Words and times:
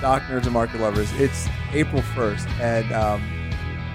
Stock 0.00 0.22
nerds 0.22 0.44
and 0.44 0.52
market 0.52 0.80
lovers. 0.80 1.12
It's 1.16 1.46
April 1.74 2.00
1st, 2.00 2.48
and 2.58 2.90
um, 2.90 3.22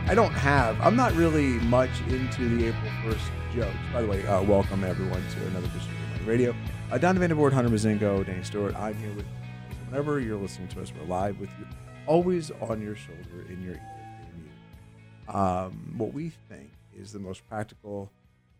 I 0.06 0.14
don't 0.14 0.34
have, 0.34 0.80
I'm 0.80 0.96
not 0.96 1.12
really 1.16 1.54
much 1.62 1.90
into 2.10 2.48
the 2.48 2.68
April 2.68 2.92
1st 3.04 3.56
jokes. 3.56 3.76
By 3.92 4.04
the 4.04 4.08
way, 4.08 4.28
uh, 4.28 4.44
welcome 4.44 4.84
everyone 4.84 5.24
to 5.32 5.48
another 5.48 5.66
edition 5.66 5.90
of 5.90 6.12
Money 6.12 6.26
Radio. 6.26 6.56
Uh, 6.92 7.00
Don 7.00 7.18
Vanderboard, 7.18 7.54
Hunter 7.54 7.72
Mazingo, 7.72 8.24
Danny 8.24 8.44
Stewart. 8.44 8.76
I'm 8.76 8.94
here 8.94 9.10
with 9.14 9.26
you. 9.26 9.78
Whenever 9.90 10.20
you're 10.20 10.38
listening 10.38 10.68
to 10.68 10.82
us, 10.84 10.94
we're 10.94 11.08
live 11.08 11.40
with 11.40 11.50
you, 11.58 11.66
always 12.06 12.52
on 12.62 12.84
your 12.84 12.96
shoulder, 12.96 13.44
in 13.50 13.64
your 13.64 13.74
ear, 13.74 14.20
in 14.32 14.44
you. 14.44 15.34
Um, 15.34 15.96
what 15.98 16.14
we 16.14 16.32
think 16.50 16.70
is 16.96 17.14
the 17.14 17.20
most 17.20 17.50
practical, 17.50 18.12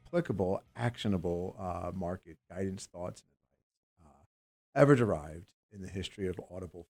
applicable, 0.08 0.64
actionable 0.76 1.56
uh, 1.60 1.92
market 1.94 2.38
guidance, 2.50 2.88
thoughts, 2.92 3.22
and 3.22 4.08
advice 4.08 4.26
uh, 4.76 4.82
ever 4.82 4.96
derived 4.96 5.46
in 5.76 5.84
the 5.84 5.90
history 5.90 6.28
of 6.28 6.40
audible 6.52 6.88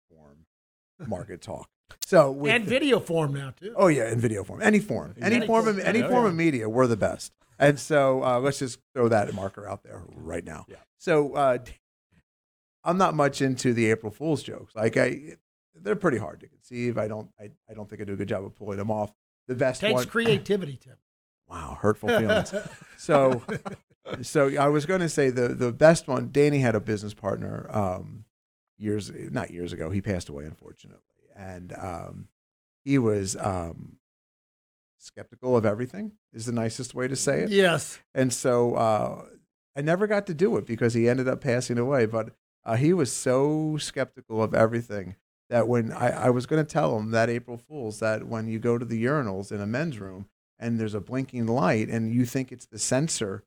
market 1.00 1.42
talk. 1.42 1.68
So 2.06 2.32
with 2.32 2.52
and 2.52 2.66
video 2.66 3.00
form 3.00 3.34
now, 3.34 3.52
too. 3.60 3.74
Oh 3.76 3.88
yeah, 3.88 4.12
in 4.12 4.20
video 4.20 4.44
form, 4.44 4.62
any 4.62 4.80
form, 4.80 5.16
any 5.22 5.46
form 5.46 5.68
of 5.68 5.80
any 5.80 6.00
Yeah, 6.00 6.08
form 6.10 6.24
yeah. 6.24 6.30
of 6.30 6.36
media, 6.36 6.70
we're 6.70 6.88
the 6.88 6.98
best. 6.98 7.32
And 7.58 7.80
so 7.80 8.24
uh, 8.24 8.40
let's 8.40 8.60
just 8.60 8.80
throw 8.94 9.08
that 9.10 9.34
marker 9.34 9.68
out 9.68 9.84
there 9.84 10.04
right 10.16 10.44
now. 10.44 10.66
Yeah. 10.68 10.78
So 10.98 11.34
uh, 11.34 11.60
I'm 12.84 12.98
not 12.98 13.16
much 13.16 13.42
into 13.42 13.74
the 13.74 13.90
April 13.92 14.12
Fool's 14.12 14.44
jokes. 14.44 14.76
Like 14.76 14.98
I, 14.98 15.38
they're 15.74 15.96
pretty 15.96 16.18
hard 16.18 16.40
to 16.42 16.48
conceive. 16.48 16.98
I 16.98 17.08
don't, 17.08 17.30
I, 17.40 17.52
I 17.70 17.74
don't 17.74 17.90
think 17.90 18.02
I 18.02 18.06
do 18.06 18.14
a 18.14 18.18
good 18.18 18.28
job 18.28 18.44
of 18.46 18.56
pulling 18.56 18.78
them 18.78 18.92
off. 18.92 19.12
The 19.48 19.56
best 19.56 19.82
Takes 19.82 19.94
one. 19.94 20.06
creativity, 20.08 20.78
Tim. 20.82 20.96
Wow, 21.48 21.78
hurtful 21.80 22.10
feelings. 22.10 22.52
so, 22.98 23.44
so 24.24 24.48
I 24.60 24.68
was 24.68 24.88
going 24.88 25.02
to 25.02 25.10
say 25.10 25.30
the 25.30 25.50
the 25.50 25.72
best 25.72 26.08
one. 26.08 26.30
Danny 26.32 26.58
had 26.58 26.74
a 26.74 26.80
business 26.80 27.14
partner 27.14 27.68
um, 27.70 28.26
years, 28.78 29.12
not 29.32 29.52
years 29.52 29.74
ago. 29.74 29.90
He 29.90 30.02
passed 30.02 30.30
away, 30.30 30.46
unfortunately, 30.46 31.00
and 31.36 31.74
um, 31.78 32.28
he 32.84 32.98
was 32.98 33.36
um, 33.38 33.98
skeptical 35.00 35.56
of 35.56 35.66
everything. 35.66 36.14
Is 36.34 36.46
the 36.46 36.52
nicest 36.52 36.94
way 36.94 37.08
to 37.08 37.16
say 37.16 37.42
it. 37.42 37.50
Yes. 37.50 38.00
And 38.14 38.34
so 38.34 38.76
uh, 38.76 39.26
I 39.76 39.82
never 39.82 40.08
got 40.08 40.28
to 40.28 40.34
do 40.34 40.58
it 40.58 40.66
because 40.66 40.94
he 40.94 41.08
ended 41.08 41.28
up 41.28 41.42
passing 41.42 41.78
away. 41.78 42.06
But 42.06 42.32
uh, 42.66 42.76
he 42.76 42.94
was 42.94 43.12
so 43.12 43.78
skeptical 43.78 44.42
of 44.44 44.54
everything 44.54 45.16
that 45.50 45.68
when 45.68 45.92
I, 45.92 46.26
I 46.26 46.30
was 46.32 46.46
going 46.46 46.66
to 46.66 46.70
tell 46.70 46.98
him 46.98 47.12
that 47.12 47.30
April 47.30 47.58
Fool's 47.58 48.00
that 48.00 48.28
when 48.28 48.48
you 48.48 48.58
go 48.60 48.78
to 48.78 48.86
the 48.86 49.04
urinals 49.06 49.52
in 49.52 49.62
a 49.62 49.68
men's 49.68 50.00
room 50.00 50.26
and 50.58 50.80
there's 50.80 50.96
a 50.96 51.00
blinking 51.02 51.46
light 51.46 51.88
and 51.90 52.14
you 52.14 52.26
think 52.26 52.52
it's 52.52 52.66
the 52.66 52.80
sensor 52.80 53.44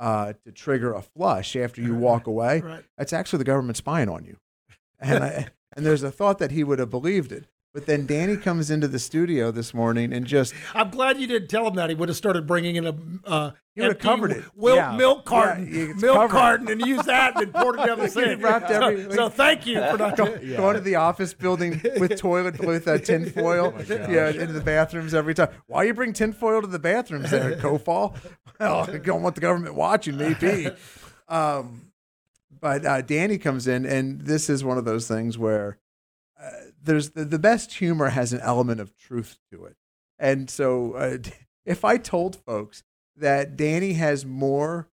uh, 0.00 0.32
to 0.44 0.50
trigger 0.52 0.94
a 0.94 1.02
flush 1.02 1.54
after 1.54 1.80
you 1.82 1.94
walk 1.94 2.26
away, 2.26 2.60
Right. 2.60 2.84
that's 2.96 3.12
actually 3.12 3.38
the 3.38 3.44
government 3.44 3.76
spying 3.76 4.08
on 4.08 4.24
you. 4.24 4.38
And 5.00 5.24
I, 5.24 5.48
and 5.76 5.84
there's 5.84 6.02
a 6.02 6.10
thought 6.10 6.38
that 6.38 6.50
he 6.50 6.64
would 6.64 6.78
have 6.78 6.90
believed 6.90 7.32
it. 7.32 7.46
But 7.72 7.86
then 7.86 8.06
Danny 8.06 8.36
comes 8.36 8.70
into 8.70 8.86
the 8.86 9.00
studio 9.00 9.50
this 9.50 9.74
morning 9.74 10.12
and 10.12 10.24
just 10.24 10.54
I'm 10.74 10.90
glad 10.90 11.18
you 11.18 11.26
didn't 11.26 11.48
tell 11.48 11.66
him 11.66 11.74
that. 11.74 11.88
He 11.90 11.96
would 11.96 12.08
have 12.08 12.16
started 12.16 12.46
bringing 12.46 12.76
in 12.76 12.86
a 12.86 12.94
uh, 13.28 13.50
He 13.74 13.80
would 13.80 13.88
have 13.90 13.98
covered 13.98 14.30
it. 14.30 14.44
Wil- 14.54 14.76
Yeah. 14.76 14.96
milk 14.96 15.24
carton, 15.24 15.68
Yeah, 15.74 15.86
milk 16.00 16.14
covered. 16.14 16.30
carton, 16.30 16.68
and 16.68 16.80
used 16.86 17.06
that 17.06 17.34
and 17.36 17.52
then 17.52 17.60
poured 17.60 17.80
it 17.80 17.86
down 17.86 17.98
the 17.98 18.06
sink. 18.08 18.40
so, 18.40 19.10
so 19.16 19.28
thank 19.28 19.66
you 19.66 19.80
for 19.90 19.98
not. 19.98 20.16
go, 20.16 20.26
going 20.56 20.74
to 20.76 20.80
the 20.80 20.94
office 20.94 21.34
building 21.34 21.82
with 21.98 22.16
toilet 22.16 22.60
with 22.60 22.86
uh, 22.86 22.98
tin 22.98 23.28
foil, 23.28 23.74
yeah, 23.88 24.28
into 24.30 24.52
the 24.52 24.60
bathrooms 24.60 25.12
every 25.12 25.34
time. 25.34 25.48
Why 25.66 25.82
you 25.82 25.94
bring 25.94 26.12
tin 26.12 26.32
foil 26.32 26.60
to 26.60 26.68
the 26.68 26.78
bathrooms 26.78 27.32
there, 27.32 27.56
Kofal? 27.56 28.16
Well, 28.60 28.88
I 28.88 28.98
don't 28.98 29.22
want 29.22 29.34
the 29.34 29.40
government 29.40 29.74
watching, 29.74 30.16
maybe. 30.16 30.68
Um, 31.28 31.90
but 32.64 32.86
uh, 32.86 33.02
Danny 33.02 33.36
comes 33.36 33.66
in, 33.68 33.84
and 33.84 34.22
this 34.22 34.48
is 34.48 34.64
one 34.64 34.78
of 34.78 34.86
those 34.86 35.06
things 35.06 35.36
where 35.36 35.76
uh, 36.42 36.48
there's 36.82 37.10
the, 37.10 37.26
the 37.26 37.38
best 37.38 37.74
humor 37.74 38.08
has 38.08 38.32
an 38.32 38.40
element 38.40 38.80
of 38.80 38.96
truth 38.96 39.36
to 39.52 39.66
it, 39.66 39.76
and 40.18 40.48
so 40.48 40.94
uh, 40.94 41.18
if 41.66 41.84
I 41.84 41.98
told 41.98 42.36
folks 42.36 42.82
that 43.16 43.54
Danny 43.58 43.92
has 43.92 44.24
more 44.24 44.88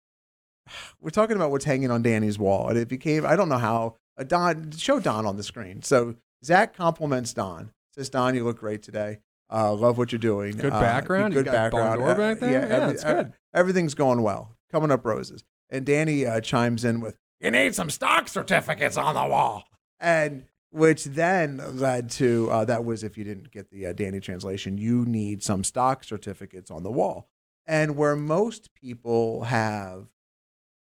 we're 1.00 1.10
talking 1.10 1.36
about 1.36 1.52
what's 1.52 1.64
hanging 1.64 1.92
on 1.92 2.02
Danny's 2.02 2.40
wall, 2.40 2.68
and 2.68 2.76
it 2.76 2.88
became 2.88 3.24
I 3.24 3.36
don't 3.36 3.48
know 3.48 3.58
how. 3.58 3.94
Uh, 4.18 4.24
Don, 4.24 4.72
show 4.72 4.98
Don 4.98 5.24
on 5.24 5.36
the 5.36 5.44
screen. 5.44 5.80
So 5.82 6.16
Zach 6.44 6.74
compliments 6.76 7.32
Don. 7.32 7.70
Says 7.94 8.10
Don, 8.10 8.34
you 8.34 8.42
look 8.42 8.58
great 8.58 8.82
today. 8.82 9.20
Uh, 9.48 9.72
love 9.72 9.96
what 9.96 10.10
you're 10.10 10.18
doing. 10.18 10.56
Good 10.56 10.72
Uh, 10.72 10.80
background. 10.80 11.34
Good 11.34 11.46
background. 11.46 12.00
Back 12.16 12.40
there? 12.40 12.50
Yeah, 12.50 12.74
every- 12.74 12.94
it's 12.94 13.04
good. 13.04 13.32
everything's 13.54 13.94
going 13.94 14.22
well. 14.22 14.56
Coming 14.72 14.90
up 14.90 15.04
roses. 15.04 15.44
And 15.70 15.86
Danny 15.86 16.26
uh, 16.26 16.40
chimes 16.40 16.84
in 16.84 17.00
with, 17.00 17.16
"You 17.40 17.50
need 17.50 17.74
some 17.74 17.90
stock 17.90 18.28
certificates 18.28 18.96
on 18.96 19.14
the 19.14 19.26
wall," 19.26 19.64
and 19.98 20.44
which 20.70 21.04
then 21.04 21.60
led 21.78 22.10
to 22.10 22.48
uh, 22.50 22.64
that 22.66 22.84
was 22.84 23.02
if 23.02 23.18
you 23.18 23.24
didn't 23.24 23.50
get 23.50 23.70
the 23.70 23.86
uh, 23.86 23.92
Danny 23.92 24.20
translation, 24.20 24.78
you 24.78 25.04
need 25.04 25.42
some 25.42 25.64
stock 25.64 26.04
certificates 26.04 26.70
on 26.70 26.82
the 26.82 26.90
wall. 26.90 27.28
And 27.66 27.96
where 27.96 28.16
most 28.16 28.72
people 28.74 29.44
have 29.44 30.06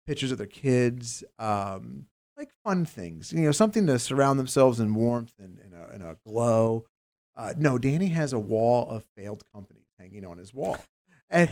pictures 0.07 0.33
of 0.33 0.39
their 0.39 0.47
kids, 0.47 1.23
um, 1.39 2.07
like 2.37 2.51
fun 2.65 2.85
things, 2.85 3.33
you 3.33 3.41
know, 3.43 3.53
something 3.53 3.87
to 3.87 3.99
surround 3.99 4.39
themselves 4.39 4.81
in 4.81 4.95
warmth 4.95 5.35
and 5.39 5.59
in 5.59 5.73
a, 5.75 5.95
in 5.95 6.03
a 6.03 6.17
glow. 6.27 6.85
Uh, 7.37 7.55
no, 7.57 7.79
Danny 7.79 8.09
has 8.09 8.33
a 8.33 8.39
wall 8.39 8.89
of 8.91 9.05
failed 9.17 9.43
companies 9.55 9.87
hanging 9.99 10.25
on 10.27 10.37
his 10.39 10.53
wall, 10.53 10.77
and 11.31 11.51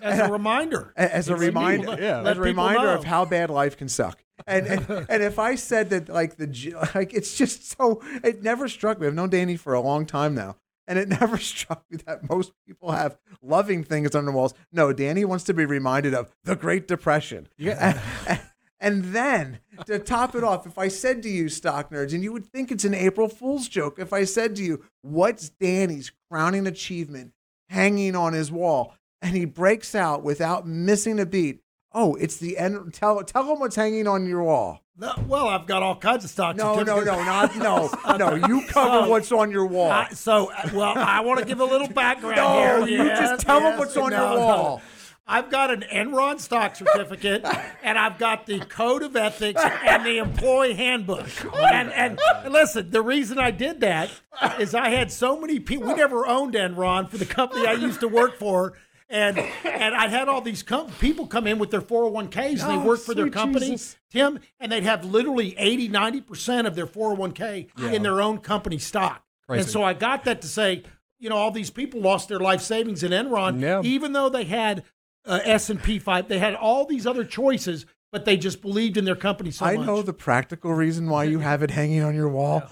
As 0.00 0.20
a 0.20 0.32
reminder. 0.32 0.92
as 0.96 1.28
a 1.28 1.36
reminder, 1.36 1.96
yeah, 2.00 2.22
as 2.22 2.38
a 2.38 2.40
reminder 2.40 2.86
know. 2.86 2.94
of 2.94 3.04
how 3.04 3.24
bad 3.24 3.50
life 3.50 3.76
can 3.76 3.88
suck. 3.88 4.22
And, 4.48 4.66
and 4.66 5.06
and 5.08 5.22
if 5.22 5.38
I 5.38 5.54
said 5.54 5.90
that, 5.90 6.08
like 6.08 6.36
the 6.36 6.46
like, 6.94 7.12
it's 7.12 7.36
just 7.36 7.76
so. 7.76 8.02
It 8.24 8.42
never 8.42 8.68
struck 8.68 8.98
me. 8.98 9.06
I've 9.06 9.14
known 9.14 9.30
Danny 9.30 9.56
for 9.56 9.74
a 9.74 9.80
long 9.80 10.06
time 10.06 10.34
now, 10.34 10.56
and 10.86 10.98
it 10.98 11.08
never 11.20 11.36
struck 11.36 11.84
me 11.90 11.98
that 12.06 12.28
most 12.28 12.52
people 12.66 12.92
have 12.92 13.18
loving 13.42 13.84
things 13.84 14.14
on 14.14 14.24
the 14.24 14.32
walls. 14.32 14.54
No, 14.72 14.92
Danny 14.92 15.24
wants 15.24 15.44
to 15.44 15.54
be 15.54 15.66
reminded 15.66 16.14
of 16.14 16.34
the 16.44 16.56
Great 16.56 16.88
Depression. 16.88 17.48
Yeah. 17.58 18.00
And, 18.26 18.40
and 18.80 19.04
then 19.14 19.58
to 19.86 19.98
top 19.98 20.34
it 20.34 20.42
off, 20.42 20.66
if 20.66 20.78
I 20.78 20.88
said 20.88 21.22
to 21.24 21.28
you, 21.28 21.48
stock 21.48 21.90
nerds, 21.90 22.14
and 22.14 22.22
you 22.22 22.32
would 22.32 22.46
think 22.46 22.72
it's 22.72 22.84
an 22.84 22.94
April 22.94 23.28
Fool's 23.28 23.68
joke, 23.68 23.98
if 23.98 24.12
I 24.12 24.24
said 24.24 24.56
to 24.56 24.64
you, 24.64 24.84
"What's 25.02 25.50
Danny's 25.50 26.10
crowning 26.30 26.66
achievement 26.66 27.32
hanging 27.68 28.16
on 28.16 28.32
his 28.32 28.50
wall?" 28.50 28.94
and 29.20 29.36
he 29.36 29.44
breaks 29.44 29.94
out 29.94 30.22
without 30.22 30.66
missing 30.66 31.18
a 31.18 31.26
beat. 31.26 31.60
Oh, 32.00 32.14
it's 32.14 32.36
the 32.36 32.56
end. 32.58 32.94
Tell 32.94 33.20
tell 33.24 33.52
him 33.52 33.58
what's 33.58 33.74
hanging 33.74 34.06
on 34.06 34.24
your 34.26 34.44
wall. 34.44 34.80
No, 34.96 35.12
well, 35.26 35.48
I've 35.48 35.66
got 35.66 35.82
all 35.82 35.96
kinds 35.96 36.24
of 36.24 36.30
stock 36.30 36.54
No, 36.56 36.80
no, 36.82 37.00
no, 37.00 37.22
not 37.24 37.56
no, 37.56 37.90
no. 38.18 38.34
You 38.34 38.62
cover 38.68 39.04
So, 39.04 39.08
what's 39.10 39.32
on 39.32 39.50
your 39.50 39.66
wall. 39.66 39.90
I, 39.90 40.08
so, 40.10 40.52
well, 40.72 40.94
I 40.96 41.20
want 41.20 41.40
to 41.40 41.44
give 41.44 41.58
a 41.60 41.64
little 41.64 41.88
background 41.88 42.36
No, 42.36 42.84
here. 42.84 42.98
you 42.98 43.04
Yes, 43.04 43.18
just 43.30 43.46
tell 43.46 43.60
yes. 43.60 43.78
what's 43.78 43.96
on 43.96 44.10
your 44.12 44.20
No, 44.20 44.34
no. 44.34 44.40
wall. 44.40 44.82
I've 45.30 45.50
got 45.50 45.70
an 45.70 45.84
Enron 45.92 46.40
stock 46.40 46.74
certificate, 46.74 47.44
and 47.82 47.98
I've 47.98 48.16
got 48.18 48.46
the 48.46 48.60
code 48.60 49.02
of 49.02 49.14
ethics 49.14 49.60
and 49.62 50.04
the 50.06 50.18
employee 50.18 50.74
handbook. 50.74 51.26
And, 51.54 51.92
and 51.92 52.18
listen, 52.50 52.90
the 52.90 53.02
reason 53.02 53.38
I 53.38 53.50
did 53.50 53.80
that 53.80 54.10
is 54.58 54.74
I 54.74 54.88
had 54.88 55.12
so 55.12 55.38
many 55.38 55.58
people. 55.60 55.88
We 55.88 55.94
never 55.94 56.26
owned 56.26 56.54
Enron 56.54 57.08
for 57.10 57.18
the 57.18 57.26
company 57.26 57.66
I 57.66 57.72
used 57.72 58.00
to 58.00 58.08
work 58.08 58.38
for. 58.38 58.74
And 59.10 59.38
and 59.38 59.94
I 59.94 60.08
had 60.08 60.28
all 60.28 60.40
these 60.42 60.62
com- 60.62 60.90
people 61.00 61.26
come 61.26 61.46
in 61.46 61.58
with 61.58 61.70
their 61.70 61.80
401ks 61.80 62.60
and 62.62 62.70
they 62.70 62.74
Oh, 62.76 62.84
work 62.84 63.00
for 63.00 63.14
their 63.14 63.24
sweet 63.24 63.32
company, 63.32 63.70
Jesus. 63.70 63.96
Tim, 64.10 64.38
and 64.60 64.70
they'd 64.70 64.82
have 64.84 65.04
literally 65.04 65.54
80, 65.56 65.88
90% 65.88 66.66
of 66.66 66.74
their 66.74 66.86
401k 66.86 67.68
in 67.92 68.02
their 68.02 68.20
own 68.20 68.38
company 68.38 68.78
stock. 68.78 69.24
And 69.48 69.64
so 69.66 69.82
I 69.82 69.94
got 69.94 70.24
that 70.24 70.42
to 70.42 70.46
say, 70.48 70.82
you 71.18 71.30
know, 71.30 71.36
all 71.36 71.50
these 71.50 71.70
people 71.70 72.00
lost 72.02 72.28
their 72.28 72.38
life 72.38 72.60
savings 72.60 73.02
in 73.02 73.12
Enron, 73.12 73.60
Yeah. 73.62 73.80
even 73.82 74.12
though 74.12 74.28
they 74.28 74.44
had 74.44 74.84
uh, 75.26 75.40
S 75.42 75.70
and 75.70 75.82
P 75.82 75.98
five, 75.98 76.28
they 76.28 76.38
had 76.38 76.54
all 76.54 76.84
these 76.84 77.06
other 77.06 77.24
choices, 77.24 77.86
but 78.12 78.24
they 78.26 78.36
just 78.36 78.60
believed 78.62 78.96
in 78.98 79.04
their 79.06 79.16
company 79.16 79.50
so 79.50 79.64
much. 79.64 79.74
I 79.74 79.76
much. 79.78 79.86
know 79.86 80.02
the 80.02 80.12
practical 80.12 80.72
reason 80.74 81.08
why 81.08 81.24
you 81.24 81.38
have 81.38 81.62
it 81.62 81.70
hanging 81.70 82.02
on 82.02 82.14
your 82.14 82.28
wall, 82.28 82.62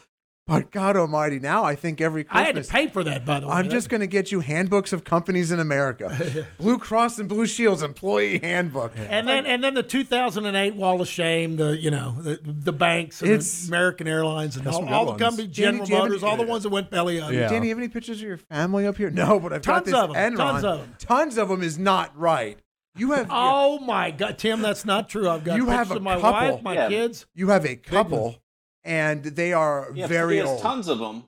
but 0.47 0.71
God 0.71 0.97
Almighty, 0.97 1.39
now 1.41 1.65
I 1.65 1.75
think 1.75 2.01
every 2.01 2.23
Christmas, 2.25 2.43
I 2.43 2.47
had 2.47 2.55
to 2.57 2.63
pay 2.71 2.87
for 2.89 3.03
that, 3.05 3.25
by 3.25 3.41
the 3.41 3.49
way. 3.49 3.53
I'm 3.55 3.69
just 3.69 3.89
going 3.89 4.01
to 4.01 4.07
get 4.07 4.31
you 4.31 4.41
handbooks 4.41 4.93
of 4.93 5.03
companies 5.05 5.51
in 5.51 5.59
America, 5.59 6.47
Blue 6.59 6.79
Cross 6.79 7.19
and 7.19 7.29
Blue 7.29 7.47
Shield's 7.47 7.83
employee 7.83 8.39
handbook. 8.39 8.93
and 8.97 9.27
then 9.27 9.45
and 9.47 9.63
then 9.65 9.75
the 9.75 9.83
2008 9.83 10.77
Wall 10.77 11.01
of 11.01 11.09
Shame, 11.09 11.57
the 11.57 11.77
you 11.77 11.91
know 11.91 12.17
the, 12.21 12.39
the 12.43 12.73
banks, 12.73 13.23
and 13.23 13.31
It's- 13.33 13.63
the 13.67 13.69
American 13.69 14.07
Airlines, 14.07 14.57
and 14.57 14.67
all, 14.67 14.73
some 14.75 14.85
good 14.85 14.93
all 14.95 15.05
the 15.07 15.11
ones. 15.13 15.21
companies, 15.23 15.51
General 15.51 15.85
do 15.85 15.91
you 15.91 15.97
have 15.97 16.05
Motors, 16.09 16.23
any- 16.23 16.31
all 16.31 16.37
the 16.37 16.47
ones 16.47 16.63
that 16.63 16.71
went 16.71 16.91
belly 16.91 17.21
up. 17.21 17.33
Yeah. 17.33 17.49
Danny, 17.49 17.67
you 17.69 17.75
have 17.75 17.79
any 17.79 17.89
pictures 17.89 18.19
of 18.21 18.27
your 18.29 18.37
family 18.39 18.87
up 18.87 18.97
here? 18.97 19.11
No, 19.11 19.41
but 19.41 19.53
I've 19.53 19.63
got 19.63 19.85
Tons 19.85 19.87
this 19.87 19.95
of 19.95 20.17
'em, 20.17 20.35
Enron. 20.35 20.37
tons 20.37 20.65
of 20.65 20.81
'em. 20.81 20.95
Tons 20.99 21.39
of 21.39 21.49
them 21.49 21.63
is 21.63 21.79
not 21.79 22.17
right. 22.17 22.59
You 22.97 23.13
have 23.13 23.27
Oh 23.31 23.79
my 23.81 24.11
God, 24.11 24.39
Tim, 24.39 24.63
that's 24.63 24.85
not 24.85 25.09
true. 25.09 25.29
I've 25.29 25.45
got 25.45 25.57
You 25.57 25.65
pictures 25.67 25.77
have 25.79 25.91
a 25.91 25.97
of 25.97 26.03
my 26.03 26.15
couple. 26.21 26.31
wife, 26.53 26.63
my 26.63 26.75
Yeah. 26.75 26.89
kids. 26.89 27.27
you 27.35 27.49
have 27.51 27.67
a 27.67 27.77
couple, 27.77 28.37
and 28.87 29.23
they 29.25 29.53
are 29.53 29.91
Yeah, 29.95 30.07
very 30.07 30.35
he 30.35 30.39
has 30.41 30.49
old. 30.49 30.63
tons 30.63 30.89
of 30.89 30.99
them, 30.99 31.25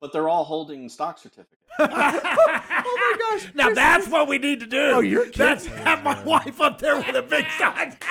but 0.00 0.12
they're 0.12 0.28
all 0.28 0.44
holding 0.44 0.88
stock 0.88 1.18
certificates. 1.18 1.56
oh 1.78 1.86
my 1.88 3.16
gosh! 3.18 3.52
Now 3.54 3.70
that's 3.72 4.06
what 4.08 4.28
we 4.28 4.38
need 4.38 4.60
to 4.60 4.66
do. 4.66 4.78
Oh, 4.94 5.00
you're 5.00 5.30
That's 5.30 5.66
have 5.66 6.02
my 6.04 6.22
wife 6.24 6.60
up 6.60 6.78
there 6.78 6.96
with 6.96 7.16
a 7.16 7.22
big 7.22 7.46
sign. 7.58 7.96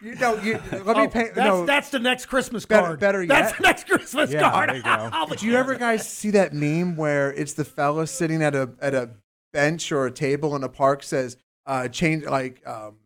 You 0.00 0.16
know, 0.16 0.34
you, 0.42 0.54
let 0.72 0.84
me 0.96 1.02
Oh, 1.04 1.08
paint. 1.08 1.34
that's, 1.34 1.36
no, 1.36 1.64
that's 1.66 1.90
the 1.90 1.98
next 2.00 2.26
Christmas 2.26 2.66
Better- 2.66 2.86
card. 2.86 2.98
better 3.00 3.24
That's 3.26 3.50
yet. 3.52 3.56
the 3.58 3.62
next 3.62 3.86
Christmas 3.86 4.30
Yeah, 4.32 4.50
card. 4.50 4.70
there 4.70 4.76
you 4.76 4.82
go. 4.82 4.88
I'll 5.12 5.26
Do 5.28 5.46
you 5.46 5.54
ever 5.54 5.76
guys 5.76 6.08
see 6.08 6.30
that 6.30 6.52
meme 6.52 6.96
where 6.96 7.32
it's 7.32 7.52
the 7.52 7.64
fella 7.64 8.08
sitting 8.08 8.42
at 8.42 8.54
a 8.56 8.70
at 8.80 8.94
a 8.94 9.10
bench 9.52 9.92
or 9.92 10.06
a 10.06 10.10
table 10.10 10.56
in 10.56 10.64
a 10.64 10.68
park 10.68 11.04
says, 11.04 11.36
uh, 11.66 11.86
change 11.86 12.24
like 12.24 12.66
um, 12.66 12.96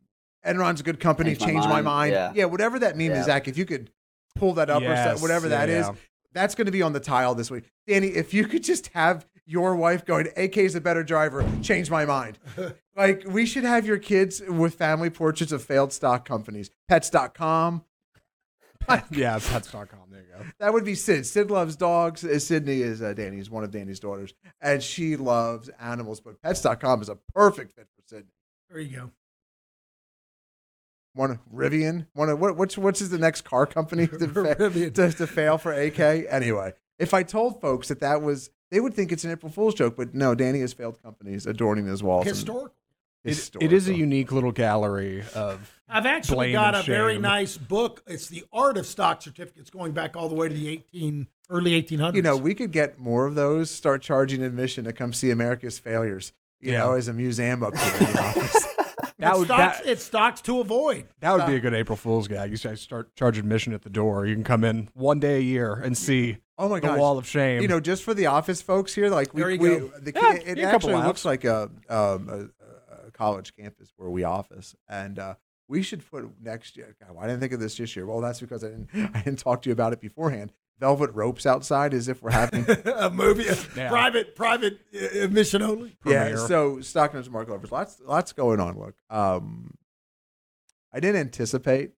Enron's 0.46 0.80
a 0.80 0.84
good 0.84 0.98
company, 1.00 1.30
Change 1.34 1.40
my 1.40 1.46
change 1.48 1.64
my 1.66 1.82
mind. 1.82 2.14
mind. 2.14 2.36
Yeah. 2.36 2.44
whatever 2.46 2.78
that 2.78 2.96
meme 2.96 3.10
Yeah. 3.10 3.20
is, 3.20 3.26
Zach. 3.26 3.46
If 3.46 3.58
you 3.58 3.66
could 3.66 3.90
pull 4.36 4.54
that 4.54 4.70
up 4.70 4.82
or 4.82 4.86
Yes, 4.86 5.18
so, 5.18 5.22
whatever 5.22 5.48
that 5.48 5.68
yeah, 5.68 5.80
is, 5.80 5.86
yeah. 5.86 5.94
that's 6.32 6.54
going 6.54 6.66
to 6.66 6.72
be 6.72 6.82
on 6.82 6.92
the 6.92 7.00
tile 7.00 7.34
this 7.34 7.50
week. 7.50 7.64
Danny, 7.86 8.08
if 8.08 8.32
you 8.34 8.46
could 8.46 8.62
just 8.62 8.88
have 8.88 9.26
your 9.46 9.76
wife 9.76 10.04
going, 10.04 10.28
AK 10.36 10.56
is 10.58 10.74
a 10.74 10.80
better 10.80 11.02
driver, 11.02 11.44
change 11.62 11.90
my 11.90 12.04
mind. 12.04 12.38
like 12.96 13.24
we 13.28 13.46
should 13.46 13.64
have 13.64 13.86
your 13.86 13.98
kids 13.98 14.42
with 14.46 14.74
family 14.74 15.10
portraits 15.10 15.52
of 15.52 15.62
failed 15.62 15.92
stock 15.92 16.24
companies, 16.26 16.70
pets.com. 16.88 17.84
yeah, 19.10 19.38
pets.com. 19.38 19.86
There 20.10 20.20
you 20.20 20.26
go. 20.38 20.44
That 20.60 20.72
would 20.72 20.84
be 20.84 20.94
Sid. 20.94 21.26
Sid 21.26 21.50
loves 21.50 21.76
dogs. 21.76 22.24
Uh, 22.24 22.38
Sydney 22.38 22.82
is 22.82 23.02
uh, 23.02 23.12
Danny's 23.14 23.50
one 23.50 23.64
of 23.64 23.70
Danny's 23.70 23.98
daughters, 23.98 24.34
and 24.60 24.82
she 24.82 25.16
loves 25.16 25.68
animals. 25.80 26.20
But 26.20 26.40
Pets.com 26.42 27.02
is 27.02 27.08
a 27.08 27.16
perfect 27.34 27.72
fit 27.72 27.88
for 27.96 28.02
Sydney. 28.06 28.30
There 28.70 28.80
you 28.80 28.96
go. 28.96 29.10
One 31.16 31.30
of 31.32 31.38
Rivian. 31.52 32.06
One 32.12 32.28
of 32.28 32.38
what? 32.38 32.56
What's 32.56 32.76
what's 32.78 33.00
is 33.00 33.10
the 33.10 33.18
next 33.18 33.40
car 33.42 33.66
company 33.66 34.06
to, 34.06 34.18
fa- 34.18 34.54
Rivian. 34.58 34.94
to, 34.94 35.12
to 35.12 35.26
fail 35.26 35.58
for 35.58 35.72
AK? 35.72 35.98
Anyway, 35.98 36.74
if 36.98 37.12
I 37.14 37.22
told 37.24 37.60
folks 37.60 37.88
that 37.88 38.00
that 38.00 38.22
was, 38.22 38.50
they 38.70 38.80
would 38.80 38.94
think 38.94 39.10
it's 39.12 39.24
an 39.24 39.30
April 39.30 39.50
Fool's 39.50 39.74
joke. 39.74 39.96
But 39.96 40.14
no, 40.14 40.34
Danny 40.34 40.60
has 40.60 40.72
failed 40.72 41.02
companies 41.02 41.46
adorning 41.46 41.86
his 41.86 42.02
walls. 42.02 42.26
Historical. 42.26 42.72
It, 43.24 43.50
it 43.60 43.72
is 43.72 43.88
a 43.88 43.94
unique 43.94 44.30
little 44.30 44.52
gallery 44.52 45.24
of. 45.34 45.72
I've 45.88 46.06
actually 46.06 46.36
Blame 46.48 46.52
got 46.52 46.74
and 46.76 46.84
a 46.84 46.86
very 46.86 47.18
nice 47.18 47.56
book. 47.56 48.02
It's 48.06 48.28
the 48.28 48.44
art 48.52 48.76
of 48.76 48.86
stock 48.86 49.20
certificates, 49.20 49.68
going 49.68 49.92
back 49.92 50.16
all 50.16 50.28
the 50.28 50.36
way 50.36 50.48
to 50.48 50.54
the 50.54 50.68
18 50.68 51.26
early 51.50 51.82
1800s. 51.82 52.14
You 52.14 52.22
know, 52.22 52.36
we 52.36 52.54
could 52.54 52.70
get 52.70 53.00
more 53.00 53.26
of 53.26 53.34
those. 53.34 53.68
Start 53.68 54.02
charging 54.02 54.44
admission 54.44 54.84
to 54.84 54.92
come 54.92 55.12
see 55.12 55.30
America's 55.30 55.76
failures. 55.78 56.32
You 56.60 56.72
Yeah. 56.72 56.78
know, 56.80 56.92
as 56.92 57.08
a 57.08 57.12
museum 57.12 57.64
up 57.64 57.76
here 57.76 57.92
in 58.06 58.12
the 58.12 58.20
office. 58.22 58.66
That 59.18 59.30
it's 59.30 59.38
would 59.38 59.46
stocks, 59.48 59.78
that, 59.80 59.86
it's 59.86 60.02
stocks 60.04 60.40
to 60.42 60.60
avoid. 60.60 61.06
that 61.20 61.32
would 61.34 61.46
be 61.46 61.54
a 61.56 61.60
good 61.60 61.72
April 61.74 61.96
Fool's 61.96 62.28
gag. 62.28 62.50
You 62.50 62.58
guys 62.58 62.80
start 62.80 63.14
charge 63.16 63.38
admission 63.38 63.72
at 63.72 63.82
the 63.82 63.88
door. 63.90 64.26
You 64.26 64.34
can 64.34 64.44
come 64.44 64.62
in 64.64 64.88
one 64.94 65.20
day 65.20 65.36
a 65.38 65.40
year 65.40 65.72
and 65.74 65.96
see 65.96 66.36
Oh 66.58 66.68
my 66.68 66.80
the 66.80 66.88
gosh. 66.88 66.98
wall 66.98 67.16
of 67.18 67.26
shame. 67.26 67.62
You 67.62 67.68
know, 67.68 67.80
just 67.80 68.02
for 68.02 68.12
the 68.14 68.26
office 68.26 68.60
folks 68.62 68.94
here, 68.94 69.08
like 69.08 69.32
we, 69.34 69.40
There 69.42 69.50
you 69.50 69.58
we 69.58 69.68
go. 69.76 69.88
the 70.00 70.12
Yeah, 70.14 70.32
kid, 70.38 70.48
it 70.48 70.58
yeah, 70.58 70.68
a 70.68 70.70
couple 70.70 70.90
actually 70.90 70.94
laughs. 70.94 71.06
looks 71.06 71.24
like 71.24 71.44
a, 71.44 71.62
um, 71.88 72.28
a, 72.28 73.06
a 73.06 73.10
college 73.12 73.54
campus 73.56 73.92
where 73.96 74.10
we 74.10 74.24
office, 74.24 74.74
and 74.88 75.18
uh, 75.18 75.34
we 75.68 75.82
should 75.82 76.08
put 76.10 76.24
next 76.42 76.76
year. 76.76 76.94
God, 77.00 77.14
why 77.14 77.26
didn't 77.26 77.40
think 77.40 77.52
of 77.52 77.60
this 77.60 77.76
this 77.76 77.96
year? 77.96 78.06
Well, 78.06 78.20
that's 78.20 78.40
because 78.40 78.62
I 78.64 78.68
didn't 78.68 78.88
I 79.14 79.22
didn't 79.22 79.38
talk 79.38 79.62
to 79.62 79.68
you 79.70 79.72
about 79.72 79.92
it 79.94 80.00
beforehand. 80.00 80.52
Velvet 80.78 81.10
ropes 81.14 81.46
outside, 81.46 81.94
as 81.94 82.08
if 82.08 82.22
we're 82.22 82.30
having. 82.30 82.66
a 82.84 83.08
movie, 83.10 83.44
Yeah. 83.76 83.88
private, 83.88 84.36
private 84.36 84.78
uh, 84.94 85.20
admission 85.20 85.62
only. 85.62 85.96
yeah. 86.04 86.36
So 86.36 86.80
stock 86.80 87.14
Mark 87.14 87.30
market 87.30 87.50
lovers, 87.52 87.72
lots 87.72 88.00
lots 88.04 88.32
going 88.32 88.60
on. 88.60 88.78
Look, 88.78 88.94
um, 89.08 89.74
I 90.92 91.00
didn't 91.00 91.20
anticipate. 91.20 91.92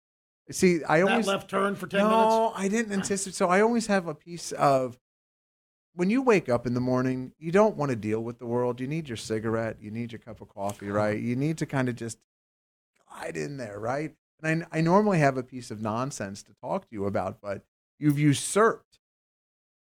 See, 0.50 0.82
I 0.84 1.00
That 1.00 1.08
always 1.10 1.26
left 1.26 1.50
turn 1.50 1.74
for 1.74 1.86
10 1.86 2.00
minutes. 2.02 2.14
no, 2.14 2.52
I 2.56 2.68
didn't 2.68 2.92
anticipate. 2.92 3.34
So 3.34 3.48
I 3.48 3.60
always 3.60 3.86
have 3.88 4.06
a 4.06 4.14
piece 4.14 4.52
of 4.52 4.98
when 5.94 6.08
you 6.08 6.22
wake 6.22 6.48
up 6.48 6.66
in 6.66 6.74
the 6.74 6.80
morning, 6.80 7.32
you 7.38 7.50
don't 7.52 7.76
want 7.76 7.90
to 7.90 7.96
deal 7.96 8.20
with 8.22 8.38
the 8.38 8.46
world. 8.46 8.80
You 8.80 8.86
need 8.86 9.08
your 9.08 9.16
cigarette, 9.16 9.78
you 9.80 9.90
need 9.90 10.12
your 10.12 10.20
cup 10.20 10.40
of 10.40 10.48
coffee, 10.48 10.88
right? 10.88 11.18
You 11.20 11.34
need 11.36 11.58
to 11.58 11.66
kind 11.66 11.88
of 11.88 11.96
just 11.96 12.18
glide 13.08 13.36
in 13.36 13.56
there, 13.56 13.78
right? 13.78 14.14
And 14.42 14.64
I, 14.72 14.78
I 14.78 14.80
normally 14.80 15.18
have 15.18 15.36
a 15.36 15.42
piece 15.42 15.70
of 15.72 15.82
nonsense 15.82 16.42
to 16.44 16.54
talk 16.62 16.82
to 16.88 16.94
you 16.94 17.06
about, 17.06 17.40
but 17.42 17.64
you've 17.98 18.18
usurped 18.18 18.98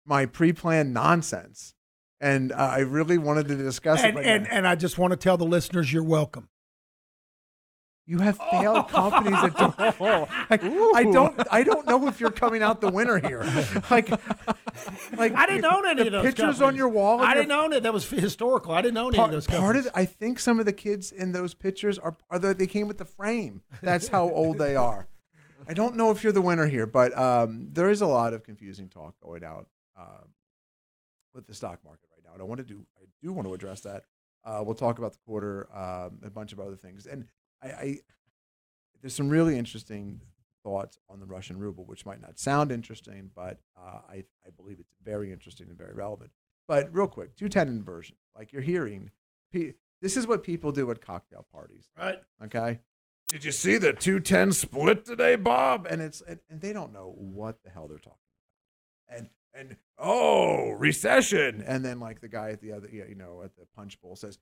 my 0.06 0.26
pre-planned 0.26 0.94
nonsense, 0.94 1.74
and 2.22 2.52
uh, 2.52 2.56
I 2.56 2.80
really 2.80 3.18
wanted 3.18 3.48
to 3.50 3.56
discuss 3.56 4.02
And, 4.02 4.16
it. 4.16 4.20
right 4.20 4.26
and, 4.26 4.44
now. 4.46 4.50
and 4.52 4.68
I 4.68 4.76
just 4.76 4.98
want 4.98 5.12
to 5.12 5.18
tell 5.18 5.38
the 5.38 5.46
listeners 5.46 5.92
you're 5.92 6.04
welcome. 6.04 6.50
You 8.10 8.20
have 8.20 8.38
failed 8.38 8.88
companies 8.90 9.34
that 9.42 9.58
don't. 9.58 9.78
Like, 10.50 10.64
I 10.64 11.04
don't. 11.04 11.38
I 11.52 11.62
don't 11.64 11.86
know 11.86 12.08
if 12.08 12.22
you're 12.22 12.32
coming 12.32 12.64
out 12.64 12.80
the 12.80 12.90
winner 12.90 13.20
here. 13.20 13.44
Like, 13.92 14.10
like 15.18 15.34
I 15.36 15.46
didn't 15.46 15.66
own 15.66 15.86
any 15.86 16.08
of 16.08 16.12
those 16.14 16.24
pictures 16.24 16.40
companies. 16.60 16.62
on 16.62 16.76
your 16.78 16.88
wall. 16.88 17.20
I 17.20 17.34
didn't 17.34 17.52
own 17.52 17.74
it. 17.74 17.84
That 17.84 17.92
was 17.94 18.10
historical. 18.10 18.72
I 18.72 18.82
didn't 18.82 18.98
own 18.98 19.14
any 19.14 19.22
of 19.24 19.32
those 19.32 19.46
part 19.48 19.60
companies. 19.62 19.88
of. 19.88 19.92
I 19.96 20.06
think 20.06 20.40
some 20.40 20.58
of 20.60 20.66
the 20.66 20.72
kids 20.72 21.12
in 21.12 21.34
those 21.34 21.54
pictures 21.54 22.00
are 22.00 22.16
are 22.30 22.40
the, 22.40 22.54
they 22.54 22.68
came 22.68 22.88
with 22.88 22.98
the 22.98 23.06
frame. 23.06 23.62
That's 23.82 24.08
how 24.08 24.30
old 24.30 24.58
they 24.58 24.78
are. 24.78 25.08
I 25.68 25.74
don't 25.74 25.96
know 25.96 26.12
if 26.12 26.24
you're 26.24 26.34
the 26.34 26.42
winner 26.42 26.66
here, 26.66 26.86
but 26.86 27.18
um, 27.18 27.68
there 27.72 27.90
is 27.90 28.02
a 28.02 28.08
lot 28.08 28.34
of 28.34 28.44
confusing 28.44 28.88
talk 28.88 29.16
going 29.22 29.44
out 29.44 29.68
um, 29.98 30.30
with 31.34 31.46
the 31.46 31.54
stock 31.54 31.80
market 31.84 32.08
right 32.12 32.24
now, 32.26 32.34
and 32.34 32.42
I 32.42 32.46
want 32.46 32.60
to 32.60 32.66
do. 32.66 32.86
I 32.98 33.06
do 33.22 33.34
want 33.34 33.48
to 33.48 33.54
address 33.54 33.82
that. 33.82 34.04
Uh, 34.46 34.62
we'll 34.64 34.76
talk 34.76 34.98
about 34.98 35.12
the 35.12 35.20
quarter, 35.26 35.68
um, 35.76 36.20
a 36.24 36.30
bunch 36.30 36.54
of 36.54 36.60
other 36.60 36.76
things, 36.76 37.06
and 37.06 37.26
I, 37.62 37.68
I 37.68 38.00
there's 39.02 39.14
some 39.14 39.30
really 39.30 39.58
interesting 39.58 40.22
thoughts 40.64 40.98
on 41.10 41.20
the 41.20 41.26
Russian 41.26 41.60
ruble, 41.60 41.86
which 41.86 42.06
might 42.06 42.22
not 42.22 42.40
sound 42.40 42.72
interesting, 42.72 43.32
but 43.36 43.60
uh, 43.78 44.00
I, 44.10 44.24
I 44.46 44.50
believe 44.56 44.78
it's 44.80 44.94
very 45.04 45.32
interesting 45.32 45.68
and 45.70 45.78
very 45.78 45.94
relevant. 45.94 46.32
But 46.68 46.94
real 46.94 47.08
quick, 47.08 47.36
210 47.36 47.68
inversion, 47.70 48.16
like 48.36 48.52
you're 48.52 48.62
hearing, 48.62 49.12
this 49.54 50.18
is 50.18 50.28
what 50.28 50.44
people 50.44 50.72
do 50.72 50.90
at 50.92 51.00
cocktail 51.00 51.46
parties. 51.52 51.90
right. 51.98 52.20
Okay. 52.44 52.80
Did 53.28 53.44
you 53.44 53.52
see 53.52 53.78
the 53.78 53.92
210 53.94 54.54
split 54.54 55.06
today, 55.06 55.36
Bob? 55.36 55.86
And 55.90 56.02
it's 56.02 56.22
and, 56.22 56.40
and 56.50 56.62
they 56.62 56.72
don't 56.72 56.94
know 56.94 57.14
what 57.18 57.62
the 57.64 57.70
hell 57.70 57.88
they're 57.88 57.98
talking 57.98 58.20
about. 59.10 59.18
And 59.18 59.30
and 59.54 59.78
oh, 59.98 60.72
recession. 60.72 61.64
And 61.66 61.84
then 61.84 62.00
like 62.00 62.22
the 62.22 62.30
guy 62.30 62.52
at 62.52 62.62
the 62.62 62.72
other, 62.72 62.88
you 62.90 63.16
know, 63.16 63.42
at 63.44 63.56
the 63.56 63.66
punch 63.76 64.00
bowl 64.02 64.16
says, 64.16 64.38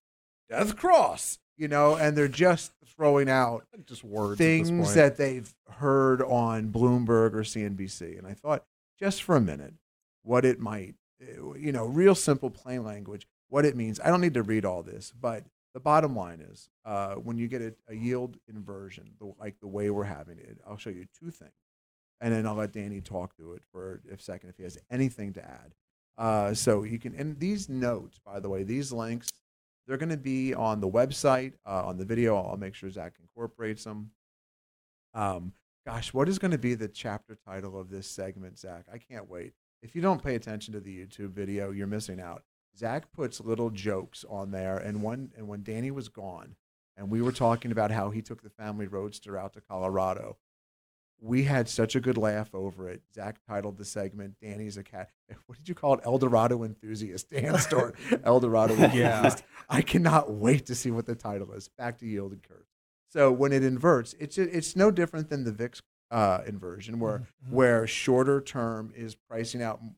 Death 0.50 0.76
Cross, 0.76 1.40
you 1.58 1.68
know, 1.68 1.96
and 1.96 2.16
they're 2.16 2.28
just 2.28 2.74
throwing 2.96 3.30
out 3.30 3.66
just 3.86 4.04
words. 4.04 4.38
things 4.38 4.94
that 4.94 5.18
they've 5.18 5.54
heard 5.70 6.22
on 6.22 6.72
Bloomberg 6.72 7.34
or 7.34 7.44
CNBC. 7.44 8.18
And 8.18 8.28
I 8.28 8.34
thought, 8.34 8.66
just 9.00 9.24
for 9.24 9.36
a 9.36 9.42
minute, 9.42 9.74
what 10.24 10.46
it 10.46 10.60
might, 10.60 10.96
uh, 11.22 11.54
you 11.54 11.72
know, 11.72 11.86
real 11.86 12.16
simple, 12.16 12.50
plain 12.50 12.84
language, 12.84 13.28
what 13.50 13.66
it 13.66 13.76
means. 13.76 14.00
I 14.00 14.10
don't 14.10 14.22
need 14.22 14.34
to 14.36 14.44
read 14.44 14.66
all 14.66 14.84
this, 14.84 15.12
but 15.20 15.44
the 15.76 15.80
bottom 15.82 16.16
line 16.16 16.40
is 16.40 16.70
uh, 16.86 17.16
when 17.16 17.38
you 17.38 17.48
get 17.50 17.62
a, 17.62 17.76
a 17.90 17.94
yield 17.94 18.38
inversion, 18.48 19.12
the, 19.20 19.34
like 19.40 19.60
the 19.60 19.68
way 19.68 19.90
we're 19.90 20.06
having 20.06 20.40
it, 20.40 20.58
I'll 20.66 20.78
show 20.78 20.90
you 20.90 21.06
two 21.20 21.30
things. 21.30 21.52
And 22.22 22.34
then 22.34 22.48
I'll 22.48 22.56
let 22.56 22.72
Danny 22.72 23.02
talk 23.02 23.36
to 23.36 23.54
it 23.54 23.62
for 23.74 24.02
a 24.10 24.18
second 24.18 24.50
if 24.50 24.56
he 24.56 24.64
has 24.64 24.78
anything 24.90 25.34
to 25.34 25.44
add. 25.44 25.76
Uh, 26.18 26.54
so 26.54 26.84
you 26.84 26.98
can, 26.98 27.14
and 27.14 27.38
these 27.38 27.68
notes, 27.68 28.22
by 28.26 28.40
the 28.40 28.48
way, 28.48 28.64
these 28.64 28.94
links, 28.94 29.28
They're 29.88 29.98
going 29.98 30.10
to 30.10 30.18
be 30.18 30.54
on 30.54 30.82
the 30.82 30.90
website, 30.90 31.54
uh, 31.66 31.86
on 31.86 31.98
the 31.98 32.06
video. 32.06 32.36
I'll 32.36 32.58
make 32.58 32.74
sure 32.74 32.90
Zach 32.90 33.14
incorporates 33.20 33.84
them. 33.84 34.12
Um, 35.14 35.54
gosh, 35.86 36.14
what 36.14 36.28
is 36.28 36.40
going 36.40 36.52
to 36.52 36.58
be 36.58 36.74
the 36.74 36.88
chapter 36.88 37.38
title 37.48 37.80
of 37.80 37.90
this 37.90 38.08
segment, 38.08 38.58
Zach? 38.58 38.86
I 38.92 38.98
can't 38.98 39.30
wait. 39.30 39.54
If 39.84 39.96
you 39.96 40.02
don't 40.02 40.24
pay 40.24 40.36
attention 40.36 40.74
to 40.74 40.80
the 40.80 41.06
YouTube 41.06 41.32
video, 41.32 41.72
you're 41.72 41.86
missing 41.86 42.20
out. 42.20 42.44
Zach 42.78 43.12
puts 43.14 43.40
little 43.40 43.70
jokes 43.70 44.26
on 44.30 44.52
there, 44.52 44.78
and 44.78 45.02
one 45.02 45.32
and 45.36 45.48
when 45.48 45.64
Danny 45.64 45.92
was 45.92 46.10
gone, 46.10 46.56
and 46.98 47.10
we 47.10 47.22
were 47.22 47.32
talking 47.32 47.72
about 47.72 47.92
how 47.92 48.10
he 48.10 48.22
took 48.22 48.42
the 48.42 48.50
family 48.50 48.88
roadster 48.88 49.38
out 49.38 49.54
to 49.54 49.62
Colorado, 49.62 50.38
we 51.22 51.44
had 51.44 51.70
such 51.70 51.96
a 51.96 52.00
good 52.02 52.18
laugh 52.18 52.54
over 52.54 52.90
it. 52.90 53.02
Zach 53.14 53.38
titled 53.48 53.78
the 53.78 53.86
segment 53.86 54.36
"Danny's 54.42 54.78
a 54.78 54.84
cat." 54.84 55.12
What 55.48 55.58
did 55.58 55.70
you 55.70 55.76
call 55.76 55.96
it? 55.96 56.02
El 56.06 56.18
Dorado 56.18 56.64
enthusiast. 56.64 57.30
Dan 57.30 57.58
store 57.60 57.94
El 58.24 58.40
Dorado 58.40 58.74
enthusiast. 58.76 59.44
I 59.70 59.82
cannot 59.82 60.32
wait 60.32 60.66
to 60.68 60.76
see 60.76 60.92
what 60.92 61.06
the 61.06 61.16
title 61.16 61.52
is. 61.54 61.70
Back 61.70 61.98
to 62.00 62.06
yielded 62.06 62.48
curve. 62.48 62.66
So 63.10 63.32
when 63.32 63.54
it 63.54 63.64
inverts, 63.64 64.14
it's 64.20 64.38
it's 64.38 64.76
no 64.76 64.92
different 64.92 65.30
than 65.30 65.46
the 65.46 65.52
VIX 65.54 65.82
uh, 66.12 66.42
inversion, 66.46 67.00
where 67.00 67.28
where 67.50 67.88
shorter 67.88 68.42
term 68.42 68.92
is 68.96 69.16
pricing 69.16 69.62
out 69.62 69.80
m- 69.82 69.96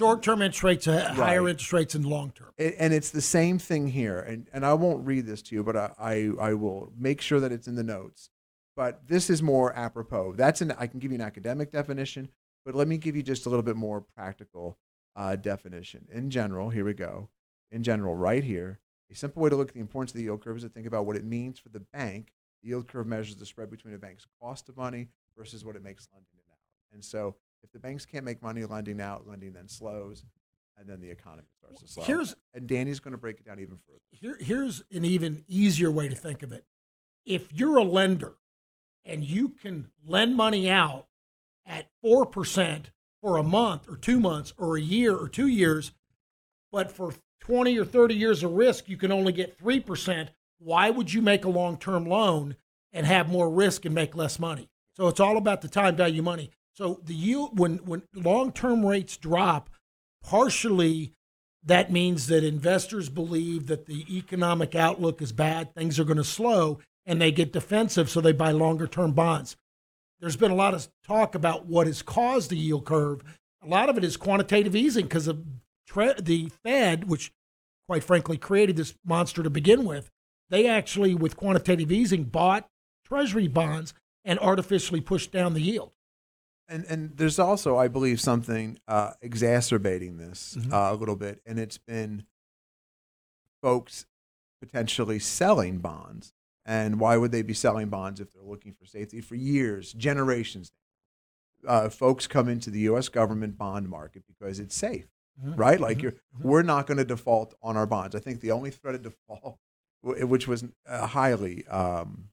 more 0.00 0.08
Short-term 0.08 0.42
interest 0.42 0.62
rates, 0.62 0.88
uh, 0.88 1.12
higher 1.14 1.42
Right. 1.42 1.50
interest 1.50 1.72
rates 1.72 1.92
than 1.92 2.02
long-term. 2.02 2.52
and 2.58 2.92
it's 2.92 3.10
the 3.10 3.20
same 3.20 3.58
thing 3.58 3.88
here 3.88 4.18
and, 4.18 4.48
and 4.52 4.64
i 4.66 4.74
won't 4.74 5.06
read 5.06 5.26
this 5.26 5.42
to 5.42 5.54
you 5.54 5.62
but 5.62 5.76
I, 5.76 5.92
I, 5.98 6.30
I 6.48 6.54
will 6.54 6.92
make 6.96 7.20
sure 7.20 7.40
that 7.40 7.52
it's 7.52 7.68
in 7.68 7.76
the 7.76 7.84
notes. 7.84 8.30
But 8.76 9.06
this 9.06 9.30
is 9.30 9.40
more 9.40 9.72
apropos. 9.76 10.32
That's 10.32 10.60
an 10.60 10.72
i 10.78 10.86
can 10.86 10.98
give 10.98 11.12
you 11.12 11.16
an 11.16 11.20
academic 11.20 11.70
definition 11.70 12.28
but 12.64 12.74
let 12.74 12.88
me 12.88 12.96
give 12.98 13.14
you 13.14 13.22
just 13.22 13.46
a 13.46 13.48
little 13.50 13.62
bit 13.62 13.76
more 13.76 14.00
practical 14.00 14.78
uh, 15.16 15.36
definition. 15.36 16.06
In 16.10 16.30
general 16.30 16.70
here 16.70 16.84
we 16.84 16.94
go. 16.94 17.28
In 17.70 17.82
general 17.82 18.16
right 18.16 18.42
here 18.42 18.80
a 19.10 19.14
simple 19.14 19.42
way 19.42 19.50
to 19.50 19.56
look 19.56 19.68
at 19.68 19.74
the 19.74 19.80
importance 19.80 20.10
of 20.12 20.16
the 20.16 20.24
yield 20.24 20.42
curve 20.42 20.56
is 20.56 20.62
to 20.64 20.68
think 20.70 20.86
about 20.86 21.06
what 21.06 21.16
it 21.16 21.24
means 21.24 21.58
for 21.58 21.68
the 21.68 21.84
bank. 21.92 22.32
The 22.62 22.70
yield 22.70 22.88
curve 22.88 23.06
measures 23.06 23.36
the 23.36 23.46
spread 23.46 23.70
between 23.70 23.94
a 23.94 23.98
bank's 23.98 24.26
cost 24.40 24.68
of 24.68 24.76
money 24.76 25.08
versus 25.36 25.64
what 25.64 25.76
it 25.76 25.84
makes 25.84 26.08
lending 26.12 26.32
it 26.36 26.50
out. 26.50 26.58
And 26.92 27.04
so 27.04 27.36
if 27.64 27.72
the 27.72 27.78
banks 27.78 28.06
can't 28.06 28.24
make 28.24 28.42
money 28.42 28.64
lending 28.64 29.00
out 29.00 29.26
lending 29.26 29.52
then 29.52 29.68
slows 29.68 30.24
and 30.78 30.88
then 30.88 31.00
the 31.00 31.10
economy 31.10 31.48
starts 31.58 31.80
to 31.80 31.88
slow 31.88 32.04
Here's- 32.04 32.34
and 32.52 32.66
Danny's 32.66 33.00
going 33.00 33.12
to 33.12 33.18
break 33.18 33.40
it 33.40 33.46
down 33.46 33.58
even 33.60 33.78
further. 33.86 34.00
Here, 34.10 34.36
here's 34.40 34.82
an 34.92 35.04
even 35.04 35.44
easier 35.48 35.90
way 35.90 36.08
to 36.08 36.14
think 36.14 36.42
of 36.42 36.52
it. 36.52 36.64
If 37.24 37.52
you're 37.52 37.76
a 37.78 37.84
lender 37.84 38.34
and 39.04 39.24
you 39.24 39.48
can 39.50 39.90
lend 40.06 40.36
money 40.36 40.68
out 40.70 41.06
at 41.64 41.86
4% 42.04 42.86
for 43.20 43.36
a 43.36 43.42
month 43.42 43.88
or 43.88 43.96
two 43.96 44.20
months 44.20 44.52
or 44.58 44.76
a 44.76 44.80
year 44.80 45.16
or 45.16 45.28
two 45.28 45.46
years, 45.46 45.92
but 46.72 46.90
for 46.90 47.14
20 47.40 47.78
or 47.78 47.84
30 47.84 48.14
years 48.14 48.42
of 48.42 48.52
risk, 48.52 48.88
you 48.88 48.96
can 48.96 49.12
only 49.12 49.32
get 49.32 49.58
3%, 49.58 50.28
why 50.58 50.90
would 50.90 51.12
you 51.12 51.22
make 51.22 51.44
a 51.44 51.48
long 51.48 51.76
term 51.78 52.04
loan 52.06 52.56
and 52.92 53.06
have 53.06 53.28
more 53.28 53.48
risk 53.50 53.84
and 53.84 53.94
make 53.94 54.14
less 54.16 54.38
money? 54.38 54.70
So 54.96 55.08
it's 55.08 55.20
all 55.20 55.36
about 55.36 55.60
the 55.60 55.68
time 55.68 55.96
value 55.96 56.22
money. 56.22 56.50
So 56.76 57.00
the 57.04 57.14
yield, 57.14 57.58
when, 57.58 57.78
when 57.78 58.02
long 58.14 58.52
term 58.52 58.84
rates 58.84 59.16
drop, 59.16 59.70
partially 60.22 61.12
that 61.64 61.90
means 61.90 62.26
that 62.26 62.44
investors 62.44 63.08
believe 63.08 63.68
that 63.68 63.86
the 63.86 64.04
economic 64.14 64.74
outlook 64.74 65.22
is 65.22 65.32
bad, 65.32 65.74
things 65.74 65.98
are 65.98 66.04
going 66.04 66.18
to 66.18 66.24
slow, 66.24 66.78
and 67.06 67.20
they 67.20 67.32
get 67.32 67.52
defensive, 67.52 68.10
so 68.10 68.20
they 68.20 68.32
buy 68.32 68.50
longer 68.50 68.86
term 68.86 69.12
bonds. 69.12 69.56
There's 70.20 70.36
been 70.36 70.50
a 70.50 70.56
lot 70.56 70.74
of 70.74 70.88
talk 71.06 71.34
about 71.34 71.66
what 71.66 71.86
has 71.86 72.02
caused 72.02 72.50
the 72.50 72.56
yield 72.56 72.84
curve. 72.84 73.22
A 73.62 73.66
lot 73.66 73.88
of 73.88 73.96
it 73.96 74.04
is 74.04 74.16
quantitative 74.16 74.76
easing 74.76 75.06
because 75.06 75.28
of 75.28 75.42
tre- 75.86 76.14
the 76.20 76.50
Fed, 76.62 77.08
which 77.08 77.32
quite 77.88 78.04
frankly 78.04 78.36
created 78.36 78.76
this 78.76 78.94
monster 79.04 79.42
to 79.42 79.50
begin 79.50 79.84
with. 79.84 80.10
They 80.50 80.66
actually, 80.66 81.14
with 81.14 81.36
quantitative 81.36 81.90
easing, 81.90 82.24
bought 82.24 82.68
treasury 83.06 83.48
bonds 83.48 83.94
and 84.24 84.38
artificially 84.38 85.00
pushed 85.00 85.32
down 85.32 85.54
the 85.54 85.60
yield. 85.60 85.92
And 86.68 86.84
and 86.88 87.16
there's 87.16 87.38
also, 87.38 87.76
I 87.76 87.88
believe, 87.88 88.20
something 88.20 88.78
uh, 88.88 89.12
exacerbating 89.20 90.16
this 90.16 90.56
uh, 90.72 90.90
a 90.92 90.94
little 90.94 91.16
bit, 91.16 91.40
and 91.44 91.58
it's 91.58 91.78
been 91.78 92.24
folks 93.62 94.06
potentially 94.60 95.18
selling 95.18 95.78
bonds. 95.78 96.32
And 96.66 96.98
why 96.98 97.18
would 97.18 97.32
they 97.32 97.42
be 97.42 97.52
selling 97.52 97.88
bonds 97.88 98.20
if 98.20 98.32
they're 98.32 98.42
looking 98.42 98.72
for 98.72 98.86
safety? 98.86 99.20
For 99.20 99.34
years, 99.34 99.92
generations, 99.92 100.72
uh, 101.66 101.90
folks 101.90 102.26
come 102.26 102.48
into 102.48 102.70
the 102.70 102.80
U.S. 102.80 103.08
government 103.08 103.58
bond 103.58 103.88
market 103.88 104.22
because 104.26 104.58
it's 104.58 104.74
safe, 104.74 105.06
right? 105.42 105.78
Like 105.78 106.00
you're, 106.00 106.14
we're 106.40 106.62
not 106.62 106.86
going 106.86 106.96
to 106.98 107.04
default 107.04 107.54
on 107.62 107.76
our 107.76 107.86
bonds. 107.86 108.14
I 108.14 108.18
think 108.20 108.40
the 108.40 108.52
only 108.52 108.70
threat 108.70 108.94
of 108.94 109.02
default, 109.02 109.58
which 110.02 110.48
was 110.48 110.64
uh, 110.88 111.06
highly 111.06 111.66
um, 111.66 112.28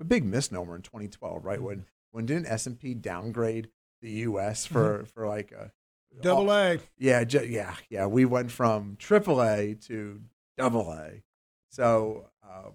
a 0.00 0.04
big 0.04 0.24
misnomer 0.24 0.76
in 0.76 0.82
2012, 0.82 1.44
right? 1.44 1.62
When 1.62 1.86
when 2.12 2.26
didn't 2.26 2.46
S 2.46 2.66
and 2.66 2.78
P 2.78 2.94
downgrade 2.94 3.68
the 4.00 4.10
U.S. 4.10 4.64
for 4.66 5.04
for 5.06 5.26
like 5.26 5.52
a 5.52 5.72
Double 6.20 6.52
A. 6.52 6.78
yeah, 6.98 7.24
ju- 7.24 7.46
yeah, 7.46 7.74
yeah. 7.88 8.06
We 8.06 8.24
went 8.24 8.50
from 8.50 8.96
triple 8.98 9.42
A 9.42 9.74
to 9.86 10.20
double 10.58 10.92
A. 10.92 11.22
So, 11.70 12.28
um, 12.44 12.74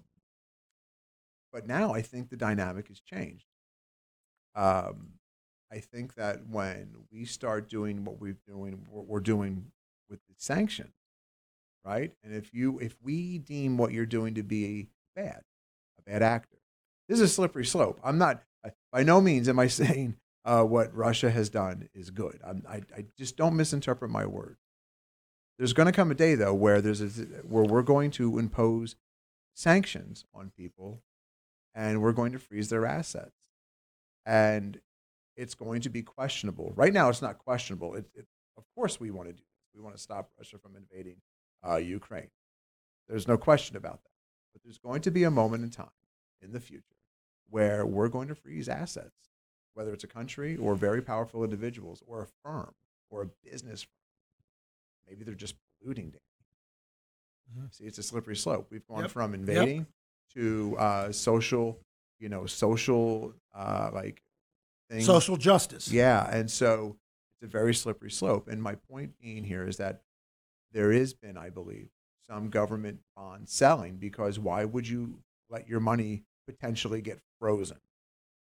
but 1.52 1.66
now 1.66 1.94
I 1.94 2.02
think 2.02 2.30
the 2.30 2.36
dynamic 2.36 2.88
has 2.88 3.00
changed. 3.00 3.46
Um, 4.56 5.12
I 5.70 5.78
think 5.78 6.14
that 6.14 6.48
when 6.48 6.94
we 7.12 7.24
start 7.24 7.68
doing 7.68 8.04
what 8.04 8.20
we're 8.20 8.38
doing, 8.46 8.86
what 8.90 9.06
we're 9.06 9.20
doing 9.20 9.66
with 10.10 10.18
the 10.26 10.34
sanctions, 10.36 10.94
right? 11.84 12.12
And 12.24 12.34
if 12.34 12.52
you, 12.52 12.78
if 12.80 12.96
we 13.02 13.38
deem 13.38 13.76
by 18.92 19.02
no 19.02 19.20
means 19.20 19.48
am 19.48 19.58
I 19.58 19.66
saying 19.68 20.16
uh, 20.44 20.62
what 20.62 20.94
Russia 20.94 21.30
has 21.30 21.48
done 21.48 21.88
is 21.94 22.10
good. 22.10 22.40
I, 22.44 22.82
I 22.96 23.04
just 23.16 23.36
don't 23.36 23.56
misinterpret 23.56 24.10
my 24.10 24.24
word. 24.24 24.56
There's 25.58 25.72
going 25.72 25.86
to 25.86 25.92
come 25.92 26.10
a 26.10 26.14
day 26.14 26.34
though 26.36 26.54
where 26.54 26.80
there's 26.80 27.00
a, 27.00 27.24
where 27.46 27.64
we're 27.64 27.82
going 27.82 28.10
to 28.12 28.38
impose 28.38 28.96
sanctions 29.54 30.24
on 30.32 30.52
people, 30.56 31.02
and 31.74 32.00
we're 32.00 32.12
going 32.12 32.32
to 32.32 32.38
freeze 32.38 32.68
their 32.68 32.86
assets, 32.86 33.36
and 34.24 34.80
it's 35.36 35.54
going 35.54 35.80
to 35.82 35.90
be 35.90 36.02
questionable. 36.02 36.72
Right 36.76 36.92
now, 36.92 37.08
it's 37.08 37.22
not 37.22 37.38
questionable. 37.38 37.94
It, 37.94 38.06
it, 38.14 38.26
of 38.56 38.64
course, 38.74 39.00
we 39.00 39.10
want 39.10 39.28
to 39.28 39.32
do 39.32 39.38
this. 39.38 39.74
We 39.74 39.82
want 39.82 39.96
to 39.96 40.02
stop 40.02 40.30
Russia 40.38 40.58
from 40.58 40.76
invading 40.76 41.16
uh, 41.68 41.76
Ukraine. 41.76 42.30
There's 43.08 43.28
no 43.28 43.36
question 43.36 43.76
about 43.76 44.02
that. 44.04 44.10
But 44.52 44.62
there's 44.64 44.78
going 44.78 45.02
to 45.02 45.10
be 45.10 45.24
a 45.24 45.30
moment 45.30 45.64
in 45.64 45.70
time 45.70 45.90
in 46.40 46.52
the 46.52 46.60
future 46.60 46.97
where 47.50 47.84
we're 47.86 48.08
going 48.08 48.28
to 48.28 48.34
freeze 48.34 48.68
assets, 48.68 49.30
whether 49.74 49.92
it's 49.92 50.04
a 50.04 50.08
country 50.08 50.56
or 50.56 50.74
very 50.74 51.00
powerful 51.02 51.44
individuals 51.44 52.02
or 52.06 52.22
a 52.22 52.26
firm 52.44 52.74
or 53.10 53.22
a 53.22 53.26
business 53.48 53.82
firm. 53.82 53.90
Maybe 55.08 55.24
they're 55.24 55.34
just 55.34 55.54
polluting. 55.80 56.10
Dan. 56.10 57.68
See, 57.70 57.84
it's 57.84 57.98
a 57.98 58.02
slippery 58.02 58.36
slope. 58.36 58.68
We've 58.70 58.86
gone 58.86 59.02
Yep. 59.02 59.10
from 59.10 59.34
invading 59.34 59.86
to 60.34 60.76
uh, 60.78 61.12
social, 61.12 61.80
you 62.18 62.28
know, 62.28 62.44
social 62.46 63.32
uh, 63.54 63.90
like 63.92 64.22
things. 64.90 65.06
Social 65.06 65.36
justice. 65.38 65.90
Yeah, 65.90 66.28
and 66.30 66.50
so 66.50 66.98
it's 67.40 67.48
a 67.48 67.50
very 67.50 67.74
slippery 67.74 68.10
slope. 68.10 68.48
And 68.48 68.62
my 68.62 68.74
point 68.74 69.18
being 69.18 69.44
here 69.44 69.66
is 69.66 69.78
that 69.78 70.02
there 70.72 70.92
has 70.92 71.14
been, 71.14 71.38
I 71.38 71.48
believe, 71.48 71.88
some 72.28 72.50
government 72.50 73.00
bond 73.16 73.48
selling 73.48 73.96
because 73.96 74.38
why 74.38 74.66
would 74.66 74.86
you 74.86 75.20
let 75.48 75.66
your 75.66 75.80
money 75.80 76.24
potentially 76.52 77.00
get 77.00 77.20
frozen? 77.38 77.78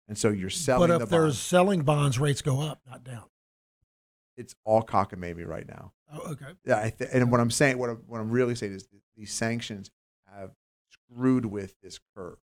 And 0.08 0.18
so 0.18 0.29
you're 0.29 0.50
selling 0.50 0.89
But 0.89 0.98
the 1.00 1.03
if 1.03 1.10
there's 1.10 1.24
bonds. 1.36 1.39
selling 1.39 1.82
bonds, 1.84 2.18
rates 2.20 2.41
go 2.41 2.62
up, 2.62 2.82
not 2.89 3.03
down. 3.03 3.25
It's 4.38 4.56
all 4.65 4.82
cockamamie 4.82 5.46
right 5.46 5.68
now. 5.68 5.91
Oh, 6.12 6.32
okay. 6.32 6.46
Yeah, 6.65 6.79
I 6.79 6.89
th- 6.89 7.10
and 7.13 7.32
what 7.32 7.39
I'm 7.41 7.51
saying, 7.51 7.77
what 7.77 7.89
I'm, 7.89 7.98
what 8.08 8.20
I'm 8.22 8.32
really 8.32 8.56
saying 8.56 8.74
is 8.74 8.84
that 8.88 9.01
these 9.15 9.32
sanctions 9.32 9.91
have 10.34 10.51
screwed 10.89 11.46
with 11.46 11.75
this 11.84 12.00
curve. 12.15 12.38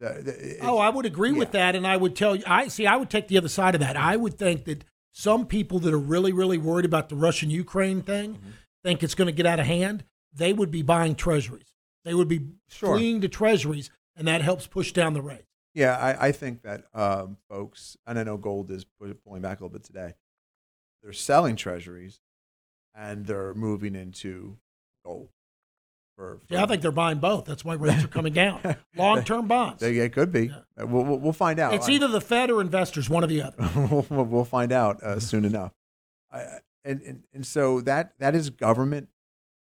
The- 0.00 0.22
the- 0.22 0.58
Oh, 0.62 0.78
I 0.78 0.88
would 0.88 1.06
agree 1.06 1.32
with 1.32 1.52
that, 1.52 1.76
and 1.76 1.86
I 1.86 1.96
would 1.96 2.16
tell 2.16 2.34
you. 2.34 2.42
I 2.46 2.68
see. 2.68 2.86
I 2.86 2.96
would 2.96 3.10
take 3.10 3.28
the 3.28 3.36
other 3.38 3.48
side 3.48 3.74
of 3.74 3.80
that. 3.80 3.96
I 3.96 4.16
would 4.16 4.38
think 4.38 4.64
that 4.64 4.84
some 5.12 5.46
people 5.46 5.78
that 5.80 5.92
are 5.92 5.98
really, 5.98 6.32
really 6.32 6.58
worried 6.58 6.84
about 6.84 7.08
the 7.08 7.16
Russian 7.16 7.50
Ukraine 7.50 8.02
thing 8.02 8.34
Mm-hmm. 8.34 8.50
think 8.84 9.02
it's 9.02 9.14
going 9.14 9.26
to 9.26 9.32
get 9.32 9.46
out 9.46 9.60
of 9.60 9.66
hand. 9.66 10.04
They 10.32 10.52
would 10.52 10.70
be 10.70 10.82
buying 10.82 11.14
treasuries. 11.16 11.72
They 12.04 12.14
would 12.14 12.28
be 12.28 12.46
Sure. 12.68 12.96
fleeing 12.96 13.20
to 13.22 13.28
treasuries, 13.28 13.90
and 14.18 14.28
that 14.28 14.42
helps 14.42 14.66
push 14.66 14.92
down 14.92 15.14
the 15.14 15.22
rates. 15.22 15.44
Yeah, 15.74 15.96
I, 15.96 16.28
I 16.28 16.32
think 16.32 16.62
that 16.62 16.84
um, 16.92 17.36
folks, 17.48 17.96
and 18.06 18.18
I 18.18 18.24
know 18.24 18.36
gold 18.36 18.70
is 18.70 18.84
pulling 19.24 19.42
back 19.42 19.60
a 19.60 19.62
little 19.64 19.68
bit 19.78 19.84
today. 19.84 20.14
They're 21.02 21.12
selling 21.12 21.54
treasuries, 21.56 22.20
and 22.94 23.24
they're 23.26 23.54
moving 23.54 23.94
into 23.94 24.58
gold. 25.04 25.28
For, 26.16 26.40
for 26.48 26.54
Yeah, 26.54 26.64
I 26.64 26.66
think 26.66 26.82
they're 26.82 26.90
buying 26.90 27.18
both. 27.18 27.44
That's 27.44 27.64
why 27.64 27.74
rates 27.74 28.02
are 28.02 28.08
coming 28.08 28.32
down. 28.32 28.76
Long-term 28.96 29.46
bonds. 29.46 29.80
They- 29.80 29.98
it 29.98 30.12
could 30.12 30.32
be. 30.32 30.50
Uh, 30.50 30.86
We'll, 30.86 31.04
we'll, 31.04 31.18
we'll 31.18 31.32
find 31.32 31.60
out. 31.60 31.74
It's 31.74 31.88
either 31.88 32.08
the 32.08 32.20
Fed 32.20 32.50
or 32.50 32.60
investors, 32.60 33.08
one 33.08 33.22
or 33.22 33.28
the 33.28 33.42
other. 33.42 33.56
we'll, 34.10 34.24
we'll 34.24 34.44
find 34.44 34.72
out 34.72 35.00
uh, 35.02 35.20
soon 35.20 35.44
enough. 35.44 35.72
I, 36.32 36.58
and, 36.84 37.00
and 37.02 37.22
and 37.32 37.46
so 37.46 37.80
that 37.82 38.14
that 38.18 38.34
is 38.34 38.50
government 38.50 39.08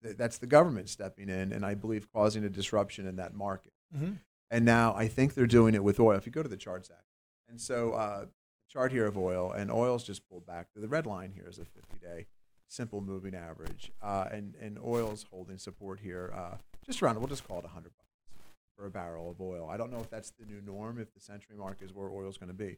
That's 0.01 0.37
the 0.39 0.47
government 0.47 0.89
stepping 0.89 1.29
in, 1.29 1.51
and 1.51 1.65
I 1.65 1.73
believe 1.75 2.07
causing 2.11 2.43
a 2.43 2.49
disruption 2.49 3.05
in 3.07 3.15
that 3.17 3.33
market. 3.33 3.71
Mhm. 3.95 4.17
And 4.51 4.65
now 4.65 4.93
I 4.93 5.07
think 5.07 5.33
they're 5.33 5.47
doing 5.47 5.73
it 5.73 5.83
with 5.83 5.99
oil. 5.99 6.17
If 6.17 6.25
you 6.25 6.31
go 6.31 6.43
to 6.43 6.49
the 6.49 6.57
charts, 6.57 6.89
Zach, 6.89 7.05
and 7.49 7.59
so 7.59 7.93
uh, 7.93 8.25
chart 8.69 8.91
here 8.91 9.07
of 9.07 9.17
oil, 9.17 9.51
and 9.51 9.71
oil's 9.71 10.03
just 10.03 10.27
pulled 10.29 10.45
back. 10.45 10.67
The 10.75 10.89
red 10.89 11.05
line 11.05 11.31
here 11.33 11.47
is 11.49 11.57
a 11.57 11.61
50-day 11.61 12.27
simple 12.67 13.01
moving 13.01 13.33
average, 13.33 13.91
uh, 14.01 14.25
and 14.29 14.55
and 14.61 14.77
oil's 14.77 15.25
holding 15.31 15.57
support 15.57 16.01
here, 16.01 16.33
uh, 16.35 16.57
just 16.85 17.01
around. 17.01 17.17
We'll 17.17 17.27
just 17.27 17.47
call 17.47 17.59
it 17.59 17.63
100 17.63 17.91
bucks 17.97 18.43
for 18.77 18.85
a 18.85 18.91
barrel 18.91 19.31
of 19.31 19.39
oil. 19.39 19.69
I 19.69 19.77
don't 19.77 19.91
know 19.91 19.99
if 19.99 20.09
that's 20.09 20.31
the 20.31 20.45
new 20.45 20.61
norm, 20.61 20.99
if 20.99 21.13
the 21.13 21.21
century 21.21 21.55
mark 21.57 21.77
is 21.81 21.93
where 21.93 22.09
oil's 22.09 22.37
going 22.37 22.49
to 22.49 22.53
be, 22.53 22.77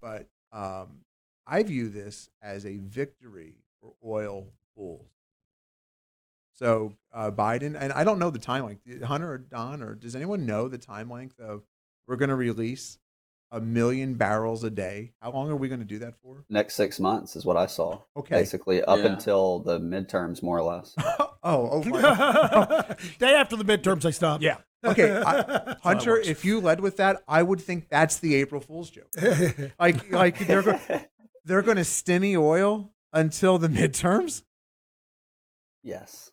but 0.00 0.28
um, 0.52 1.00
I 1.48 1.64
view 1.64 1.88
this 1.88 2.30
as 2.40 2.64
a 2.64 2.76
victory 2.76 3.56
for 3.80 3.94
oil 4.04 4.52
bulls. 4.76 5.17
So 6.58 6.92
uh, 7.14 7.30
Biden, 7.30 7.76
and 7.80 7.92
I 7.92 8.02
don't 8.02 8.18
know 8.18 8.30
the 8.30 8.38
time 8.40 8.64
length. 8.64 8.82
Hunter 9.04 9.30
or 9.32 9.38
Don, 9.38 9.80
or 9.82 9.94
does 9.94 10.16
anyone 10.16 10.44
know 10.44 10.66
the 10.66 10.76
time 10.78 11.08
length 11.08 11.38
of 11.38 11.62
we're 12.08 12.16
going 12.16 12.30
to 12.30 12.34
release 12.34 12.98
a 13.52 13.60
million 13.60 14.14
barrels 14.14 14.64
a 14.64 14.70
day? 14.70 15.12
How 15.22 15.30
long 15.30 15.50
are 15.50 15.56
we 15.56 15.68
going 15.68 15.78
to 15.80 15.86
do 15.86 16.00
that 16.00 16.14
for? 16.20 16.44
Next 16.50 16.74
six 16.74 16.98
months 16.98 17.36
is 17.36 17.44
what 17.44 17.56
I 17.56 17.66
saw. 17.66 18.00
Okay. 18.16 18.34
Basically, 18.40 18.82
up 18.82 18.98
Yeah. 18.98 19.06
until 19.12 19.60
the 19.60 19.78
midterms, 19.78 20.42
more 20.42 20.58
or 20.58 20.62
less. 20.64 20.94
oh, 20.98 21.36
oh, 21.44 21.82
fine. 22.88 22.96
Day 23.20 23.34
after 23.34 23.54
the 23.56 23.64
midterms, 23.64 24.02
they 24.02 24.10
stop. 24.10 24.42
Yeah. 24.42 24.56
okay, 24.84 25.16
I, 25.24 25.76
Hunter. 25.84 26.18
If 26.18 26.44
you 26.44 26.60
led 26.60 26.80
with 26.80 26.96
that, 26.96 27.22
I 27.28 27.42
would 27.42 27.60
think 27.60 27.88
that's 27.88 28.18
the 28.18 28.34
April 28.34 28.60
Fool's 28.60 28.90
joke. 28.90 29.08
like, 29.78 30.10
like 30.10 30.38
they're 30.46 30.62
go- 30.62 30.80
they're 31.44 31.62
going 31.62 31.76
to 31.78 31.82
stimmy 31.84 32.36
oil 32.36 32.92
until 33.12 33.58
the 33.58 33.68
midterms. 33.68 34.42
yes. 35.84 36.30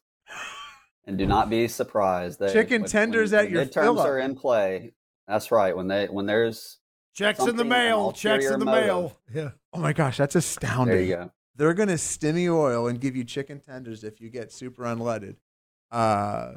And 1.08 1.18
do 1.18 1.26
not 1.28 1.50
be 1.50 1.68
surprised 1.68 2.40
that 2.40 2.52
Chicken 2.52 2.82
when- 2.82 2.90
tenders 2.90 3.32
when 3.32 3.46
at 3.46 3.52
your 3.52 3.66
midterms 3.66 4.00
are 4.00 4.18
in 4.18 4.36
play. 4.36 4.94
That's 5.28 5.52
right. 5.52 5.76
When 5.76 5.88
they 5.88 6.08
when 6.08 6.26
there's 6.26 6.80
Checks 7.14 7.40
in 7.46 7.56
the 7.56 7.64
mail. 7.64 8.12
Checks 8.12 8.46
in 8.46 8.60
the 8.60 8.66
motive. 8.66 8.88
mail. 8.88 9.18
Yeah. 9.34 9.52
Oh 9.72 9.80
my 9.80 9.94
gosh, 9.94 10.18
that's 10.18 10.36
astounding. 10.36 10.96
there 10.96 11.04
you 11.06 11.16
go. 11.16 11.32
they're 11.56 11.74
going 11.74 11.90
to 11.90 11.96
stimmy 11.96 12.54
oil 12.54 12.88
and 12.88 13.00
give 13.00 13.16
you 13.16 13.24
chicken 13.24 13.60
tenders 13.62 14.04
if 14.04 14.20
you 14.20 14.30
get 14.30 14.52
super 14.52 14.84
unleaded. 14.84 15.36
Uh, 15.92 16.56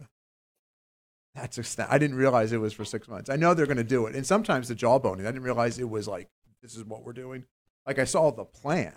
that's 1.35 1.79
I 1.79 1.99
didn't 1.99 2.17
realize 2.17 2.53
it 2.53 2.59
was 2.61 2.73
for 2.73 2.85
six 2.85 3.07
months. 3.07 3.31
I 3.31 3.37
know 3.37 3.55
they're 3.55 3.67
going 3.67 3.77
to 3.77 3.85
do 3.85 4.07
it, 4.07 4.17
and 4.17 4.27
sometimes 4.27 4.67
the 4.69 4.75
jawboning. 4.75 5.21
I 5.21 5.31
didn't 5.31 5.43
realize 5.43 5.79
it 5.79 5.89
was 5.89 6.09
like 6.09 6.29
this 6.63 6.77
is 6.77 6.85
what 6.85 7.05
we're 7.05 7.13
doing. 7.13 7.45
Like 7.87 7.99
I 8.01 8.05
saw 8.05 8.33
the 8.33 8.45
plan, 8.45 8.95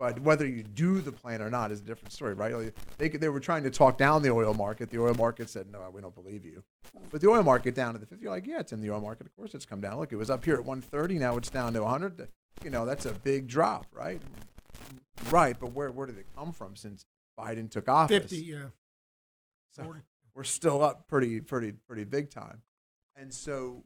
but 0.00 0.18
whether 0.20 0.46
you 0.46 0.62
do 0.62 1.02
the 1.02 1.12
plan 1.12 1.42
or 1.42 1.50
not 1.50 1.70
is 1.70 1.80
a 1.80 1.84
different 1.84 2.10
story, 2.10 2.32
right? 2.32 2.72
They 2.96 3.10
they 3.10 3.28
were 3.28 3.38
trying 3.38 3.64
to 3.64 3.70
talk 3.70 3.98
down 3.98 4.22
the 4.22 4.30
oil 4.30 4.54
market. 4.54 4.88
The 4.88 4.98
oil 4.98 5.14
market 5.14 5.50
said, 5.50 5.70
"No, 5.70 5.88
we 5.92 6.00
don't 6.00 6.14
believe 6.14 6.42
you." 6.42 6.64
But 7.10 7.20
the 7.20 7.28
oil 7.28 7.42
market 7.42 7.74
down 7.74 7.92
to 7.92 8.00
the 8.00 8.06
50, 8.06 8.22
you're 8.22 8.32
like, 8.32 8.46
yeah, 8.46 8.60
it's 8.60 8.72
in 8.72 8.80
the 8.80 8.90
oil 8.90 9.02
market. 9.02 9.26
Of 9.26 9.36
course, 9.36 9.54
it's 9.54 9.66
come 9.66 9.82
down. 9.82 9.98
Look, 9.98 10.10
it 10.10 10.16
was 10.16 10.30
up 10.30 10.42
here 10.44 10.54
at 10.54 10.64
130. 10.64 11.18
Now 11.18 11.36
it's 11.36 11.50
down 11.50 11.74
to 11.74 11.82
100. 11.82 12.28
You 12.64 12.70
know, 12.70 12.86
that's 12.86 13.04
a 13.04 13.12
big 13.12 13.46
drop, 13.46 13.86
right? 13.92 14.20
Right, 15.30 15.56
but 15.60 15.74
where 15.74 15.90
where 15.90 16.06
did 16.06 16.16
it 16.16 16.26
come 16.34 16.52
from 16.52 16.76
since 16.76 17.04
Biden 17.38 17.70
took 17.70 17.86
office? 17.86 18.16
50, 18.16 18.36
yeah. 18.38 18.64
So 19.70 19.94
we're 20.34 20.44
still 20.44 20.82
up 20.82 21.08
pretty 21.08 21.40
pretty 21.42 21.72
pretty 21.72 22.04
big 22.04 22.30
time. 22.30 22.62
And 23.14 23.34
so 23.34 23.84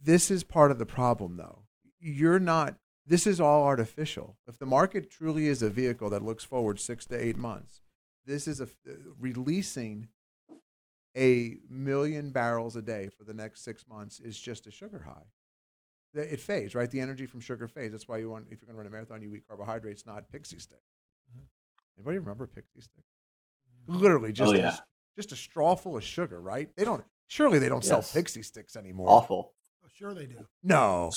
this 0.00 0.30
is 0.30 0.44
part 0.44 0.70
of 0.70 0.78
the 0.78 0.86
problem 0.86 1.36
though. 1.36 1.64
You're 1.98 2.38
not 2.38 2.76
this 3.06 3.26
is 3.26 3.40
all 3.40 3.64
artificial. 3.64 4.36
If 4.46 4.58
the 4.58 4.66
market 4.66 5.10
truly 5.10 5.48
is 5.48 5.62
a 5.62 5.70
vehicle 5.70 6.10
that 6.10 6.22
looks 6.22 6.44
forward 6.44 6.80
6 6.80 7.06
to 7.06 7.22
8 7.22 7.36
months, 7.36 7.80
this 8.26 8.48
is 8.48 8.60
a 8.60 8.68
releasing 9.20 10.08
a 11.16 11.58
million 11.68 12.30
barrels 12.30 12.74
a 12.76 12.82
day 12.82 13.08
for 13.08 13.24
the 13.24 13.34
next 13.34 13.62
6 13.64 13.86
months 13.88 14.20
is 14.20 14.38
just 14.38 14.66
a 14.66 14.70
sugar 14.70 15.04
high. 15.06 15.26
It 16.14 16.40
fades, 16.40 16.74
right? 16.74 16.90
The 16.90 17.00
energy 17.00 17.26
from 17.26 17.40
sugar 17.40 17.66
fades. 17.66 17.92
That's 17.92 18.06
why 18.06 18.18
you 18.18 18.30
want, 18.30 18.46
if 18.50 18.60
you're 18.60 18.66
going 18.66 18.76
to 18.76 18.78
run 18.78 18.86
a 18.86 18.90
marathon, 18.90 19.20
you 19.20 19.34
eat 19.34 19.48
carbohydrates, 19.48 20.06
not 20.06 20.28
pixie 20.30 20.60
stick. 20.60 20.82
Mm-hmm. 21.30 21.44
Anybody 21.98 22.18
remember 22.18 22.46
pixie 22.46 22.80
stick? 22.80 23.04
Literally, 23.88 24.30
oh, 24.30 24.32
just 24.32 24.54
Oh, 24.54 24.58
a, 24.58 24.78
just 25.16 25.32
a 25.32 25.36
straw 25.36 25.74
full 25.74 25.96
of 25.96 26.04
sugar, 26.04 26.40
right? 26.40 26.68
They 26.76 26.84
don't. 26.84 27.04
Surely 27.26 27.58
they 27.58 27.68
don't 27.68 27.84
sell 27.84 28.02
pixie 28.02 28.42
sticks 28.42 28.76
anymore. 28.76 29.08
Awful. 29.10 29.52
Oh, 29.84 29.88
sure 29.92 30.14
they 30.14 30.26
do. 30.26 30.46
No, 30.62 31.10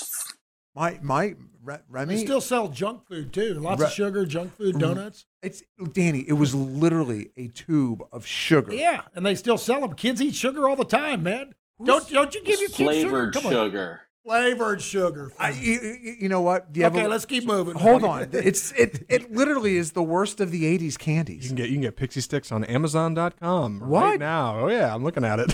my 0.78 0.98
my 1.02 1.34
Re- 1.62 1.76
They 1.76 1.82
Remy. 1.90 2.16
still 2.18 2.40
sell 2.40 2.68
junk 2.68 3.06
food 3.06 3.32
too. 3.32 3.54
Lots 3.54 3.80
Re- 3.80 3.86
of 3.88 3.92
sugar, 3.92 4.24
junk 4.24 4.56
food, 4.56 4.76
Mm. 4.76 4.80
donuts. 4.80 5.26
it's 5.42 5.62
Danny. 5.92 6.24
It 6.26 6.34
was 6.34 6.54
literally 6.54 7.30
a 7.36 7.48
tube 7.48 8.02
of 8.12 8.24
sugar. 8.26 8.72
Yeah, 8.74 9.02
and 9.14 9.26
they 9.26 9.34
still 9.34 9.58
sell 9.58 9.80
them. 9.80 9.94
Kids 9.94 10.22
eat 10.22 10.34
sugar 10.34 10.68
all 10.68 10.76
the 10.76 10.84
time, 10.84 11.22
man. 11.22 11.54
Don't 11.84 12.08
don't 12.10 12.34
you 12.34 12.42
give 12.42 12.60
your 12.60 12.70
kids 12.70 12.76
Flavored 13.02 13.34
sugar? 13.34 13.42
Come 13.48 13.52
sugar. 13.52 14.00
Flavored 14.24 14.82
sugar. 14.82 15.32
I, 15.38 15.50
you, 15.50 15.72
you- 16.02 16.16
you 16.22 16.28
know 16.28 16.40
what? 16.42 16.72
The 16.74 16.84
okay, 16.86 17.00
evol- 17.04 17.08
let's 17.10 17.24
keep 17.24 17.44
moving. 17.46 17.74
Hold 17.76 18.04
on. 18.04 18.28
It's 18.32 18.72
it 18.72 19.04
it 19.08 19.32
literally 19.32 19.76
is 19.76 19.92
the 19.92 20.02
worst 20.02 20.40
of 20.40 20.50
the 20.50 20.64
'80s 20.64 20.98
candies. 20.98 21.44
You 21.44 21.48
can 21.50 21.56
get 21.56 21.68
you 21.68 21.74
can 21.76 21.82
get 21.82 21.96
pixie 21.96 22.20
sticks 22.20 22.50
on 22.52 22.64
Amazon.com 22.64 23.80
What? 23.80 24.02
right 24.04 24.18
now. 24.20 24.60
Oh 24.60 24.68
yeah, 24.68 24.94
I'm 24.94 25.02
looking 25.04 25.24
at 25.24 25.38
it. 25.40 25.52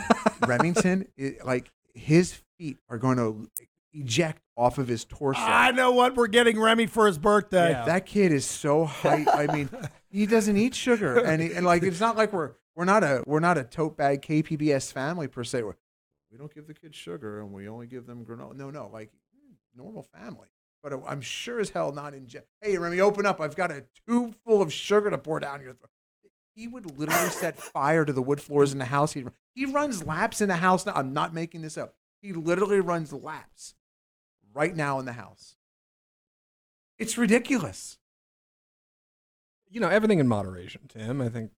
Remington, 0.46 1.06
it, 1.16 1.44
like 1.44 1.70
his 1.94 2.40
feet 2.58 2.78
are 2.88 2.98
going 2.98 3.16
to 3.16 3.48
eject 3.96 4.42
off 4.56 4.78
of 4.78 4.88
his 4.88 5.04
torso. 5.04 5.40
Ah, 5.42 5.68
I 5.68 5.70
know 5.70 5.92
what 5.92 6.16
we're 6.16 6.26
getting 6.26 6.60
Remy 6.60 6.86
for 6.86 7.06
his 7.06 7.18
birthday. 7.18 7.70
Yeah. 7.70 7.84
That 7.84 8.06
kid 8.06 8.32
is 8.32 8.46
so 8.46 8.84
hype. 8.84 9.28
I 9.28 9.46
mean, 9.46 9.68
he 10.10 10.26
doesn't 10.26 10.56
eat 10.56 10.74
sugar, 10.74 11.18
and 11.18 11.42
he, 11.42 11.52
and 11.52 11.64
like 11.64 11.82
it's 11.82 12.00
not 12.00 12.16
like 12.16 12.32
we're 12.32 12.52
we're 12.74 12.84
not 12.84 13.02
a 13.04 13.22
we're 13.26 13.40
not 13.40 13.58
a 13.58 13.64
tote 13.64 13.96
bag 13.96 14.22
KPBS 14.22 14.92
family 14.92 15.28
per 15.28 15.44
se. 15.44 15.62
We're, 15.62 15.74
we 16.30 16.38
don't 16.38 16.54
give 16.54 16.66
the 16.66 16.74
kids 16.74 16.96
sugar, 16.96 17.40
and 17.40 17.52
we 17.52 17.68
only 17.68 17.86
give 17.86 18.06
them 18.06 18.24
granola. 18.24 18.54
No, 18.54 18.70
no, 18.70 18.90
like 18.92 19.10
normal 19.74 20.02
family. 20.02 20.48
But 20.82 20.92
I'm 21.06 21.20
sure 21.20 21.58
as 21.58 21.70
hell 21.70 21.92
not 21.92 22.14
in. 22.14 22.28
Hey, 22.60 22.78
Remy, 22.78 23.00
open 23.00 23.26
up! 23.26 23.40
I've 23.40 23.56
got 23.56 23.70
a 23.70 23.84
tube 24.06 24.36
full 24.44 24.62
of 24.62 24.72
sugar 24.72 25.10
to 25.10 25.18
pour 25.18 25.40
down 25.40 25.60
your 25.60 25.72
throat. 25.72 25.90
He 26.54 26.68
would 26.68 26.98
literally 26.98 27.28
set 27.30 27.58
fire 27.58 28.04
to 28.04 28.12
the 28.12 28.22
wood 28.22 28.40
floors 28.40 28.72
in 28.72 28.78
the 28.78 28.86
house. 28.86 29.12
He 29.12 29.24
he 29.54 29.66
runs 29.66 30.06
laps 30.06 30.40
in 30.40 30.48
the 30.48 30.56
house 30.56 30.86
now. 30.86 30.92
I'm 30.94 31.12
not 31.12 31.34
making 31.34 31.62
this 31.62 31.76
up. 31.76 31.94
He 32.22 32.32
literally 32.32 32.80
runs 32.80 33.12
laps 33.12 33.74
right 34.56 34.74
now 34.74 34.98
in 34.98 35.04
the 35.04 35.12
house. 35.12 35.54
It's 36.98 37.18
ridiculous. 37.18 37.98
you 39.68 39.80
know, 39.80 39.88
everything 39.88 40.18
in 40.18 40.26
moderation, 40.26 40.82
Tim. 40.88 41.20
I 41.20 41.28
think 41.28 41.50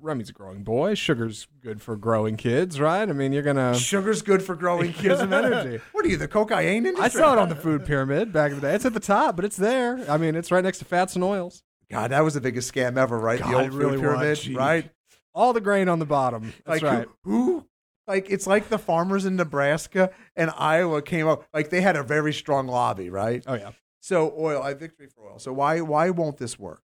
Remy's 0.00 0.28
a 0.28 0.32
growing 0.32 0.62
boy. 0.62 0.94
Sugar's 0.94 1.48
good 1.62 1.82
for 1.82 1.96
growing 1.96 2.36
kids, 2.36 2.78
right? 2.78 3.08
I 3.08 3.12
mean, 3.12 3.32
you're 3.32 3.42
gonna. 3.42 3.74
Sugar's 3.74 4.22
good 4.22 4.42
for 4.42 4.54
growing 4.54 4.92
kids 4.92 5.20
and 5.20 5.34
energy. 5.34 5.80
What 5.92 6.04
are 6.04 6.08
you, 6.08 6.16
the 6.16 6.28
cocaine 6.28 6.86
industry? 6.86 7.04
I 7.04 7.08
saw 7.08 7.32
it 7.32 7.38
on 7.38 7.48
the 7.48 7.56
food 7.56 7.86
pyramid 7.86 8.32
back 8.32 8.50
in 8.52 8.60
the 8.60 8.68
day. 8.68 8.74
It's 8.74 8.84
at 8.84 8.94
the 8.94 9.00
top, 9.00 9.34
but 9.34 9.44
it's 9.44 9.56
there. 9.56 10.04
I 10.08 10.18
mean, 10.18 10.36
it's 10.36 10.52
right 10.52 10.62
next 10.62 10.78
to 10.78 10.84
fats 10.84 11.14
and 11.14 11.24
oils. 11.24 11.62
God, 11.90 12.10
that 12.10 12.20
was 12.20 12.34
the 12.34 12.40
biggest 12.40 12.72
scam 12.72 12.96
ever, 12.98 13.18
right? 13.18 13.40
God, 13.40 13.50
the 13.50 13.58
old 13.58 13.72
really 13.72 13.96
food 13.96 14.00
pyramid, 14.02 14.28
was. 14.28 14.48
Right? 14.50 14.90
All 15.34 15.52
the 15.52 15.60
grain 15.60 15.88
on 15.88 15.98
the 15.98 16.06
bottom. 16.06 16.52
That's 16.66 16.82
like 16.82 16.98
right. 16.98 17.08
who, 17.24 17.44
who? 17.44 17.66
Like 18.06 18.30
it's 18.30 18.46
like 18.46 18.68
the 18.68 18.78
farmers 18.78 19.24
in 19.24 19.36
Nebraska 19.36 20.10
and 20.36 20.50
Iowa 20.56 21.02
came 21.02 21.26
up. 21.26 21.46
Like 21.54 21.70
they 21.70 21.80
had 21.80 21.96
a 21.96 22.02
very 22.02 22.32
strong 22.32 22.66
lobby, 22.66 23.08
right? 23.10 23.42
Oh 23.46 23.54
yeah. 23.54 23.72
So 24.00 24.34
oil, 24.38 24.62
I 24.62 24.74
victory 24.74 25.06
for 25.06 25.30
oil. 25.30 25.38
So 25.38 25.52
why 25.52 25.80
why 25.80 26.10
won't 26.10 26.36
this 26.36 26.58
work? 26.58 26.82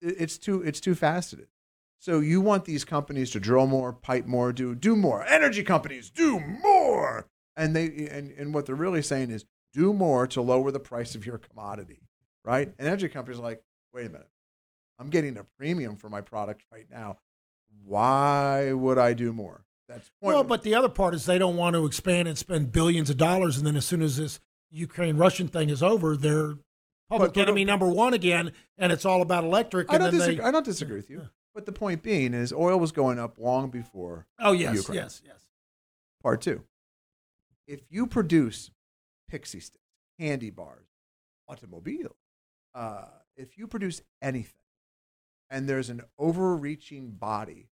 It's 0.00 0.38
too 0.38 0.62
it's 0.62 0.80
too 0.80 0.94
faceted. 0.94 1.48
So 1.98 2.20
you 2.20 2.40
want 2.40 2.66
these 2.66 2.84
companies 2.84 3.30
to 3.32 3.40
drill 3.40 3.66
more, 3.66 3.92
pipe 3.92 4.26
more, 4.26 4.52
do 4.52 4.74
do 4.74 4.94
more. 4.94 5.24
Energy 5.26 5.64
companies 5.64 6.10
do 6.10 6.38
more, 6.38 7.26
and 7.56 7.74
they 7.74 8.08
and 8.08 8.30
and 8.30 8.54
what 8.54 8.66
they're 8.66 8.76
really 8.76 9.02
saying 9.02 9.30
is 9.30 9.44
do 9.72 9.92
more 9.92 10.26
to 10.28 10.40
lower 10.40 10.70
the 10.70 10.80
price 10.80 11.14
of 11.16 11.26
your 11.26 11.38
commodity, 11.38 12.00
right? 12.44 12.72
And 12.78 12.86
energy 12.86 13.08
companies 13.08 13.40
are 13.40 13.42
like, 13.42 13.62
wait 13.92 14.06
a 14.06 14.10
minute, 14.10 14.30
I'm 15.00 15.10
getting 15.10 15.36
a 15.36 15.44
premium 15.58 15.96
for 15.96 16.08
my 16.08 16.20
product 16.20 16.62
right 16.72 16.86
now. 16.90 17.18
Why 17.84 18.72
would 18.72 18.98
I 18.98 19.12
do 19.12 19.32
more? 19.32 19.65
That's 19.88 20.10
point. 20.20 20.34
Well, 20.34 20.44
but 20.44 20.62
the 20.62 20.74
other 20.74 20.88
part 20.88 21.14
is 21.14 21.26
they 21.26 21.38
don't 21.38 21.56
want 21.56 21.74
to 21.74 21.86
expand 21.86 22.28
and 22.28 22.36
spend 22.36 22.72
billions 22.72 23.08
of 23.10 23.16
dollars, 23.16 23.56
and 23.56 23.66
then 23.66 23.76
as 23.76 23.84
soon 23.84 24.02
as 24.02 24.16
this 24.16 24.40
Ukraine 24.70 25.16
Russian 25.16 25.48
thing 25.48 25.70
is 25.70 25.82
over, 25.82 26.16
they're 26.16 26.56
public 27.08 27.34
But- 27.34 27.42
enemy 27.42 27.64
number 27.64 27.86
one 27.86 28.12
again, 28.14 28.52
and 28.78 28.92
it's 28.92 29.04
all 29.04 29.22
about 29.22 29.44
electric. 29.44 29.88
I 29.92 29.98
don't 29.98 30.10
then 30.10 30.14
disagree. 30.14 30.36
they, 30.36 30.42
I 30.42 30.50
don't 30.50 30.64
disagree 30.64 30.96
with 30.96 31.10
you. 31.10 31.28
But 31.54 31.66
the 31.66 31.72
point 31.72 32.02
being 32.02 32.34
is, 32.34 32.52
oil 32.52 32.78
was 32.78 32.92
going 32.92 33.18
up 33.18 33.38
long 33.38 33.70
before 33.70 34.26
oh 34.38 34.52
yes, 34.52 34.74
Ukraine. 34.76 34.98
yes, 34.98 35.22
yes. 35.24 35.46
Part 36.22 36.42
two. 36.42 36.62
If 37.66 37.80
you 37.88 38.06
produce 38.06 38.70
pixie 39.28 39.60
sticks, 39.60 39.82
candy 40.20 40.50
bars, 40.50 40.86
automobile, 41.48 42.14
uh, 42.74 43.06
if 43.36 43.56
you 43.56 43.66
produce 43.66 44.02
anything, 44.20 44.52
and 45.48 45.68
there's 45.68 45.88
an 45.88 46.02
overreaching 46.18 47.12
body 47.12 47.68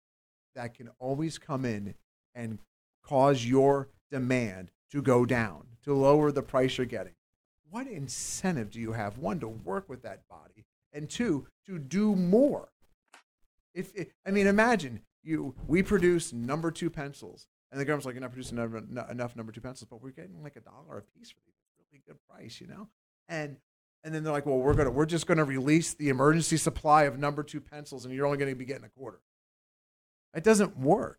that 0.54 0.74
can 0.74 0.90
always 0.98 1.38
come 1.38 1.64
in 1.64 1.94
and 2.34 2.58
cause 3.02 3.44
your 3.44 3.88
demand 4.10 4.70
to 4.90 5.02
go 5.02 5.24
down, 5.24 5.66
to 5.84 5.94
lower 5.94 6.30
the 6.30 6.42
price 6.42 6.78
you're 6.78 6.86
getting, 6.86 7.14
what 7.70 7.86
incentive 7.86 8.70
do 8.70 8.80
you 8.80 8.92
have? 8.92 9.18
One, 9.18 9.40
to 9.40 9.48
work 9.48 9.88
with 9.88 10.02
that 10.02 10.28
body, 10.28 10.66
and 10.92 11.08
two, 11.08 11.46
to 11.66 11.78
do 11.78 12.14
more. 12.14 12.68
If, 13.74 13.92
if 13.94 14.12
I 14.26 14.30
mean, 14.30 14.46
imagine 14.46 15.00
you 15.22 15.54
we 15.66 15.82
produce 15.82 16.32
number 16.32 16.70
two 16.70 16.90
pencils, 16.90 17.46
and 17.70 17.80
the 17.80 17.84
government's 17.84 18.04
like, 18.04 18.14
you're 18.14 18.20
not 18.20 18.32
producing 18.32 18.58
enough, 18.58 18.82
no- 18.88 19.06
enough 19.10 19.36
number 19.36 19.52
two 19.52 19.62
pencils, 19.62 19.88
but 19.90 20.02
we're 20.02 20.10
getting 20.10 20.42
like 20.42 20.56
a 20.56 20.60
dollar 20.60 20.98
a 20.98 21.18
piece 21.18 21.30
for 21.30 21.40
these. 21.46 21.54
Really 21.90 22.02
good 22.06 22.18
price, 22.28 22.60
you 22.60 22.66
know. 22.66 22.88
And 23.28 23.56
and 24.04 24.14
then 24.14 24.24
they're 24.24 24.32
like, 24.32 24.46
well, 24.46 24.58
we're 24.58 24.74
gonna 24.74 24.90
we're 24.90 25.06
just 25.06 25.26
gonna 25.26 25.44
release 25.44 25.94
the 25.94 26.08
emergency 26.08 26.56
supply 26.56 27.04
of 27.04 27.18
number 27.18 27.42
two 27.42 27.60
pencils, 27.60 28.04
and 28.04 28.14
you're 28.14 28.26
only 28.26 28.38
gonna 28.38 28.54
be 28.54 28.64
getting 28.64 28.84
a 28.84 28.88
quarter. 28.88 29.20
It 30.34 30.44
doesn't 30.44 30.78
work. 30.78 31.18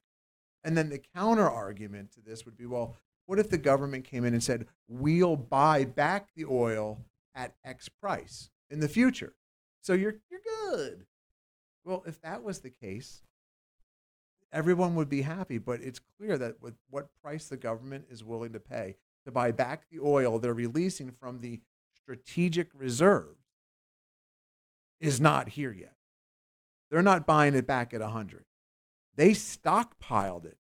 And 0.63 0.77
then 0.77 0.89
the 0.89 1.01
counter 1.15 1.49
argument 1.49 2.11
to 2.13 2.21
this 2.21 2.45
would 2.45 2.57
be, 2.57 2.65
well, 2.65 2.95
what 3.25 3.39
if 3.39 3.49
the 3.49 3.57
government 3.57 4.05
came 4.05 4.25
in 4.25 4.33
and 4.33 4.43
said, 4.43 4.67
we'll 4.87 5.35
buy 5.35 5.85
back 5.85 6.29
the 6.35 6.45
oil 6.45 6.99
at 7.35 7.55
X 7.63 7.89
price 7.89 8.49
in 8.69 8.79
the 8.79 8.87
future? 8.87 9.33
So 9.81 9.93
you're 9.93 10.15
you're 10.29 10.41
good. 10.69 11.05
Well, 11.83 12.03
if 12.07 12.21
that 12.21 12.43
was 12.43 12.59
the 12.59 12.69
case, 12.69 13.23
everyone 14.53 14.95
would 14.95 15.09
be 15.09 15.21
happy. 15.21 15.57
But 15.57 15.81
it's 15.81 15.99
clear 16.17 16.37
that 16.37 16.61
with 16.61 16.75
what 16.89 17.09
price 17.21 17.47
the 17.47 17.57
government 17.57 18.05
is 18.09 18.23
willing 18.23 18.53
to 18.53 18.59
pay 18.59 18.95
to 19.25 19.31
buy 19.31 19.51
back 19.51 19.83
the 19.89 19.99
oil 19.99 20.39
they're 20.39 20.53
releasing 20.53 21.11
from 21.11 21.39
the 21.39 21.61
strategic 21.95 22.69
reserve 22.73 23.35
is 24.99 25.19
not 25.19 25.49
here 25.49 25.71
yet. 25.71 25.95
They're 26.89 27.01
not 27.01 27.25
buying 27.25 27.55
it 27.55 27.65
back 27.65 27.93
at 27.93 28.01
100. 28.01 28.45
They 29.15 29.31
stockpiled 29.31 30.45
it 30.45 30.57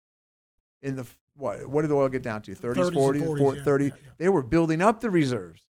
in 0.82 0.96
the 0.96 1.06
what? 1.36 1.68
What 1.68 1.82
did 1.82 1.92
the 1.92 1.96
oil 1.96 2.10
get 2.10 2.24
down 2.24 2.42
to? 2.44 2.52
30s, 2.52 2.76
30s 2.76 2.88
and 2.88 2.96
40s, 2.98 3.22
40s, 3.22 3.38
40, 3.38 3.58
yeah, 3.58 3.64
30. 3.64 3.86
yeah, 3.86 3.92
yeah. 3.94 4.10
They 4.18 4.30
were 4.30 4.44
building 4.44 4.82
up 4.82 5.00
the 5.00 5.10
reserves. 5.10 5.62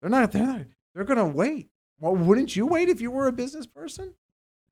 They're 0.00 0.10
not. 0.10 0.32
They're 0.32 0.46
not. 0.46 0.62
They're 0.94 1.04
going 1.04 1.18
to 1.18 1.26
wait. 1.26 1.68
Well, 2.00 2.16
wouldn't 2.16 2.56
you 2.56 2.66
wait 2.66 2.88
if 2.88 3.00
you 3.00 3.10
were 3.10 3.28
a 3.28 3.32
business 3.32 3.66
person? 3.66 4.14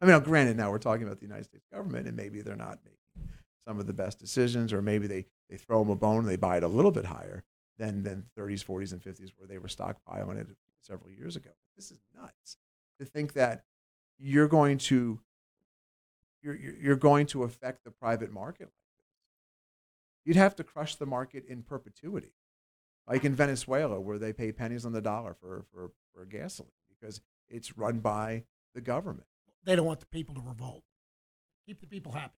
I 0.00 0.06
mean, 0.06 0.18
granted, 0.20 0.56
now 0.56 0.70
we're 0.70 0.78
talking 0.78 1.04
about 1.04 1.18
the 1.20 1.26
United 1.26 1.44
States 1.44 1.66
government, 1.72 2.08
and 2.08 2.16
maybe 2.16 2.40
they're 2.40 2.56
not 2.56 2.78
making 2.84 3.30
some 3.66 3.78
of 3.78 3.86
the 3.86 3.92
best 3.92 4.18
decisions, 4.18 4.72
or 4.72 4.82
maybe 4.82 5.06
they 5.06 5.26
they 5.48 5.56
throw 5.56 5.80
them 5.80 5.90
a 5.90 5.96
bone 5.96 6.20
and 6.20 6.28
they 6.28 6.36
buy 6.36 6.56
it 6.56 6.62
a 6.62 6.68
little 6.68 6.90
bit 6.90 7.04
higher 7.04 7.44
than 7.78 8.02
than 8.02 8.24
30s, 8.36 8.64
40s, 8.64 8.92
and 8.92 9.02
50s, 9.02 9.30
where 9.36 9.46
they 9.46 9.58
were 9.58 9.68
stockpiling 9.68 10.40
it 10.40 10.48
several 10.80 11.10
years 11.10 11.36
ago. 11.36 11.50
This 11.76 11.90
is 11.90 12.00
nuts 12.16 12.56
to 12.98 13.04
think 13.04 13.34
that 13.34 13.64
you're 14.18 14.48
going 14.48 14.78
to 14.78 15.20
you're 16.42 16.54
you're 16.56 16.74
you're 16.76 16.96
going 16.96 17.26
to 17.28 17.42
affect 17.44 17.84
the 17.84 17.90
private 17.90 18.32
market 18.32 18.64
like 18.64 18.96
this. 18.98 19.06
You'd 20.24 20.36
have 20.36 20.54
to 20.56 20.64
crush 20.64 20.96
the 20.96 21.06
market 21.06 21.44
in 21.48 21.62
perpetuity, 21.62 22.32
like 23.06 23.24
in 23.24 23.34
Venezuela, 23.34 24.00
where 24.00 24.18
they 24.18 24.32
pay 24.32 24.52
pennies 24.52 24.84
on 24.84 24.92
the 24.92 25.00
dollar 25.02 25.34
for 25.34 25.64
for 25.72 25.90
for 26.14 26.24
gasoline 26.24 26.70
because 26.88 27.20
it's 27.48 27.76
run 27.76 28.00
by 28.00 28.44
the 28.74 28.80
government. 28.80 29.26
They 29.64 29.76
don't 29.76 29.86
want 29.86 30.00
the 30.00 30.06
people 30.06 30.34
to 30.36 30.40
revolt. 30.40 30.84
Keep 31.66 31.80
the 31.80 31.86
people 31.86 32.12
happy, 32.12 32.38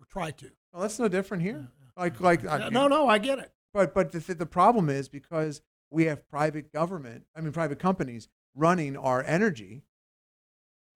or 0.00 0.06
try 0.06 0.30
to. 0.30 0.50
Well, 0.72 0.82
that's 0.82 0.98
no 0.98 1.08
different 1.08 1.42
here. 1.42 1.68
Like 1.96 2.20
like 2.20 2.46
I- 2.46 2.68
no, 2.68 2.88
no, 2.88 3.08
I 3.08 3.18
get 3.18 3.38
it. 3.38 3.52
But 3.72 3.94
but 3.94 4.12
the 4.12 4.34
the 4.34 4.46
problem 4.46 4.88
is 4.88 5.08
because 5.08 5.60
we 5.90 6.04
have 6.04 6.28
private 6.28 6.72
government, 6.72 7.24
I 7.36 7.40
mean 7.40 7.52
private 7.52 7.78
companies 7.78 8.28
running 8.54 8.96
our 8.96 9.22
energy, 9.24 9.82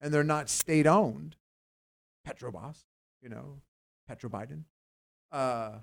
and 0.00 0.12
they're 0.14 0.24
not 0.24 0.48
state 0.48 0.86
owned. 0.86 1.36
Petrobras, 2.28 2.84
you 3.22 3.28
know, 3.28 3.60
Petro 4.06 4.28
Biden. 4.28 4.64
Uh, 5.32 5.78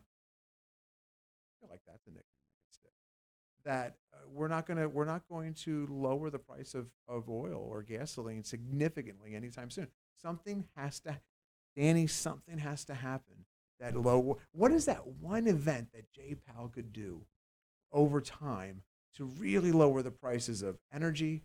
like 1.70 1.82
that's 1.88 2.04
the 2.06 2.12
nickname. 2.12 2.24
That 3.64 3.96
uh, 4.14 4.18
we're 4.32 4.48
not 4.48 4.68
gonna 4.68 4.88
we're 4.88 5.06
not 5.06 5.28
going 5.28 5.56
to 5.56 5.88
lower 5.90 6.30
the 6.30 6.38
price 6.40 6.76
of, 6.76 6.88
of 7.08 7.30
oil 7.30 7.68
or 7.68 7.82
gasoline 7.82 8.44
significantly 8.44 9.34
anytime 9.34 9.72
soon. 9.72 9.88
Something 10.22 10.66
has 10.76 11.00
to, 11.02 11.20
Danny. 11.76 12.06
Something 12.06 12.60
has 12.60 12.86
to 12.86 12.94
happen 12.94 13.46
that 13.80 13.96
low. 13.96 14.38
What 14.52 14.72
is 14.72 14.86
that 14.86 15.08
one 15.08 15.48
event 15.48 15.90
that 15.94 16.12
J 16.12 16.36
Powell 16.36 16.70
could 16.70 16.94
do 16.94 17.22
over 17.92 18.22
time 18.22 18.84
to 19.16 19.26
really 19.26 19.72
lower 19.72 20.02
the 20.02 20.12
prices 20.12 20.62
of 20.62 20.78
energy, 20.94 21.42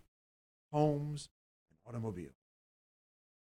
homes, 0.73 1.31
and 1.71 1.79
automobiles? 1.89 2.40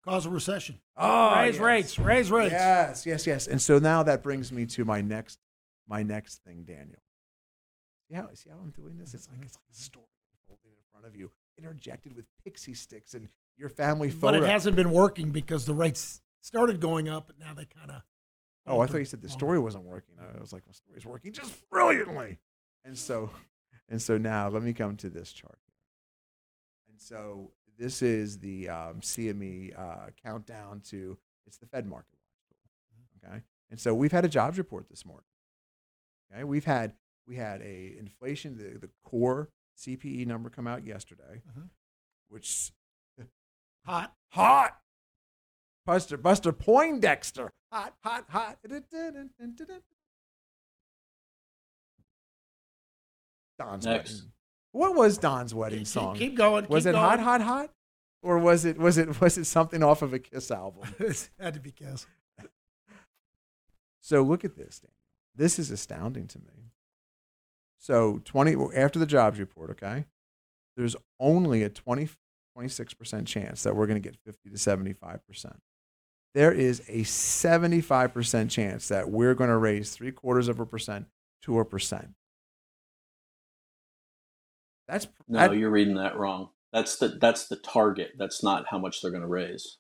Cause 0.05 0.25
a 0.25 0.29
recession. 0.29 0.79
Oh, 0.97 1.33
raise 1.35 1.55
yes. 1.55 1.63
rates. 1.63 1.99
Raise 1.99 2.31
rates. 2.31 2.51
Yes, 2.51 3.05
yes, 3.05 3.25
yes. 3.25 3.47
And 3.47 3.61
so 3.61 3.79
now 3.79 4.03
that 4.03 4.21
brings 4.21 4.51
me 4.51 4.65
to 4.67 4.83
my 4.83 4.99
next, 4.99 5.39
my 5.87 6.03
next 6.03 6.43
thing, 6.43 6.63
Daniel. 6.63 6.99
See 8.09 8.15
how, 8.15 8.27
see 8.33 8.49
how 8.49 8.57
I'm 8.61 8.71
doing 8.71 8.97
this? 8.97 9.13
It's 9.13 9.29
like 9.29 9.39
it's 9.41 9.55
like 9.55 9.63
a 9.71 9.75
story 9.75 10.05
unfolding 10.33 10.71
in 10.71 10.83
front 10.91 11.05
of 11.07 11.15
you, 11.15 11.31
interjected 11.57 12.15
with 12.15 12.25
pixie 12.43 12.73
sticks 12.73 13.13
and 13.13 13.29
your 13.57 13.69
family 13.69 14.09
photo. 14.09 14.39
But 14.39 14.43
it 14.43 14.51
hasn't 14.51 14.75
been 14.75 14.91
working 14.91 15.31
because 15.31 15.65
the 15.65 15.73
rates 15.73 16.21
started 16.41 16.81
going 16.81 17.07
up, 17.07 17.29
and 17.29 17.39
now 17.39 17.53
they 17.53 17.65
kind 17.65 17.91
of. 17.91 18.01
Oh, 18.67 18.81
I 18.81 18.87
thought 18.87 18.97
you 18.97 19.05
said 19.05 19.21
the 19.21 19.29
story 19.29 19.59
wasn't 19.59 19.85
working. 19.85 20.15
I 20.19 20.39
was 20.39 20.51
like, 20.51 20.63
my 20.67 20.73
story's 20.73 21.05
working 21.05 21.31
just 21.31 21.69
brilliantly. 21.69 22.39
And 22.85 22.97
so, 22.97 23.29
and 23.89 24.01
so 24.01 24.17
now 24.17 24.49
let 24.49 24.63
me 24.63 24.73
come 24.73 24.97
to 24.97 25.09
this 25.09 25.31
chart. 25.31 25.59
And 26.89 26.99
so 26.99 27.51
this 27.77 28.01
is 28.01 28.39
the 28.39 28.69
um, 28.69 29.01
CME 29.01 29.77
uh, 29.79 30.09
countdown 30.23 30.81
to 30.89 31.17
it's 31.45 31.57
the 31.57 31.65
Fed 31.65 31.86
market 31.86 32.15
watch 32.15 32.47
tool. 32.49 33.29
Okay, 33.29 33.41
and 33.71 33.79
so 33.79 33.93
we've 33.93 34.12
had 34.12 34.25
a 34.25 34.29
jobs 34.29 34.57
report 34.57 34.89
this 34.89 35.05
morning. 35.05 35.25
Okay, 36.33 36.43
we've 36.43 36.65
had 36.65 36.93
we 37.27 37.36
had 37.36 37.62
a 37.62 37.95
inflation 37.99 38.57
the, 38.57 38.79
the 38.79 38.89
core 39.03 39.49
CPE 39.77 40.25
number 40.27 40.49
come 40.49 40.67
out 40.67 40.86
yesterday, 40.86 41.41
which 42.29 42.71
Hot. 43.86 44.13
hot. 44.29 44.77
Buster 45.86 46.15
Buster 46.15 46.53
Poindexter. 46.53 47.51
Hot, 47.71 47.93
hot, 48.03 48.25
hot. 48.29 48.57
Don's 53.59 53.86
Next. 53.86 54.12
wedding. 54.12 54.31
What 54.73 54.95
was 54.95 55.17
Don's 55.17 55.53
wedding 55.53 55.86
song? 55.86 56.15
keep 56.17 56.36
going, 56.36 56.65
Was 56.67 56.83
keep 56.83 56.89
it 56.93 56.95
hot, 56.97 57.15
going. 57.17 57.25
hot, 57.25 57.41
hot? 57.41 57.69
Or 58.21 58.38
was 58.38 58.65
it 58.65 58.77
was 58.77 58.97
it 58.97 59.21
was 59.21 59.38
it 59.38 59.45
something 59.45 59.81
off 59.81 60.01
of 60.01 60.13
a 60.13 60.19
Kiss 60.19 60.51
album? 60.51 60.83
it 60.99 61.29
had 61.39 61.53
to 61.53 61.59
be 61.62 61.71
Kiss. 61.71 62.05
So 64.01 64.21
look 64.21 64.43
at 64.43 64.57
this, 64.57 64.79
Daniel. 64.79 64.93
This 65.36 65.57
is 65.59 65.71
astounding 65.71 66.27
to 66.27 66.39
me. 66.39 66.71
So 67.79 68.19
20 68.25 68.75
after 68.75 68.99
the 68.99 69.05
jobs 69.05 69.39
report, 69.39 69.69
okay? 69.71 70.05
There's 70.75 70.95
only 71.19 71.63
a 71.63 71.69
20 71.69 72.09
26% 72.57 73.25
chance 73.25 73.63
that 73.63 73.75
we're 73.75 73.88
going 73.88 73.99
to 73.99 74.09
get 74.09 74.15
50 74.25 74.49
to 74.51 74.55
75%. 74.55 75.55
There 76.36 76.51
is 76.51 76.81
a 76.88 77.01
75% 77.01 78.49
chance 78.49 78.88
that 78.89 79.09
we're 79.09 79.33
going 79.33 79.49
to 79.49 79.57
raise 79.57 79.91
three 79.91 80.12
quarters 80.12 80.47
of 80.47 80.59
a 80.59 80.65
percent 80.65 81.07
to 81.43 81.59
a 81.59 81.65
percent. 81.65 82.13
That's 84.88 85.08
No, 85.28 85.39
that- 85.39 85.58
you're 85.58 85.69
reading 85.72 85.96
that 85.96 86.17
wrong. 86.17 86.50
That's 86.72 86.98
the 86.98 87.10
that's 87.10 87.48
the 87.48 87.56
target. 87.58 88.13
That's 88.17 88.43
not 88.43 88.65
how 88.69 88.80
much 88.80 89.02
they're 89.02 89.12
going 89.12 89.22
to 89.22 89.28
raise. 89.28 89.78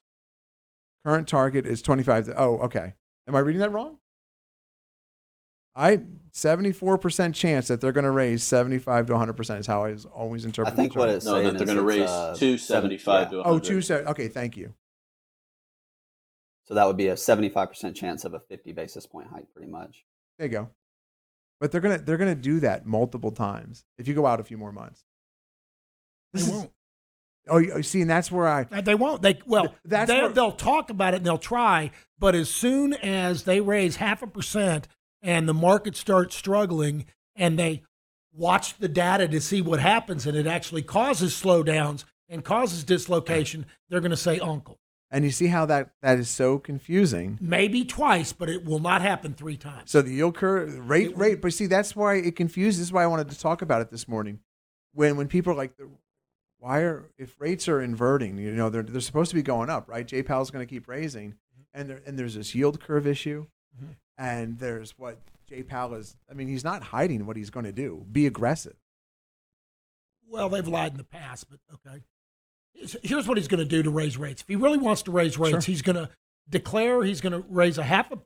current 1.05 1.27
target 1.27 1.65
is 1.65 1.81
25. 1.81 2.29
Oh, 2.37 2.59
okay. 2.59 2.93
Am 3.27 3.35
I 3.35 3.39
reading 3.39 3.59
that 3.61 3.71
wrong? 3.71 3.97
I 5.75 6.01
74% 6.31 7.33
chance 7.33 7.67
that 7.67 7.81
they're 7.81 7.91
going 7.91 8.03
to 8.05 8.11
raise 8.11 8.43
75 8.43 9.07
to 9.07 9.13
100% 9.13 9.59
is 9.59 9.65
how 9.67 9.83
I 9.83 9.91
was 9.91 10.05
always 10.05 10.45
I 10.45 10.47
interpreted. 10.49 10.77
think 10.77 10.93
the 10.93 10.99
what 10.99 11.09
it's 11.09 11.25
No, 11.25 11.33
saying 11.33 11.45
that 11.45 11.57
they're 11.57 11.65
going 11.65 11.77
to 11.79 11.83
raise 11.83 12.07
uh, 12.09 12.35
two 12.37 12.57
seven- 12.59 12.81
seventy 12.81 12.97
five 12.97 13.27
yeah. 13.27 13.29
to 13.31 13.35
Oh, 13.39 13.53
100. 13.55 13.63
two 13.63 13.81
se- 13.81 14.03
Okay, 14.05 14.27
thank 14.27 14.55
you. 14.55 14.73
So 16.65 16.75
that 16.75 16.85
would 16.85 16.95
be 16.95 17.07
a 17.07 17.15
75% 17.15 17.95
chance 17.95 18.23
of 18.23 18.33
a 18.35 18.39
50 18.39 18.71
basis 18.71 19.05
point 19.07 19.27
hike, 19.29 19.51
pretty 19.53 19.69
much. 19.71 20.05
There 20.37 20.47
you 20.47 20.51
go. 20.53 20.69
But 21.63 21.71
they're 21.71 21.79
gonna 21.79 21.97
they're 21.99 22.17
gonna 22.17 22.35
do 22.35 22.59
that 22.59 22.85
multiple 22.85 23.31
times 23.31 23.85
if 23.97 24.05
you 24.05 24.13
go 24.13 24.25
out 24.25 24.41
a 24.41 24.43
few 24.43 24.57
more 24.57 24.73
months. 24.73 25.05
They 26.33 26.39
This 26.41 26.49
is- 26.49 26.53
won't. 26.53 26.71
Oh, 27.47 27.57
you 27.57 27.77
you 27.77 27.83
see, 27.83 28.01
and 28.01 28.09
that's 28.09 28.29
where 28.29 28.49
I 28.49 28.67
Uh, 28.69 28.81
They 28.81 28.95
won't. 28.95 29.21
They 29.21 29.39
well, 29.45 29.73
That's 29.85 30.11
they, 30.11 30.27
they'll 30.27 30.51
talk 30.51 30.89
about 30.89 31.13
it 31.13 31.17
and 31.17 31.25
they'll 31.25 31.37
try, 31.37 31.91
but 32.19 32.35
as 32.35 32.49
soon 32.49 32.91
as 32.95 33.43
they 33.43 33.61
raise 33.61 33.95
half 33.95 34.21
a 34.21 34.27
percent 34.27 34.89
and 35.21 35.47
the 35.47 35.53
market 35.53 35.95
starts 35.95 36.35
struggling, 36.35 37.05
and 37.33 37.57
they 37.57 37.83
watch 38.33 38.77
the 38.79 38.89
data 38.89 39.25
to 39.29 39.39
see 39.39 39.61
what 39.61 39.79
happens, 39.79 40.27
and 40.27 40.35
it 40.35 40.45
actually 40.45 40.81
causes 40.81 41.31
slowdowns 41.33 42.03
and 42.27 42.43
causes 42.43 42.83
dislocation, 42.83 43.65
they're 43.87 44.01
going 44.01 44.11
to 44.11 44.17
say 44.17 44.37
uncle. 44.39 44.81
And 45.13 45.23
you 45.23 45.29
see 45.29 45.47
how 45.47 45.67
that 45.67 45.91
that 46.01 46.17
is 46.17 46.27
so 46.27 46.57
confusing. 46.57 47.37
Maybe 47.39 47.85
twice, 47.85 48.33
but 48.33 48.49
it 48.49 48.65
will 48.65 48.79
not 48.79 49.03
happen 49.03 49.35
three 49.35 49.57
times. 49.57 49.91
So 49.91 50.01
the 50.01 50.11
yield 50.11 50.35
curve 50.35 50.89
rate 50.89 51.15
rate, 51.15 51.39
but 51.39 51.53
see 51.53 51.67
that's 51.67 51.95
why 51.95 52.15
it 52.15 52.35
confuses. 52.35 52.79
This 52.79 52.87
is 52.87 52.91
why 52.91 53.03
I 53.03 53.07
wanted 53.07 53.29
to 53.29 53.39
talk 53.39 53.61
about 53.61 53.81
it 53.81 53.91
this 53.91 54.07
morning. 54.07 54.39
When 54.93 55.15
when 55.15 55.27
people 55.27 55.53
are 55.53 55.55
like, 55.55 55.73
why 56.57 56.79
are 56.79 57.11
if 57.19 57.39
rates 57.39 57.69
are 57.69 57.79
inverting? 57.79 58.39
You 58.39 58.51
know, 58.53 58.69
they're 58.69 58.81
they're 58.81 59.01
supposed 59.01 59.29
to 59.29 59.35
be 59.35 59.43
going 59.43 59.69
up, 59.69 59.87
right? 59.87 60.05
J 60.05 60.23
Powell's 60.23 60.49
going 60.49 60.65
to 60.65 60.69
keep 60.69 60.87
raising, 60.87 61.29
mm-hmm. 61.29 61.79
and 61.79 61.89
there 61.91 62.01
and 62.07 62.17
there's 62.17 62.33
this 62.33 62.55
yield 62.55 62.79
curve 62.79 63.05
issue, 63.05 63.45
mm-hmm. 63.77 63.93
and 64.17 64.57
there's 64.57 64.97
what 64.97 65.19
J 65.47 65.61
Powell 65.61 65.93
is. 65.93 66.15
I 66.29 66.33
mean, 66.33 66.47
he's 66.47 66.63
not 66.63 66.81
hiding 66.81 67.27
what 67.27 67.37
he's 67.37 67.51
going 67.51 67.65
to 67.65 67.71
do. 67.71 68.03
Be 68.11 68.25
aggressive. 68.25 68.77
Well, 70.27 70.49
they've 70.49 70.67
lied 70.67 70.93
in 70.93 70.97
the 70.97 71.03
past, 71.03 71.45
but 71.51 71.59
okay. 71.71 72.01
Here's 73.03 73.27
what 73.27 73.37
he's 73.37 73.47
going 73.47 73.63
to 73.63 73.65
do 73.65 73.83
to 73.83 73.89
raise 73.89 74.17
rates. 74.17 74.41
If 74.41 74.47
he 74.47 74.55
really 74.55 74.77
wants 74.77 75.03
to 75.03 75.11
raise 75.11 75.37
rates, 75.37 75.65
he's 75.65 75.81
going 75.81 75.95
to 75.95 76.09
declare 76.49 77.03
he's 77.03 77.21
going 77.21 77.33
to 77.33 77.45
raise 77.49 77.77
a 77.77 77.83
half 77.83 78.11
a, 78.11 78.19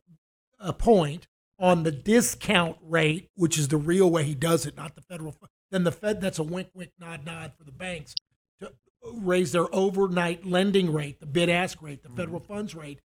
a 0.60 0.74
point 0.74 1.28
on 1.60 1.84
the 1.84 1.92
discount 1.92 2.78
rate, 2.82 3.30
which 3.36 3.58
is 3.58 3.68
the 3.68 3.78
real 3.78 4.10
way 4.10 4.24
he 4.24 4.36
does 4.36 4.66
it, 4.66 4.78
not 4.78 4.96
the 4.96 5.02
federal. 5.02 5.36
Then 5.72 5.84
the 5.84 5.92
Fed, 5.92 6.22
that's 6.22 6.40
a 6.40 6.44
wink, 6.44 6.70
wink, 6.74 6.92
nod, 7.00 7.26
nod 7.26 7.54
for 7.58 7.64
the 7.64 7.72
banks 7.72 8.16
to 8.62 8.72
raise 9.14 9.52
their 9.52 9.74
overnight 9.76 10.46
lending 10.46 10.94
rate, 10.94 11.20
the 11.20 11.26
bid 11.26 11.50
ask 11.50 11.82
rate, 11.82 12.04
the 12.04 12.10
federal 12.10 12.40
mm-hmm. 12.40 12.54
funds 12.54 12.76
rate. 12.76 13.00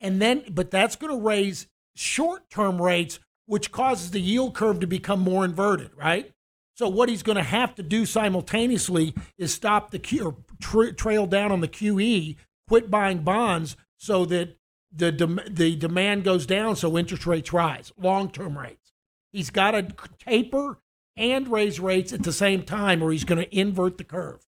And 0.00 0.20
then, 0.20 0.44
but 0.50 0.70
that's 0.70 0.96
going 0.96 1.12
to 1.16 1.22
raise 1.22 1.68
short 1.94 2.50
term 2.50 2.80
rates, 2.80 3.20
which 3.46 3.70
causes 3.70 4.10
the 4.10 4.20
yield 4.20 4.54
curve 4.54 4.80
to 4.80 4.86
become 4.86 5.20
more 5.20 5.44
inverted, 5.44 5.90
right? 5.96 6.32
So 6.74 6.88
what 6.88 7.08
he's 7.08 7.22
going 7.22 7.36
to 7.36 7.42
have 7.42 7.74
to 7.76 7.82
do 7.82 8.06
simultaneously 8.06 9.14
is 9.36 9.52
stop 9.52 9.90
the 9.90 10.20
or 10.20 10.36
tra- 10.62 10.92
trail 10.94 11.26
down 11.26 11.52
on 11.52 11.60
the 11.60 11.68
QE, 11.68 12.36
quit 12.68 12.90
buying 12.90 13.18
bonds, 13.22 13.76
so 13.98 14.24
that 14.26 14.56
the 14.94 15.12
dem- 15.12 15.40
the 15.48 15.76
demand 15.76 16.24
goes 16.24 16.46
down, 16.46 16.76
so 16.76 16.96
interest 16.96 17.26
rates 17.26 17.52
rise, 17.52 17.92
long 17.98 18.30
term 18.30 18.56
rates. 18.58 18.92
He's 19.32 19.50
got 19.50 19.72
to 19.72 19.88
taper 20.18 20.78
and 21.16 21.48
raise 21.48 21.80
rates 21.80 22.12
at 22.12 22.22
the 22.22 22.32
same 22.32 22.62
time, 22.62 23.02
or 23.02 23.10
he's 23.12 23.24
going 23.24 23.42
to 23.42 23.58
invert 23.58 23.98
the 23.98 24.04
curve. 24.04 24.40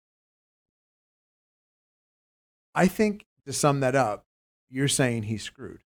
I 2.75 2.87
think 2.89 3.27
to 3.47 3.53
sum 3.53 3.81
that 3.81 3.95
up, 3.95 4.25
you're 4.71 4.89
saying 4.89 5.25
he's 5.25 5.43
screwed. 5.43 5.81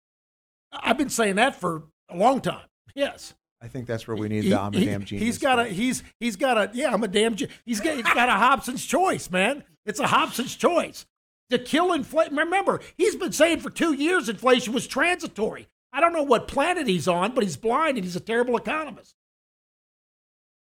I've 0.72 0.98
been 0.98 1.08
saying 1.10 1.36
that 1.36 1.56
for 1.60 1.84
a 2.10 2.16
long 2.16 2.40
time. 2.40 2.66
Yes. 2.94 3.34
I 3.62 3.68
think 3.68 3.86
that's 3.86 4.06
where 4.06 4.16
we 4.16 4.28
need 4.28 4.44
He- 4.44 4.50
the 4.50 4.60
I'm 4.60 4.74
a 4.74 4.84
damn 4.84 5.04
genius. 5.04 5.24
He's 5.24 5.38
got 5.38 5.58
a 5.58 5.64
he's 5.64 6.02
he's 6.20 6.36
got 6.36 6.58
a 6.58 6.70
yeah 6.74 6.92
I'm 6.92 7.02
a 7.02 7.08
damn 7.08 7.34
ge- 7.34 7.48
he's 7.64 7.80
got 7.80 7.94
he's 7.94 8.04
got 8.04 8.28
a 8.28 8.32
Hobson's 8.32 8.84
choice 8.84 9.30
man. 9.30 9.64
It's 9.86 10.00
a 10.00 10.06
Hobson's 10.06 10.56
choice 10.56 11.06
to 11.50 11.58
kill 11.58 11.92
inflation. 11.92 12.36
Remember, 12.36 12.80
he's 12.96 13.16
been 13.16 13.32
saying 13.32 13.60
for 13.60 13.70
two 13.70 13.92
years 13.92 14.28
inflation 14.28 14.72
was 14.72 14.86
transitory. 14.86 15.68
I 15.92 16.00
don't 16.00 16.12
know 16.12 16.22
what 16.22 16.48
planet 16.48 16.86
he's 16.88 17.06
on, 17.06 17.34
but 17.34 17.44
he's 17.44 17.56
blind 17.56 17.96
and 17.96 18.04
he's 18.04 18.16
a 18.16 18.20
terrible 18.20 18.56
economist. 18.56 19.14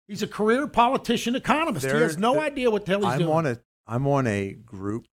He's 0.08 0.22
a 0.22 0.26
career 0.28 0.66
politician 0.66 1.36
economist. 1.36 1.86
he 1.86 1.92
has 1.92 2.18
no 2.18 2.34
there- 2.34 2.42
idea 2.42 2.70
what 2.70 2.84
the 2.86 2.92
hell 2.92 3.00
he's 3.00 3.10
I'm 3.10 3.18
doing. 3.18 3.30
on 3.30 3.46
a 3.46 3.60
I'm 3.86 4.06
on 4.06 4.26
a 4.26 4.52
group 4.52 5.06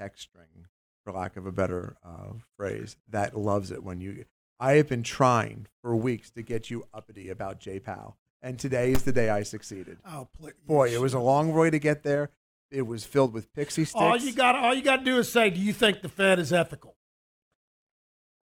text 0.00 0.22
string, 0.22 0.66
for 1.04 1.12
lack 1.12 1.36
of 1.36 1.46
a 1.46 1.52
better 1.52 1.96
uh, 2.04 2.32
phrase, 2.56 2.96
that 3.08 3.36
loves 3.36 3.70
it 3.70 3.82
when 3.84 4.00
you. 4.00 4.24
I 4.60 4.72
have 4.72 4.88
been 4.88 5.04
trying 5.04 5.66
for 5.82 5.94
weeks 5.94 6.30
to 6.32 6.42
get 6.42 6.68
you 6.70 6.84
uppity 6.92 7.28
about 7.28 7.60
J 7.60 7.78
Powell, 7.78 8.16
and 8.42 8.58
today 8.58 8.90
is 8.90 9.04
the 9.04 9.12
day 9.12 9.30
I 9.30 9.44
succeeded. 9.44 9.98
oh, 10.04 10.28
please. 10.36 10.54
Boy, 10.66 10.92
it 10.92 11.00
was 11.00 11.14
a 11.14 11.20
long 11.20 11.52
way 11.54 11.70
to 11.70 11.78
get 11.78 12.02
there. 12.02 12.30
It 12.70 12.86
was 12.86 13.04
filled 13.04 13.32
with 13.32 13.52
pixie 13.52 13.84
sticks. 13.84 13.94
All 13.94 14.16
you 14.16 14.32
got 14.32 14.56
all 14.56 14.74
you 14.74 14.82
got 14.82 14.98
to 14.98 15.04
do 15.04 15.18
is 15.18 15.30
say, 15.30 15.50
"Do 15.50 15.60
you 15.60 15.72
think 15.72 16.02
the 16.02 16.08
Fed 16.08 16.38
is 16.38 16.52
ethical?" 16.52 16.96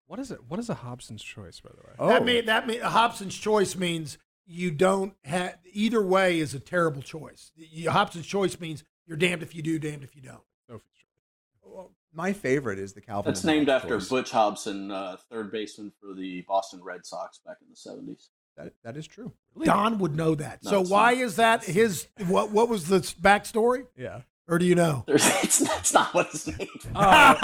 What 0.07 0.19
is 0.19 0.31
it? 0.31 0.39
What 0.47 0.59
is 0.59 0.69
a 0.69 0.75
Hobson's 0.75 1.23
choice, 1.23 1.59
by 1.59 1.69
the 1.69 1.87
way? 1.87 1.93
Oh. 1.99 2.07
That 2.07 2.25
mean 2.25 2.45
that 2.45 2.65
mean 2.65 2.81
Hobson's 2.81 3.37
choice 3.37 3.75
means 3.75 4.17
you 4.47 4.71
don't 4.71 5.13
have 5.25 5.57
either 5.73 6.01
way 6.01 6.39
is 6.39 6.53
a 6.53 6.59
terrible 6.59 7.01
choice. 7.01 7.51
You, 7.55 7.91
Hobson's 7.91 8.25
choice 8.25 8.59
means 8.59 8.83
you're 9.05 9.17
damned 9.17 9.43
if 9.43 9.53
you 9.53 9.61
do, 9.61 9.77
damned 9.77 10.03
if 10.03 10.15
you 10.15 10.21
don't. 10.21 10.41
Sophie's 10.67 10.95
choice. 10.95 11.61
Well, 11.63 11.91
my 12.13 12.31
favorite 12.31 12.79
is 12.79 12.93
the 12.93 13.01
Calvin. 13.01 13.33
That's 13.33 13.43
named 13.43 13.69
after 13.69 13.99
choice. 13.99 14.09
Butch 14.09 14.31
Hobson, 14.31 14.89
uh, 14.89 15.17
third 15.29 15.51
baseman 15.51 15.91
for 15.99 16.13
the 16.13 16.41
Boston 16.47 16.81
Red 16.81 17.05
Sox 17.05 17.39
back 17.45 17.57
in 17.61 17.67
the 17.69 17.75
70s. 17.75 18.29
That, 18.57 18.73
that 18.83 18.97
is 18.97 19.05
true. 19.07 19.31
Don 19.63 19.99
would 19.99 20.15
know 20.15 20.33
that. 20.35 20.63
No, 20.63 20.71
so 20.71 20.81
it's 20.81 20.89
why 20.89 21.13
not. 21.13 21.21
is 21.23 21.35
that 21.37 21.63
his 21.63 22.07
what 22.27 22.51
what 22.51 22.67
was 22.69 22.87
the 22.87 22.99
backstory? 22.99 23.85
Yeah. 23.95 24.21
Or 24.49 24.57
do 24.57 24.65
you 24.65 24.75
know? 24.75 25.03
There's, 25.07 25.25
it's, 25.43 25.59
that's 25.59 25.93
not 25.93 26.13
what 26.13 26.27
it's 26.33 26.47
named. 26.47 26.69
Oh, 26.95 26.99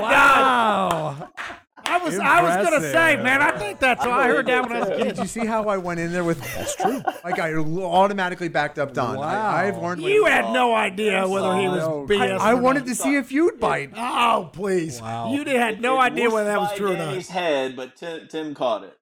wow. 0.00 1.28
I 1.86 1.98
was 1.98 2.18
I 2.18 2.42
was 2.42 2.68
gonna 2.70 2.80
say, 2.80 3.16
man, 3.16 3.42
I 3.42 3.58
think 3.58 3.78
that's 3.78 4.04
all 4.04 4.12
I 4.12 4.26
heard 4.28 4.46
that 4.46 4.62
when 4.68 4.76
I 4.76 4.80
was 4.80 4.88
a 4.88 5.04
Did 5.04 5.18
you 5.18 5.26
see 5.26 5.44
how 5.44 5.68
I 5.68 5.76
went 5.76 6.00
in 6.00 6.12
there 6.12 6.24
with 6.24 6.40
that's 6.54 6.74
true? 6.76 7.02
Like 7.22 7.38
I 7.38 7.52
automatically 7.54 8.48
backed 8.48 8.78
up 8.78 8.94
Don. 8.94 9.18
I, 9.18 9.66
I've 9.68 9.76
Wow. 9.76 9.82
learned. 9.88 10.02
You 10.02 10.24
had 10.24 10.50
no 10.52 10.74
idea 10.74 11.28
whether 11.28 11.56
he 11.58 11.68
was 11.68 11.82
Oh, 11.82 12.06
BS. 12.08 12.38
I, 12.40 12.50
I 12.50 12.54
wanted 12.54 12.80
not. 12.80 12.88
to 12.88 12.94
see 12.94 13.16
if 13.16 13.30
you'd 13.32 13.60
bite. 13.60 13.90
Oh 13.96 14.48
please! 14.52 15.00
Wow. 15.00 15.32
You 15.34 15.44
had 15.44 15.80
no 15.82 15.96
It 16.00 16.04
idea 16.12 16.30
whether 16.30 16.48
that 16.50 16.60
was 16.60 16.72
true 16.74 16.92
or 16.92 16.96
not. 16.96 17.14
not. 17.16 17.26
head, 17.26 17.76
but 17.76 17.96
Tim, 17.96 18.28
Tim 18.28 18.54
caught 18.54 18.84
it. 18.84 18.98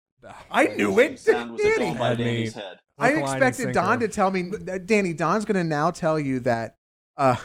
I 0.50 0.66
knew 0.68 0.98
it. 0.98 1.18
Sound 1.18 1.52
was 1.52 1.62
Danny. 1.62 1.86
all 1.86 1.94
by 1.94 2.14
Danny's 2.14 2.54
head. 2.54 2.78
I 2.98 3.12
Hook, 3.12 3.22
line, 3.22 3.34
and 3.34 3.42
expected 3.44 3.74
Don 3.74 4.00
sinker. 4.00 4.06
to 4.08 4.12
tell 4.12 4.30
me, 4.30 4.42
that, 4.42 4.86
Danny. 4.86 5.12
Don's 5.12 5.44
going 5.44 5.56
to 5.56 5.64
now 5.64 5.90
tell 5.90 6.18
you 6.20 6.40
that 6.40 6.76
uh, 7.16 7.36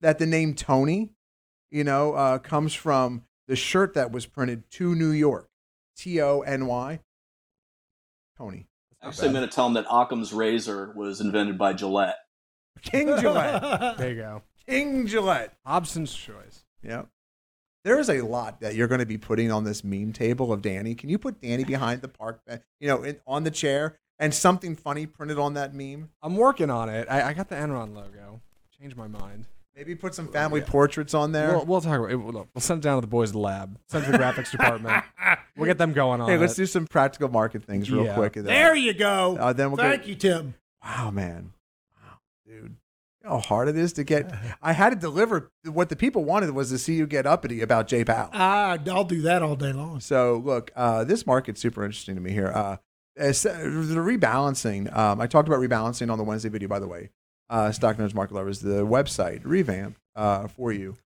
that 0.00 0.18
the 0.18 0.26
name 0.26 0.54
Tony, 0.54 1.12
you 1.70 1.84
know, 1.84 2.12
uh, 2.14 2.38
comes 2.38 2.74
from 2.74 3.22
the 3.46 3.56
shirt 3.56 3.94
that 3.94 4.10
was 4.12 4.26
printed 4.26 4.70
to 4.72 4.94
New 4.94 5.10
York, 5.10 5.48
T 5.96 6.20
O 6.20 6.40
N 6.40 6.66
Y. 6.66 7.00
Tony, 8.36 8.66
Actually, 9.02 9.28
I'm 9.28 9.34
going 9.34 9.48
to 9.48 9.54
tell 9.54 9.66
him 9.66 9.74
that 9.74 9.86
Occam's 9.88 10.32
razor 10.32 10.92
was 10.96 11.20
invented 11.20 11.56
by 11.56 11.72
Gillette. 11.72 12.16
King 12.82 13.06
Gillette, 13.20 13.96
There 13.98 14.10
you 14.10 14.16
go. 14.16 14.42
King 14.68 15.06
Gillette. 15.06 15.54
Hobson's 15.64 16.12
choice. 16.12 16.64
Yeah. 16.82 17.02
There 17.84 17.98
is 18.00 18.08
a 18.08 18.22
lot 18.22 18.60
that 18.60 18.74
you're 18.74 18.88
going 18.88 19.00
to 19.00 19.06
be 19.06 19.18
putting 19.18 19.52
on 19.52 19.64
this 19.64 19.84
meme 19.84 20.12
table 20.12 20.52
of 20.52 20.62
Danny. 20.62 20.94
Can 20.94 21.10
you 21.10 21.18
put 21.18 21.40
Danny 21.40 21.64
behind 21.64 22.00
the 22.00 22.08
park, 22.08 22.40
ben- 22.46 22.60
you 22.80 22.88
know, 22.88 23.02
in, 23.02 23.20
on 23.26 23.44
the 23.44 23.50
chair, 23.50 23.98
and 24.18 24.32
something 24.34 24.74
funny 24.74 25.04
printed 25.06 25.38
on 25.38 25.54
that 25.54 25.74
meme? 25.74 26.08
I'm 26.22 26.36
working 26.36 26.70
on 26.70 26.88
it. 26.88 27.06
I, 27.10 27.28
I 27.28 27.32
got 27.34 27.48
the 27.50 27.56
Enron 27.56 27.94
logo. 27.94 28.40
Change 28.80 28.96
my 28.96 29.06
mind. 29.06 29.46
Maybe 29.76 29.94
put 29.96 30.14
some 30.14 30.28
family 30.28 30.60
portraits 30.60 31.14
on 31.14 31.32
there. 31.32 31.48
We'll, 31.56 31.64
we'll 31.66 31.80
talk 31.80 31.98
about 31.98 32.10
it. 32.12 32.16
We'll, 32.16 32.32
we'll 32.32 32.60
send 32.60 32.78
it 32.78 32.82
down 32.84 32.96
to 32.96 33.00
the 33.00 33.06
boys' 33.10 33.34
lab. 33.34 33.76
Send 33.88 34.04
it 34.04 34.06
to 34.06 34.12
the 34.12 34.18
graphics 34.18 34.50
department. 34.52 35.04
We'll 35.56 35.66
get 35.66 35.78
them 35.78 35.92
going 35.92 36.20
on 36.20 36.28
hey, 36.30 36.38
let's 36.38 36.52
it. 36.54 36.56
do 36.62 36.66
some 36.66 36.86
practical 36.86 37.28
market 37.28 37.64
things 37.64 37.90
real 37.90 38.04
Yeah. 38.04 38.14
quick. 38.14 38.34
then- 38.34 38.44
There 38.44 38.74
you 38.76 38.94
go. 38.94 39.36
Uh, 39.38 39.52
then 39.52 39.70
we'll 39.72 39.76
Thank 39.78 40.02
go- 40.02 40.08
you, 40.08 40.14
Tim. 40.14 40.54
Wow, 40.82 41.10
man. 41.10 41.52
Wow, 42.00 42.18
dude. 42.46 42.76
How 43.24 43.38
hard 43.38 43.68
it 43.68 43.76
is 43.76 43.94
to 43.94 44.04
get. 44.04 44.30
I 44.62 44.72
had 44.72 44.90
to 44.90 44.96
deliver 44.96 45.50
what 45.64 45.88
the 45.88 45.96
people 45.96 46.24
wanted 46.24 46.50
was 46.50 46.70
to 46.70 46.78
see 46.78 46.94
you 46.94 47.06
get 47.06 47.26
uppity 47.26 47.62
about 47.62 47.88
Jay 47.88 48.04
Powell. 48.04 48.28
Ah, 48.32 48.78
I'll 48.88 49.04
do 49.04 49.22
that 49.22 49.42
all 49.42 49.56
day 49.56 49.72
long. 49.72 50.00
So 50.00 50.42
look, 50.44 50.70
uh, 50.76 51.04
this 51.04 51.26
market's 51.26 51.60
super 51.60 51.84
interesting 51.84 52.14
to 52.16 52.20
me 52.20 52.32
here. 52.32 52.52
Uh, 52.54 52.76
as- 53.16 53.42
the 53.42 53.50
rebalancing. 53.50 54.94
Um, 54.94 55.20
I 55.20 55.26
talked 55.26 55.48
about 55.48 55.60
rebalancing 55.60 56.10
on 56.10 56.18
the 56.18 56.24
Wednesday 56.24 56.48
video, 56.48 56.68
by 56.68 56.78
the 56.78 56.88
way. 56.88 57.10
Uh, 57.48 57.70
Stock 57.72 57.96
Nerds 57.96 58.14
Market 58.14 58.34
Lovers, 58.34 58.60
the 58.60 58.86
website 58.86 59.42
revamped 59.44 60.00
uh, 60.16 60.48
for 60.48 60.72
you. 60.72 60.96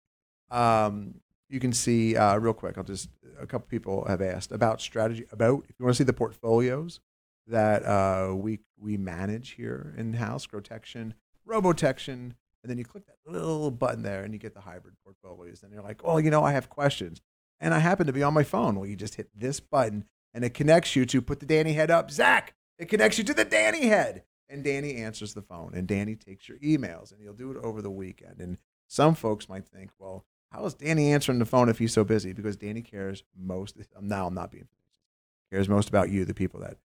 Um, 0.51 1.21
you 1.49 1.61
can 1.61 1.73
see 1.73 2.17
uh, 2.17 2.39
real 2.39 2.55
quick. 2.55 2.79
I'll 2.79 2.85
just 2.85 3.09
a 3.41 3.47
couple 3.47 3.67
people 3.69 4.05
have 4.07 4.21
asked 4.23 4.53
about 4.53 4.81
strategy. 4.81 5.25
About 5.33 5.65
if 5.69 5.75
you 5.79 5.85
want 5.85 5.97
to 5.97 5.99
see 5.99 6.05
the 6.05 6.13
portfolios 6.13 7.01
that 7.47 7.85
uh, 7.85 8.35
we 8.35 8.61
we 8.79 8.97
manage 8.97 9.51
here 9.51 9.95
in 9.97 10.15
house, 10.15 10.47
Grotection, 10.47 11.15
Robotection, 11.49 12.33
and 12.63 12.65
then 12.65 12.79
you 12.79 12.85
click 12.85 13.07
that 13.07 13.31
little 13.31 13.71
button 13.71 14.03
there, 14.03 14.23
and 14.23 14.33
you 14.33 14.39
get 14.39 14.55
the 14.55 14.61
hybrid 14.61 14.95
portfolios. 15.03 15.63
And 15.63 15.73
you're 15.73 15.83
like, 15.83 16.05
well, 16.05 16.21
you 16.21 16.31
know, 16.31 16.45
I 16.45 16.53
have 16.53 16.69
questions 16.69 17.21
and 17.61 17.75
I 17.75 17.79
happen 17.79 18.07
to 18.07 18.13
be 18.13 18.23
on 18.23 18.35
my 18.35 18.43
phone. 18.43 18.77
Well, 18.77 18.89
you 18.89 18.97
just 18.97 19.17
hit 19.17 19.31
this 19.35 19.61
button 19.61 20.05
and 20.35 20.45
it 20.45 20.55
connects 20.55 20.95
you 20.95 21.05
to 21.07 21.23
put 21.23 21.41
the 21.41 21.47
Danny 21.47 21.73
head 21.73 21.91
up. 21.91 22.11
Zach, 22.11 22.55
it 22.79 22.89
connects 22.89 23.19
you 23.19 23.25
to 23.25 23.35
the 23.35 23.45
Danny 23.45 23.87
head. 23.87 24.23
And 24.49 24.65
Danny 24.65 24.97
answers 24.97 25.35
the 25.35 25.43
phone 25.43 25.73
and 25.75 25.87
Danny 25.87 26.17
takes 26.17 26.49
your 26.49 26.59
emails 26.59 27.13
and 27.13 27.21
he'll 27.21 27.35
do 27.35 27.51
it 27.51 27.59
over 27.59 27.83
the 27.83 27.91
weekend. 27.91 28.41
And 28.41 28.57
some 28.87 29.15
folks 29.15 29.49
might 29.49 29.67
think, 29.67 29.91
well, 29.99 30.25
how 30.51 30.65
is 30.65 30.75
Danny 30.75 31.13
answering 31.13 31.39
the 31.39 31.45
phone 31.45 31.69
if 31.69 31.79
he's 31.79 31.93
so 31.93 32.05
busy? 32.05 32.33
Because 32.33 32.57
Danny 32.57 32.81
cares 32.81 33.25
most, 33.37 33.77
now 34.01 34.27
I'm 34.27 34.35
not 34.35 34.51
being 34.51 34.65
facetious, 34.65 35.51
cares 35.53 35.69
most 35.69 35.91
about 35.91 36.09
you, 36.09 36.25
the 36.25 36.33
people 36.33 36.61
that 36.61 36.79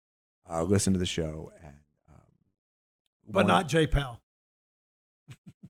uh, 0.49 0.63
listen 0.63 0.91
to 0.91 0.99
the 0.99 1.05
show. 1.05 1.53
And, 1.63 1.75
um, 2.09 2.21
But 3.29 3.47
not 3.47 3.69
J 3.69 3.87
Powell. 3.87 4.19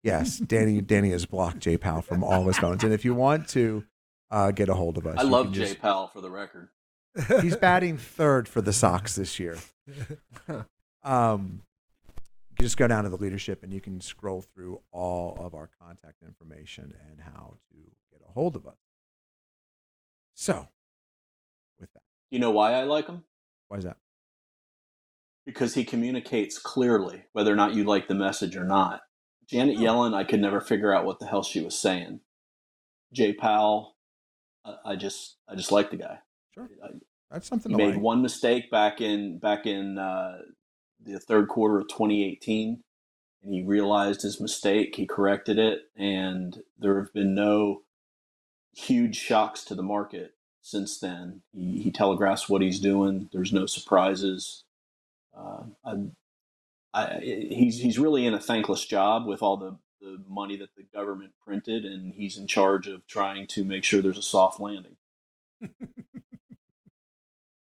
Yes, 0.03 0.37
Danny. 0.37 0.81
Danny 0.81 1.11
has 1.11 1.25
blocked 1.25 1.59
J 1.59 1.77
Powell 1.77 2.01
from 2.01 2.23
all 2.23 2.43
his 2.43 2.57
phones. 2.57 2.83
And 2.83 2.93
if 2.93 3.05
you 3.05 3.13
want 3.15 3.47
to 3.49 3.85
uh, 4.29 4.51
get 4.51 4.67
a 4.69 4.73
hold 4.73 4.97
of 4.97 5.07
us, 5.07 5.17
I 5.17 5.23
love 5.23 5.45
can 5.47 5.53
Jay 5.53 5.65
just- 5.67 5.79
Powell 5.79 6.07
for 6.07 6.19
the 6.21 6.29
record. 6.29 6.69
He's 7.41 7.55
batting 7.55 7.97
third 7.97 8.47
for 8.47 8.59
the 8.61 8.73
Sox 8.73 9.15
this 9.15 9.39
year. 9.39 9.57
Um, 11.05 11.63
you 12.57 12.63
just 12.63 12.77
go 12.77 12.87
down 12.87 13.03
to 13.03 13.09
the 13.09 13.17
leadership 13.17 13.61
and 13.61 13.73
you 13.73 13.81
can 13.81 13.99
scroll 13.99 14.41
through 14.41 14.79
all 14.93 15.37
of 15.37 15.53
our 15.53 15.69
contact 15.81 16.23
information 16.25 16.93
and 17.09 17.19
how 17.19 17.55
to 17.73 17.77
get 18.09 18.21
a 18.25 18.31
hold 18.31 18.55
of 18.55 18.65
us. 18.65 18.77
So, 20.33 20.69
with 21.77 21.91
that, 21.91 22.03
You 22.31 22.39
know 22.39 22.51
why 22.51 22.71
I 22.75 22.83
like 22.83 23.07
him? 23.07 23.25
why 23.67 23.79
is 23.79 23.83
that? 23.83 23.97
Because 25.45 25.73
he 25.73 25.83
communicates 25.83 26.57
clearly, 26.57 27.25
whether 27.33 27.51
or 27.51 27.57
not 27.57 27.73
you 27.73 27.83
like 27.83 28.07
the 28.07 28.15
message 28.15 28.55
or 28.55 28.63
not. 28.63 29.01
Janet 29.49 29.77
Yellen, 29.77 30.13
I 30.13 30.23
could 30.23 30.39
never 30.39 30.61
figure 30.61 30.93
out 30.93 31.05
what 31.05 31.19
the 31.19 31.27
hell 31.27 31.43
she 31.43 31.61
was 31.61 31.77
saying. 31.77 32.21
Jay 33.13 33.33
Powell, 33.33 33.95
I, 34.65 34.75
I 34.85 34.95
just, 34.95 35.37
I 35.47 35.55
just 35.55 35.71
like 35.71 35.91
the 35.91 35.97
guy. 35.97 36.19
Sure. 36.53 36.69
I, 36.83 36.89
That's 37.31 37.47
something 37.47 37.71
he 37.71 37.77
made 37.77 37.95
like. 37.95 38.03
one 38.03 38.21
mistake 38.21 38.71
back 38.71 39.01
in 39.01 39.39
back 39.39 39.65
in 39.65 39.97
uh, 39.97 40.39
the 41.03 41.19
third 41.19 41.47
quarter 41.47 41.79
of 41.79 41.87
2018, 41.87 42.81
and 43.43 43.53
he 43.53 43.63
realized 43.63 44.21
his 44.21 44.39
mistake. 44.39 44.95
He 44.95 45.05
corrected 45.05 45.59
it, 45.59 45.81
and 45.95 46.61
there 46.77 46.99
have 46.99 47.13
been 47.13 47.35
no 47.35 47.81
huge 48.75 49.15
shocks 49.15 49.63
to 49.65 49.75
the 49.75 49.83
market 49.83 50.31
since 50.61 50.99
then. 50.99 51.41
He, 51.53 51.81
he 51.81 51.91
telegraphs 51.91 52.49
what 52.49 52.61
he's 52.61 52.79
doing. 52.79 53.29
There's 53.31 53.53
no 53.53 53.65
surprises. 53.65 54.63
Uh, 55.37 55.63
I, 55.85 55.93
I, 56.93 57.19
he's 57.21 57.79
he's 57.79 57.97
really 57.97 58.25
in 58.25 58.33
a 58.33 58.39
thankless 58.39 58.85
job 58.85 59.25
with 59.25 59.41
all 59.41 59.57
the, 59.57 59.77
the 60.01 60.23
money 60.29 60.55
that 60.57 60.75
the 60.75 60.83
government 60.93 61.31
printed, 61.45 61.85
and 61.85 62.13
he's 62.13 62.37
in 62.37 62.47
charge 62.47 62.87
of 62.87 63.07
trying 63.07 63.47
to 63.47 63.63
make 63.63 63.83
sure 63.83 64.01
there's 64.01 64.17
a 64.17 64.21
soft 64.21 64.59
landing. 64.59 64.95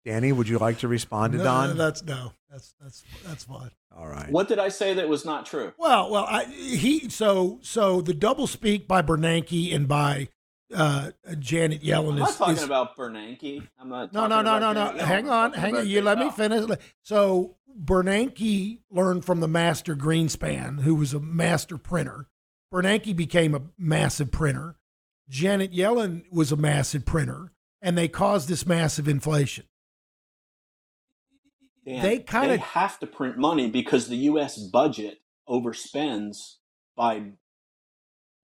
Danny, 0.05 0.33
would 0.33 0.49
you 0.49 0.59
like 0.59 0.79
to 0.79 0.89
respond 0.89 1.33
to 1.33 1.39
No, 1.39 1.45
Don? 1.45 1.77
that's 1.77 2.03
no. 2.03 2.33
That's 2.51 2.75
that's 2.81 3.05
that's 3.25 3.45
fine. 3.45 3.71
All 3.97 4.09
right. 4.09 4.31
What 4.31 4.49
did 4.49 4.59
I 4.59 4.69
say 4.71 4.95
that 4.95 5.09
was 5.09 5.25
not 5.25 5.47
true? 5.47 5.73
Well, 5.79 6.11
well, 6.11 6.25
I, 6.29 6.45
he 6.47 7.09
so 7.11 7.59
so 7.63 8.01
the 8.01 8.15
double 8.15 8.47
speak 8.47 8.89
by 8.89 9.03
Bernanke 9.03 9.75
and 9.75 9.87
by 9.87 10.29
uh, 10.75 11.11
Janet 11.39 11.83
Yellen 11.83 12.17
I'm 12.17 12.23
is, 12.29 12.37
talking 12.37 12.55
is- 12.57 12.63
about 12.63 12.97
Bernanke. 12.97 13.67
I'm 13.79 13.89
not. 13.89 14.13
no, 14.13 14.27
no, 14.27 14.43
no, 14.43 14.59
no, 14.59 14.73
no. 14.73 14.99
Hang 15.05 15.29
on, 15.29 15.53
hang 15.53 15.77
on. 15.77 15.89
You 15.89 16.03
let 16.03 16.19
me 16.19 16.31
finish. 16.31 16.79
So 17.03 17.57
Bernanke 17.79 18.81
learned 18.91 19.25
from 19.25 19.41
the 19.41 19.49
master 19.49 19.95
Greenspan, 19.97 20.81
who 20.83 20.95
was 20.95 21.15
a 21.15 21.21
master 21.21 21.79
printer. 21.79 22.29
Bernanke 22.73 23.17
became 23.17 23.55
a 23.55 23.63
massive 23.77 24.31
printer. 24.31 24.77
Janet 25.29 25.73
Yellen 25.73 26.23
was 26.31 26.51
a 26.53 26.57
massive 26.57 27.05
printer, 27.05 27.53
and 27.81 27.97
they 27.97 28.09
caused 28.09 28.49
this 28.49 28.67
massive 28.67 29.09
inflation. 29.09 29.65
They 31.85 32.19
kinda- 32.21 32.59
have 32.59 32.99
to 33.01 33.07
print 33.07 33.39
money 33.39 33.69
because 33.69 34.09
the 34.09 34.17
U.S. 34.17 34.59
budget 34.59 35.21
overspends 35.49 36.57
by 36.97 37.33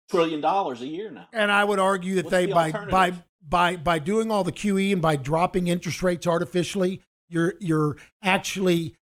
trillion 0.09 0.41
dollars 0.41 0.81
a 0.81 0.87
year 0.87 1.11
now. 1.11 1.27
And 1.31 1.51
I 1.51 1.63
would 1.63 1.79
argue 1.79 2.15
that 2.15 2.25
What's 2.25 2.31
they 2.31 2.45
the 2.45 2.53
by 2.53 2.71
by 2.71 3.13
by 3.47 3.75
by 3.75 3.99
doing 3.99 4.31
all 4.31 4.43
the 4.43 4.51
QE 4.51 4.93
and 4.93 5.01
by 5.01 5.15
dropping 5.15 5.67
interest 5.67 6.03
rates 6.03 6.27
artificially, 6.27 7.01
you're 7.29 7.55
you're 7.59 7.97
actually 8.23 8.95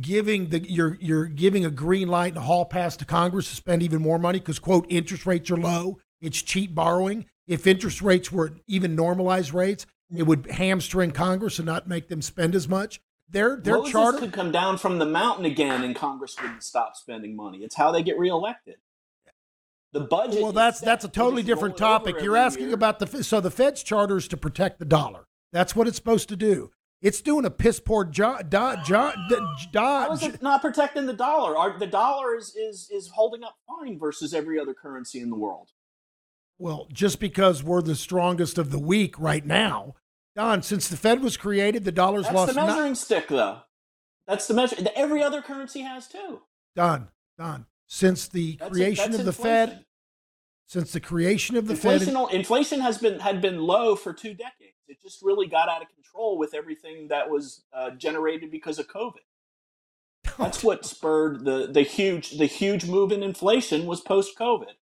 giving 0.00 0.50
the 0.50 0.60
you're 0.70 0.96
you're 1.00 1.26
giving 1.26 1.64
a 1.64 1.70
green 1.70 2.08
light 2.08 2.28
and 2.28 2.38
a 2.38 2.42
hall 2.42 2.64
pass 2.64 2.96
to 2.98 3.04
Congress 3.04 3.48
to 3.50 3.56
spend 3.56 3.82
even 3.82 4.00
more 4.00 4.18
money 4.18 4.38
because 4.38 4.58
quote 4.58 4.86
interest 4.88 5.26
rates 5.26 5.50
are 5.50 5.56
low. 5.56 5.98
It's 6.20 6.40
cheap 6.40 6.74
borrowing. 6.74 7.26
If 7.46 7.66
interest 7.66 8.00
rates 8.00 8.30
were 8.30 8.52
even 8.68 8.94
normalized 8.94 9.52
rates, 9.52 9.86
it 10.14 10.24
would 10.24 10.46
hamstring 10.50 11.10
Congress 11.10 11.58
and 11.58 11.66
not 11.66 11.88
make 11.88 12.08
them 12.08 12.22
spend 12.22 12.54
as 12.54 12.68
much. 12.68 13.00
Their 13.28 13.56
their 13.56 13.76
Moses 13.76 13.92
charter 13.92 14.18
could 14.18 14.32
come 14.32 14.52
down 14.52 14.78
from 14.78 14.98
the 14.98 15.06
mountain 15.06 15.44
again, 15.44 15.82
and 15.84 15.94
Congress 15.94 16.36
wouldn't 16.40 16.62
stop 16.62 16.96
spending 16.96 17.36
money. 17.36 17.58
It's 17.58 17.76
how 17.76 17.92
they 17.92 18.02
get 18.02 18.18
reelected. 18.18 18.76
The 19.92 20.00
budget. 20.00 20.42
Well, 20.42 20.52
that's 20.52 20.80
that's 20.80 21.04
a 21.04 21.08
totally 21.08 21.42
different 21.42 21.80
roll 21.80 21.90
it 21.90 21.94
over 21.94 22.04
topic. 22.10 22.22
You're 22.22 22.36
asking 22.36 22.66
year. 22.66 22.74
about 22.74 22.98
the 23.00 23.24
so 23.24 23.40
the 23.40 23.50
Fed's 23.50 23.82
charter 23.82 24.16
is 24.16 24.28
to 24.28 24.36
protect 24.36 24.78
the 24.78 24.84
dollar. 24.84 25.26
That's 25.52 25.74
what 25.74 25.88
it's 25.88 25.96
supposed 25.96 26.28
to 26.28 26.36
do. 26.36 26.70
It's 27.02 27.20
doing 27.22 27.44
a 27.44 27.50
piss 27.50 27.80
poor 27.80 28.04
job. 28.04 28.50
Do, 28.50 28.74
jo, 28.84 29.12
How 29.74 30.12
is 30.12 30.22
it 30.22 30.42
not 30.42 30.60
protecting 30.60 31.06
the 31.06 31.14
dollar? 31.14 31.56
Our, 31.56 31.78
the 31.78 31.86
dollar 31.86 32.36
is, 32.36 32.54
is 32.54 32.88
is 32.92 33.08
holding 33.08 33.42
up 33.42 33.56
fine 33.66 33.98
versus 33.98 34.34
every 34.34 34.60
other 34.60 34.74
currency 34.74 35.20
in 35.20 35.30
the 35.30 35.36
world. 35.36 35.70
well, 36.58 36.86
just 36.92 37.18
because 37.18 37.64
we're 37.64 37.82
the 37.82 37.96
strongest 37.96 38.58
of 38.58 38.70
the 38.70 38.78
week 38.78 39.18
right 39.18 39.44
now, 39.44 39.94
Don. 40.36 40.62
Since 40.62 40.88
the 40.88 40.96
Fed 40.96 41.22
was 41.22 41.36
created, 41.36 41.84
the 41.84 41.90
dollar's 41.92 42.24
That's 42.24 42.34
lost. 42.36 42.54
That's 42.54 42.66
the 42.66 42.74
measuring 42.74 42.94
stick, 42.94 43.28
though. 43.28 43.60
That's 44.28 44.46
the 44.46 44.54
measure. 44.54 44.76
Every 44.94 45.22
other 45.22 45.42
currency 45.42 45.80
has 45.80 46.06
too. 46.06 46.42
Don, 46.76 47.08
Don. 47.38 47.66
Since 47.92 48.28
the 48.28 48.56
That's 48.60 48.70
creation 48.70 49.10
that's 49.10 49.18
of 49.18 49.24
the 49.24 49.30
inflation. 49.30 49.68
Fed, 49.68 49.84
since 50.68 50.92
the 50.92 51.00
creation 51.00 51.56
of 51.56 51.66
the 51.66 51.74
Fed, 51.74 52.02
Inflation, 52.32 52.80
has 52.80 52.98
been 52.98 53.18
had 53.18 53.42
been 53.42 53.58
low 53.58 53.96
for 53.96 54.12
two 54.12 54.32
decades. 54.32 54.76
It 54.86 55.02
just 55.02 55.22
really 55.22 55.48
got 55.48 55.68
out 55.68 55.82
of 55.82 55.88
control 55.88 56.38
with 56.38 56.54
everything 56.54 57.08
that 57.08 57.28
was 57.28 57.64
uh, 57.72 57.90
generated 57.90 58.52
because 58.52 58.78
of 58.78 58.86
COVID. 58.86 59.24
That's 60.38 60.62
what 60.64 60.86
spurred 60.86 61.44
the 61.44 61.66
the 61.66 61.82
huge 61.82 62.38
the 62.38 62.46
huge 62.46 62.86
move 62.86 63.10
in 63.10 63.24
inflation 63.24 63.86
was 63.86 64.00
post 64.00 64.38
COVID. 64.38 64.76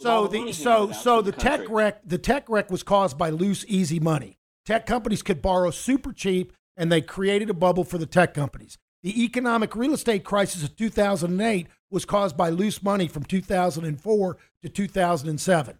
So 0.00 0.26
the 0.26 0.52
so 0.52 0.90
so 0.90 1.22
the 1.22 1.30
tech 1.30 1.60
wreck 1.68 2.00
the 2.04 2.18
tech 2.18 2.48
wreck 2.48 2.68
was 2.68 2.82
caused 2.82 3.16
by 3.16 3.30
loose 3.30 3.64
easy 3.68 4.00
money. 4.00 4.38
Tech 4.66 4.86
companies 4.86 5.22
could 5.22 5.40
borrow 5.40 5.70
super 5.70 6.12
cheap 6.12 6.52
and 6.76 6.90
they 6.90 7.00
created 7.00 7.48
a 7.48 7.54
bubble 7.54 7.84
for 7.84 7.96
the 7.96 8.06
tech 8.06 8.34
companies. 8.34 8.76
The 9.04 9.22
economic 9.22 9.76
real 9.76 9.92
estate 9.92 10.24
crisis 10.24 10.64
of 10.64 10.76
2008 10.76 11.66
was 11.90 12.06
caused 12.06 12.38
by 12.38 12.48
loose 12.48 12.82
money 12.82 13.06
from 13.06 13.22
2004 13.22 14.38
to 14.62 14.68
2007. 14.70 15.78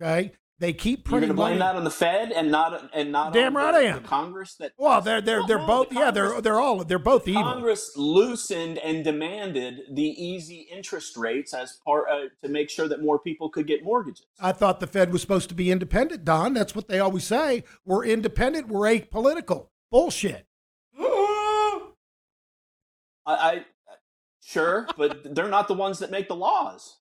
Okay? 0.00 0.32
They 0.58 0.74
keep 0.74 1.10
You're 1.10 1.20
going 1.20 1.30
to 1.30 1.34
blame 1.34 1.58
money. 1.58 1.72
that 1.72 1.76
on 1.76 1.84
the 1.84 1.90
Fed 1.90 2.30
and 2.30 2.50
not 2.50 2.90
and 2.94 3.10
not 3.10 3.32
Damn 3.32 3.56
right 3.56 3.72
the, 3.72 3.78
I 3.78 3.82
am. 3.84 4.02
the 4.02 4.08
Congress 4.08 4.54
that 4.56 4.72
well, 4.76 5.00
they're 5.00 5.22
they're 5.22 5.42
they're 5.48 5.58
both 5.58 5.88
the 5.88 5.96
yeah, 5.96 6.10
they're 6.10 6.40
they're 6.42 6.60
all 6.60 6.84
they're 6.84 7.00
both 7.00 7.26
evil. 7.26 7.42
Congress 7.42 7.96
loosened 7.96 8.78
and 8.78 9.02
demanded 9.02 9.80
the 9.90 10.04
easy 10.04 10.68
interest 10.70 11.16
rates 11.16 11.54
as 11.54 11.80
part 11.84 12.04
uh, 12.08 12.28
to 12.42 12.48
make 12.48 12.70
sure 12.70 12.86
that 12.86 13.02
more 13.02 13.18
people 13.18 13.48
could 13.48 13.66
get 13.66 13.82
mortgages. 13.82 14.26
I 14.38 14.52
thought 14.52 14.78
the 14.78 14.86
Fed 14.86 15.10
was 15.10 15.22
supposed 15.22 15.48
to 15.48 15.54
be 15.54 15.72
independent, 15.72 16.24
Don. 16.24 16.52
That's 16.54 16.76
what 16.76 16.86
they 16.86 17.00
always 17.00 17.24
say. 17.24 17.64
We're 17.84 18.04
independent, 18.04 18.68
we're 18.68 18.86
apolitical. 18.88 19.68
Bullshit. 19.90 20.46
I, 23.26 23.34
I 23.34 23.64
sure, 24.42 24.86
but 24.96 25.34
they're 25.34 25.48
not 25.48 25.68
the 25.68 25.74
ones 25.74 25.98
that 26.00 26.10
make 26.10 26.28
the 26.28 26.36
laws. 26.36 26.98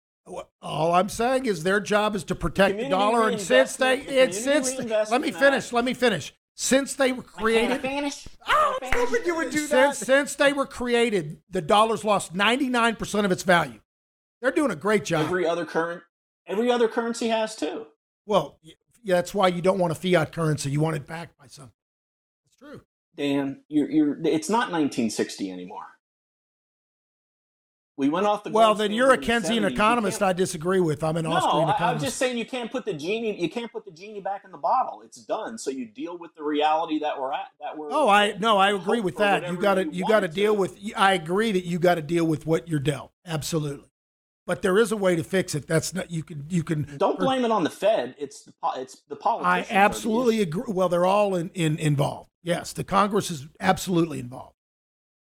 All 0.62 0.94
I'm 0.94 1.10
saying 1.10 1.48
is 1.48 1.64
their 1.64 1.80
job 1.80 2.16
is 2.16 2.24
to 2.26 2.36
protect 2.36 2.78
the 2.78 2.88
dollar, 2.90 3.28
and 3.30 3.42
since 3.42 3.76
they, 3.76 4.00
it, 4.02 4.36
since 4.36 4.78
let 5.10 5.22
me 5.22 5.32
finish, 5.32 5.66
Act- 5.66 5.74
let 5.74 5.84
me 5.86 5.94
finish. 5.94 6.34
Since 6.54 6.94
they 6.94 7.12
were 7.12 7.24
created, 7.24 7.84
I 7.84 8.02
was 8.10 8.28
hoping 8.94 9.26
you 9.26 9.36
would 9.36 9.50
do 9.52 9.66
that. 9.68 9.96
since 9.96 10.06
since 10.06 10.36
they 10.36 10.54
were 10.54 10.68
created, 10.68 11.42
the 11.50 11.62
dollar's 11.62 12.04
lost 12.04 12.36
99 12.36 12.96
percent 12.98 13.26
of 13.26 13.32
its 13.32 13.42
value. 13.44 13.80
They're 14.42 14.52
doing 14.52 14.70
a 14.72 14.76
great 14.76 15.06
job. 15.06 15.26
Every 15.26 15.48
other 15.48 15.66
current, 15.66 16.04
every 16.46 16.70
other 16.72 16.88
currency 16.88 17.30
has 17.30 17.56
too. 17.56 17.88
well, 18.28 18.60
yeah, 18.62 18.76
that's 19.16 19.34
why 19.34 19.48
you 19.48 19.62
don't 19.62 19.80
want 19.80 19.92
a 19.92 19.96
fiat 19.96 20.32
currency. 20.32 20.70
You 20.70 20.82
want 20.82 20.96
it 20.96 21.08
backed 21.08 21.38
by 21.38 21.48
something. 21.48 21.74
It's 22.46 22.56
true. 22.58 22.82
Dan, 23.18 23.64
you're, 23.68 23.90
you're, 23.90 24.18
it's 24.26 24.50
not 24.50 24.72
1960 24.72 25.52
anymore. 25.52 25.86
We 28.02 28.10
went 28.10 28.26
off 28.26 28.44
the. 28.44 28.50
Well, 28.50 28.74
then 28.74 28.94
you're 28.94 29.14
a 29.14 29.24
standard 29.24 29.52
in 29.52 29.62
the 29.62 29.70
Keynesian 29.70 29.74
economist. 29.74 30.24
I 30.24 30.34
disagree 30.34 30.80
with. 30.80 31.04
I'm 31.04 31.18
an 31.18 31.26
No, 31.26 31.34
Austrian 31.34 31.70
I, 31.70 31.76
I'm 31.92 32.00
just 32.00 32.18
saying 32.18 32.36
you 32.36 32.48
can't 32.48 32.72
put 32.72 32.84
the 32.84 32.96
genie. 32.96 33.40
You 33.40 33.48
can't 33.48 33.72
put 33.72 33.86
the 33.86 33.92
genie 33.92 34.22
back 34.22 34.44
in 34.44 34.52
the 34.52 34.58
bottle. 34.58 35.04
It's 35.04 35.24
done. 35.24 35.60
So 35.60 35.70
you 35.70 35.86
deal 35.86 36.18
with 36.18 36.34
the 36.34 36.42
reality 36.42 36.98
that 36.98 37.22
we're 37.22 37.32
at. 37.32 37.50
That 37.60 37.78
we're. 37.78 37.90
Oh, 37.92 38.10
I 38.10 38.32
no, 38.40 38.58
I 38.58 38.74
agree 38.74 39.02
with 39.02 39.18
that. 39.18 39.48
You 39.48 39.56
got 39.56 39.76
to 39.76 39.88
you 39.88 40.08
got 40.08 40.22
to 40.22 40.28
deal 40.28 40.56
with. 40.56 40.80
I 40.96 41.14
agree 41.14 41.52
that 41.52 41.64
you 41.64 41.78
got 41.78 41.96
to 41.96 42.02
deal 42.02 42.26
with 42.26 42.48
what 42.48 42.68
you're 42.68 42.80
dealt. 42.80 43.12
Absolutely, 43.24 43.92
but 44.48 44.64
there 44.64 44.80
is 44.80 44.92
a 44.92 44.98
way 44.98 45.16
to 45.16 45.24
fix 45.24 45.54
it. 45.54 45.68
That's 45.68 45.94
not 45.94 46.10
you 46.10 46.24
can 46.24 46.48
you 46.50 46.64
can. 46.64 46.98
Don't 46.98 47.20
blame 47.20 47.46
it 47.46 47.52
on 47.52 47.64
the 47.64 47.70
Fed. 47.70 48.16
It's 48.18 48.42
the 48.46 48.54
it's 48.78 49.04
the 49.10 49.16
I 49.16 49.20
politicians. 49.20 49.72
are 49.72 49.76
absolutely 49.76 50.42
agree. 50.42 50.64
Well, 50.68 50.90
they're 50.90 51.06
all 51.06 51.36
in, 51.36 51.52
in 51.54 51.78
involved. 51.78 52.32
Yes, 52.42 52.74
the 52.74 52.84
Congress 52.84 53.30
is 53.30 53.48
absolutely 53.60 54.18
involved. 54.20 54.56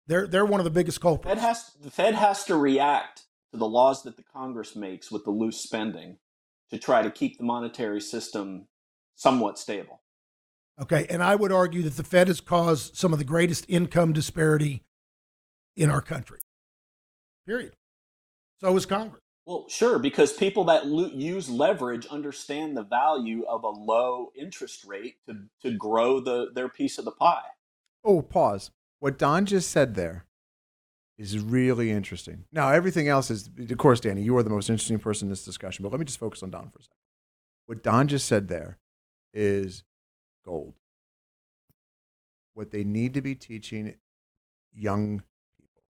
They're 0.07 0.27
they're 0.27 0.45
one 0.45 0.59
of 0.59 0.63
the 0.63 0.71
biggest 0.71 0.97
Fed 0.97 1.01
culprits. 1.01 1.41
has 1.41 1.71
the 1.81 1.91
Fed 1.91 2.15
has 2.15 2.43
to 2.45 2.55
react 2.55 3.23
to 3.51 3.57
the 3.57 3.67
laws 3.67 4.03
that 4.03 4.17
the 4.17 4.23
Congress 4.23 4.75
makes 4.75 5.11
with 5.11 5.23
the 5.23 5.31
loose 5.31 5.59
spending 5.59 6.17
to 6.69 6.77
try 6.77 7.01
to 7.01 7.11
keep 7.11 7.37
the 7.37 7.43
monetary 7.43 8.01
system 8.01 8.67
somewhat 9.15 9.59
stable. 9.59 10.01
Okay, 10.79 11.07
and 11.09 11.23
I 11.23 11.35
would 11.35 11.51
argue 11.51 11.81
that 11.83 11.97
the 11.97 12.03
Fed 12.03 12.27
has 12.27 12.39
caused 12.39 12.95
some 12.95 13.11
of 13.11 13.19
the 13.19 13.25
greatest 13.25 13.65
income 13.67 14.13
disparity 14.13 14.83
in 15.75 15.89
our 15.89 16.01
country. 16.01 16.39
Period. 17.45 17.73
So 18.61 18.75
is 18.75 18.85
Congress. 18.85 19.21
Well, 19.45 19.65
sure, 19.69 19.97
because 19.97 20.33
people 20.33 20.65
that 20.65 20.87
lo- 20.87 21.09
use 21.13 21.49
leverage 21.49 22.05
understand 22.07 22.75
the 22.75 22.83
value 22.83 23.43
of 23.45 23.63
a 23.63 23.69
low 23.69 24.31
interest 24.35 24.83
rate 24.85 25.15
to, 25.27 25.45
to 25.61 25.71
grow 25.71 26.19
the 26.19 26.51
their 26.53 26.67
piece 26.69 26.97
of 26.97 27.05
the 27.05 27.11
pie. 27.11 27.41
Oh, 28.03 28.21
pause. 28.21 28.71
What 28.99 29.17
Don 29.17 29.45
just 29.45 29.69
said 29.71 29.95
there 29.95 30.25
is 31.17 31.39
really 31.39 31.91
interesting. 31.91 32.45
Now, 32.51 32.69
everything 32.69 33.07
else 33.07 33.29
is, 33.31 33.49
of 33.69 33.77
course, 33.77 33.99
Danny, 33.99 34.21
you 34.21 34.35
are 34.37 34.43
the 34.43 34.49
most 34.49 34.69
interesting 34.69 34.99
person 34.99 35.27
in 35.27 35.29
this 35.29 35.43
discussion, 35.45 35.83
but 35.83 35.91
let 35.91 35.99
me 35.99 36.05
just 36.05 36.19
focus 36.19 36.43
on 36.43 36.51
Don 36.51 36.69
for 36.69 36.79
a 36.79 36.83
second. 36.83 36.95
What 37.65 37.83
Don 37.83 38.07
just 38.07 38.27
said 38.27 38.47
there 38.47 38.77
is 39.33 39.83
gold. 40.45 40.75
What 42.53 42.71
they 42.71 42.83
need 42.83 43.13
to 43.15 43.21
be 43.21 43.35
teaching 43.35 43.95
young 44.73 45.23
people. 45.59 45.83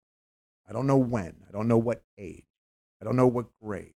I 0.69 0.73
don't 0.73 0.87
know 0.87 0.97
when, 0.97 1.35
I 1.47 1.51
don't 1.51 1.67
know 1.67 1.77
what 1.77 2.03
age, 2.17 2.45
I 3.01 3.05
don't 3.05 3.15
know 3.15 3.27
what 3.27 3.47
grade, 3.61 3.93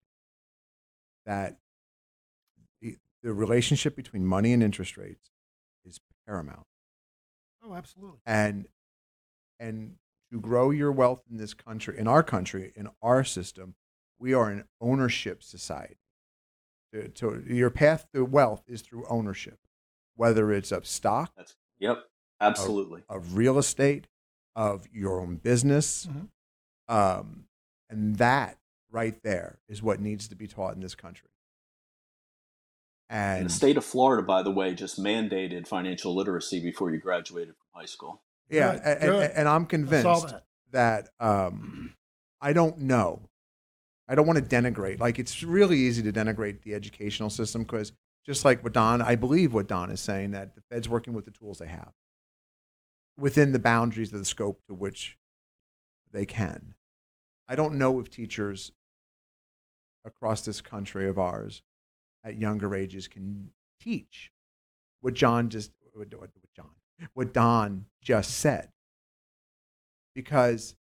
that 1.25 1.57
the, 2.81 2.97
the 3.21 3.33
relationship 3.33 3.95
between 3.95 4.25
money 4.25 4.53
and 4.53 4.63
interest 4.63 4.97
rates 4.97 5.29
is 5.85 5.99
paramount 6.25 6.65
Oh, 7.63 7.73
absolutely. 7.73 8.19
and 8.25 8.67
and 9.59 9.95
to 10.31 10.39
grow 10.39 10.71
your 10.71 10.91
wealth 10.91 11.23
in 11.29 11.37
this 11.37 11.53
country, 11.53 11.97
in 11.97 12.07
our 12.07 12.23
country, 12.23 12.73
in 12.75 12.89
our 13.01 13.23
system, 13.23 13.75
we 14.19 14.33
are 14.33 14.49
an 14.49 14.65
ownership 14.81 15.43
society. 15.43 15.97
To, 16.93 17.07
to, 17.09 17.43
your 17.47 17.69
path 17.69 18.07
to 18.13 18.23
wealth 18.23 18.63
is 18.67 18.81
through 18.81 19.05
ownership, 19.09 19.59
whether 20.15 20.51
it's 20.51 20.71
of 20.71 20.87
stock, 20.87 21.31
That's 21.35 21.55
yep, 21.79 22.03
absolutely. 22.39 23.03
of 23.09 23.35
real 23.35 23.57
estate, 23.57 24.07
of 24.55 24.87
your 24.91 25.19
own 25.19 25.35
business. 25.35 26.07
Um, 26.87 27.45
and 27.89 28.15
that 28.17 28.57
right 28.89 29.21
there 29.23 29.59
is 29.67 29.83
what 29.83 29.99
needs 29.99 30.27
to 30.29 30.35
be 30.35 30.47
taught 30.47 30.75
in 30.75 30.81
this 30.81 30.95
country. 30.95 31.29
And 33.09 33.41
And 33.41 33.49
the 33.49 33.53
state 33.53 33.77
of 33.77 33.85
Florida, 33.85 34.23
by 34.23 34.43
the 34.43 34.51
way, 34.51 34.73
just 34.73 34.99
mandated 34.99 35.67
financial 35.67 36.15
literacy 36.15 36.59
before 36.61 36.91
you 36.91 36.99
graduated 36.99 37.55
from 37.55 37.81
high 37.81 37.85
school. 37.85 38.21
Yeah, 38.49 38.73
Good, 38.73 38.81
and, 38.83 39.01
good. 39.01 39.31
and, 39.35 39.47
I'm 39.47 39.65
convinced 39.65 40.27
that. 40.27 40.43
that 40.71 41.09
um, 41.19 41.93
I 42.41 42.53
don't 42.53 42.79
know. 42.79 43.21
I 44.07 44.15
don't 44.15 44.25
want 44.25 44.39
to 44.39 44.55
denigrate. 44.55 44.99
Like 44.99 45.19
it's 45.19 45.43
really 45.43 45.77
easy 45.77 46.01
to 46.03 46.13
denigrate 46.13 46.61
the 46.61 46.73
educational 46.73 47.29
system 47.29 47.63
because 47.63 47.91
just 48.25 48.45
like 48.45 48.63
what 48.63 48.73
Don, 48.73 49.01
I 49.01 49.15
believe 49.15 49.53
what 49.53 49.67
Don 49.67 49.89
is 49.91 49.99
saying 49.99 50.31
that 50.31 50.55
the 50.55 50.61
Fed's 50.69 50.87
working 50.87 51.13
with 51.13 51.25
the 51.25 51.31
tools 51.31 51.59
they 51.59 51.67
have 51.67 51.91
within 53.17 53.51
the 53.51 53.59
boundaries 53.59 54.13
of 54.13 54.19
the 54.19 54.25
scope 54.25 54.61
to 54.67 54.73
which 54.73 55.17
they 56.11 56.25
can. 56.25 56.75
I 57.47 57.55
don't 57.55 57.75
know 57.75 57.99
if 57.99 58.09
teachers 58.09 58.71
across 60.05 60.41
this 60.41 60.61
country 60.61 61.07
of 61.07 61.17
ours 61.17 61.63
at 62.23 62.37
younger 62.37 62.75
ages 62.75 63.07
can 63.07 63.49
teach 63.79 64.31
what 65.01 65.13
John 65.13 65.49
just 65.49 65.71
what, 65.93 66.09
John 66.55 66.69
what 67.13 67.33
Don 67.33 67.85
just 68.01 68.31
said 68.31 68.69
because 70.15 70.75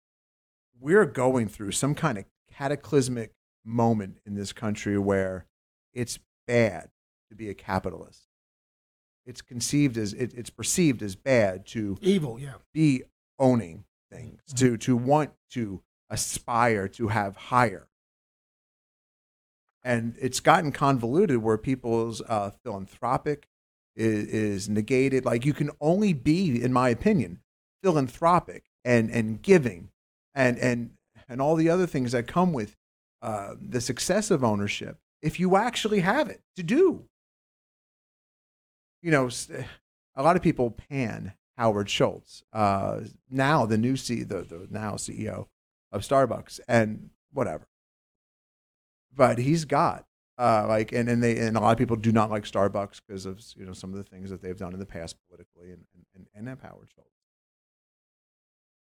we're 0.80 1.06
going 1.06 1.48
through 1.48 1.72
some 1.72 1.96
kind 1.96 2.18
of 2.18 2.26
cataclysmic 2.52 3.34
moment 3.66 4.20
in 4.26 4.36
this 4.36 4.54
country 4.54 4.98
where 4.98 5.46
it's 5.94 6.20
bad 6.48 6.90
to 7.30 7.36
be 7.36 7.50
a 7.50 7.54
capitalist. 7.54 8.28
It's 9.26 9.42
conceived 9.42 9.98
as 9.98 10.14
it, 10.14 10.34
it's 10.36 10.50
perceived 10.50 11.02
as 11.02 11.16
bad 11.16 11.66
to 11.68 11.98
Evil, 12.02 12.40
yeah. 12.40 12.54
be 12.74 13.04
owning 13.40 13.86
things, 14.12 14.40
to 14.56 14.78
to 14.78 14.96
want 14.96 15.32
to 15.52 15.82
aspire 16.10 16.88
to 16.90 17.08
have 17.08 17.36
higher. 17.36 17.88
And 19.84 20.16
it's 20.20 20.40
gotten 20.40 20.72
convoluted 20.72 21.38
where 21.38 21.58
people's 21.58 22.22
uh, 22.22 22.52
philanthropic 22.64 23.48
is, 23.96 24.28
is 24.28 24.70
negated. 24.70 25.26
Like 25.26 25.46
you 25.46 25.54
can 25.54 25.72
only 25.80 26.14
be, 26.14 26.62
in 26.62 26.74
my 26.74 26.90
opinion, 26.90 27.40
philanthropic 27.84 28.64
and 28.84 29.10
and 29.10 29.42
giving, 29.42 29.90
and 30.34 30.58
and 30.60 30.92
and 31.28 31.42
all 31.42 31.56
the 31.56 31.70
other 31.70 31.88
things 31.88 32.12
that 32.12 32.28
come 32.28 32.54
with 32.54 32.76
uh, 33.22 33.56
the 33.60 33.82
success 33.82 34.30
of 34.32 34.44
ownership 34.44 35.00
if 35.22 35.40
you 35.40 35.56
actually 35.56 36.02
have 36.02 36.30
it 36.30 36.42
to 36.56 36.64
do. 36.64 37.06
You 39.02 39.12
know, 39.12 39.30
a 40.16 40.24
lot 40.24 40.36
of 40.36 40.44
people 40.44 40.72
pan 40.72 41.34
Howard 41.58 41.90
Schultz, 41.90 42.44
uh, 42.54 43.02
now 43.30 43.66
the 43.66 43.78
new 43.78 43.96
C, 43.96 44.24
the, 44.24 44.42
the 44.44 44.68
now 44.70 44.94
CEO 44.94 45.48
of 45.92 46.02
Starbucks, 46.02 46.60
and 46.68 47.10
whatever. 47.32 47.68
But 49.16 49.38
he's 49.38 49.66
got 49.66 50.06
uh, 50.38 50.66
like, 50.68 50.92
and, 50.92 51.08
and 51.08 51.24
they 51.24 51.38
and 51.38 51.56
a 51.56 51.60
lot 51.60 51.72
of 51.72 51.78
people 51.78 51.96
do 51.96 52.12
not 52.12 52.30
like 52.30 52.44
Starbucks 52.44 53.02
because 53.08 53.26
of 53.26 53.42
you 53.56 53.66
know 53.66 53.74
some 53.74 53.92
of 53.92 53.98
the 53.98 54.04
things 54.04 54.30
that 54.30 54.42
they've 54.42 54.58
done 54.58 54.74
in 54.74 54.80
the 54.80 54.86
past 54.86 55.16
politically, 55.28 55.72
and 55.72 55.86
and, 56.14 56.28
and 56.34 56.48
have 56.48 56.62
Howard 56.62 56.90
Schultz. 56.94 57.10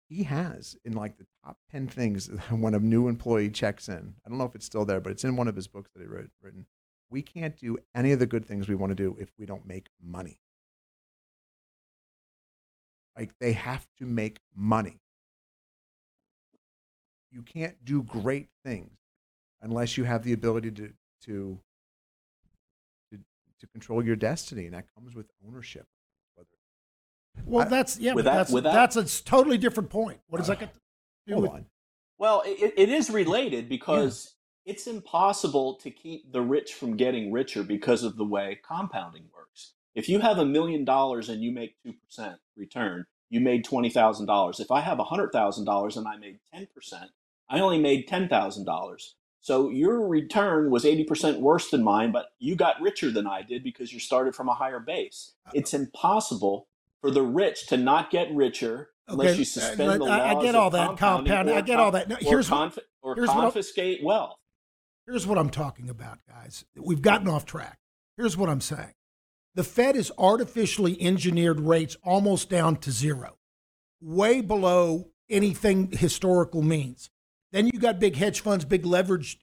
He 0.10 0.24
has 0.24 0.76
in 0.84 0.94
like 0.94 1.18
the 1.18 1.26
top 1.46 1.58
ten 1.72 1.88
things 1.88 2.28
when 2.50 2.74
a 2.74 2.80
new 2.80 3.08
employee 3.08 3.50
checks 3.50 3.88
in. 3.88 4.16
I 4.26 4.30
don't 4.30 4.38
know 4.38 4.46
if 4.46 4.56
it's 4.56 4.66
still 4.66 4.86
there, 4.86 5.00
but 5.00 5.12
it's 5.12 5.24
in 5.24 5.36
one 5.36 5.48
of 5.48 5.56
his 5.56 5.68
books 5.68 5.92
that 5.94 6.02
he 6.02 6.08
wrote, 6.08 6.30
written. 6.42 6.66
We 7.10 7.22
can't 7.22 7.56
do 7.56 7.78
any 7.94 8.12
of 8.12 8.20
the 8.20 8.26
good 8.26 8.46
things 8.46 8.68
we 8.68 8.76
want 8.76 8.90
to 8.90 8.96
do 8.96 9.16
if 9.20 9.30
we 9.38 9.46
don't 9.46 9.68
make 9.68 9.90
money. 10.02 10.40
Like 13.16 13.38
they 13.40 13.54
have 13.54 13.86
to 14.00 14.06
make 14.06 14.40
money. 14.56 15.00
You 17.30 17.44
can't 17.44 17.84
do 17.86 18.02
great 18.02 18.50
things 18.66 18.98
unless 19.62 19.98
you 19.98 20.04
have 20.04 20.24
the 20.24 20.34
ability 20.34 20.72
to 20.72 20.94
to 21.26 21.60
to, 23.12 23.18
to 23.60 23.68
control 23.68 24.04
your 24.06 24.16
destiny, 24.16 24.66
and 24.66 24.74
that 24.74 24.86
comes 24.96 25.16
with 25.16 25.28
ownership. 25.48 25.86
Whether 26.36 26.50
Well, 27.46 27.66
I- 27.66 27.70
that's 27.70 28.00
yeah, 28.00 28.12
but 28.12 28.18
Without- 28.18 28.34
that's 28.36 28.52
without- 28.52 28.74
that's 28.74 28.96
a 28.98 29.02
s- 29.02 29.22
totally 29.22 29.58
different 29.58 29.90
point. 29.90 30.20
What 30.28 30.40
does 30.40 30.48
that 30.48 30.60
get 30.60 30.74
to 30.74 30.80
do 31.28 31.34
hold 31.34 31.44
with? 31.44 31.52
on, 31.54 31.66
Well, 32.18 32.44
it, 32.46 32.74
it 32.78 32.90
is 32.90 33.10
related 33.10 33.68
because 33.70 34.36
it's 34.66 34.88
impossible 34.88 35.76
to 35.80 35.92
keep 35.92 36.32
the 36.32 36.42
rich 36.42 36.74
from 36.74 36.96
getting 36.96 37.32
richer 37.32 37.64
because 37.64 38.04
of 38.04 38.16
the 38.16 38.24
way 38.26 38.60
compounding 38.64 39.30
works. 39.34 39.74
If 39.96 40.08
you 40.10 40.20
have 40.20 40.38
a 40.38 40.46
million 40.46 40.86
dollars 40.86 41.28
and 41.30 41.42
you 41.44 41.52
make 41.52 41.76
2% 41.86 42.38
return, 42.56 43.06
you 43.30 43.40
made 43.42 43.66
$20,000. 43.66 44.60
If 44.60 44.72
I 44.72 44.80
have 44.82 45.00
$100,000 45.00 45.98
and 45.98 46.08
I 46.08 46.16
made 46.18 46.40
10%, 46.54 46.68
I 47.50 47.60
only 47.60 47.80
made 47.80 48.08
$10,000. 48.08 49.16
So 49.44 49.70
your 49.70 50.08
return 50.08 50.72
was 50.72 50.86
80% 50.86 51.42
worse 51.42 51.70
than 51.70 51.84
mine, 51.84 52.14
but 52.14 52.28
you 52.40 52.56
got 52.56 52.80
richer 52.80 53.12
than 53.12 53.28
I 53.28 53.42
did 53.42 53.62
because 53.62 53.92
you 53.92 54.00
started 54.00 54.34
from 54.34 54.48
a 54.48 54.54
higher 54.54 54.80
base. 54.80 55.34
It's 55.54 55.74
impossible 55.74 56.70
for 57.02 57.12
the 57.12 57.24
rich 57.24 57.68
to 57.68 57.76
not 57.76 58.10
get 58.10 58.34
richer 58.34 58.92
unless 59.10 59.36
you 59.36 59.42
uh, 59.42 59.46
suspend 59.46 60.02
the 60.02 60.06
I- 60.06 60.30
I 60.30 60.34
laws 60.34 60.44
get 60.46 60.56
of 60.56 60.62
all 60.62 60.70
that, 60.70 60.90
or 60.92 61.54
I 61.58 61.60
get 61.60 61.78
all 61.78 61.92
that. 61.92 62.08
No, 62.08 62.16
here's 62.22 62.50
what- 62.50 62.58
conf- 62.58 62.80
or 63.02 63.16
here's 63.16 63.28
what- 63.28 63.36
confiscate 63.42 64.02
wealth. 64.02 64.38
Here's 65.06 65.28
what 65.28 65.38
I'm 65.38 65.50
talking 65.50 65.90
about, 65.90 66.20
guys. 66.26 66.64
We've 66.78 67.02
gotten 67.02 67.28
off 67.28 67.46
track. 67.46 67.80
Here's 68.16 68.38
what 68.38 68.48
I'm 68.50 68.62
saying. 68.62 68.94
The 69.56 69.66
Fed 69.66 69.96
has 69.98 70.10
artificially 70.18 71.00
engineered 71.02 71.60
rates 71.60 71.98
almost 72.02 72.50
down 72.50 72.78
to 72.78 72.92
zero, 72.92 73.36
way 74.00 74.40
below 74.40 75.12
anything 75.30 75.92
historical 75.92 76.62
means. 76.62 77.10
Then 77.54 77.68
you 77.68 77.80
got 77.80 78.00
big 78.00 78.18
hedge 78.18 78.42
funds, 78.42 78.66
big 78.66 78.86
leverage 78.86 79.40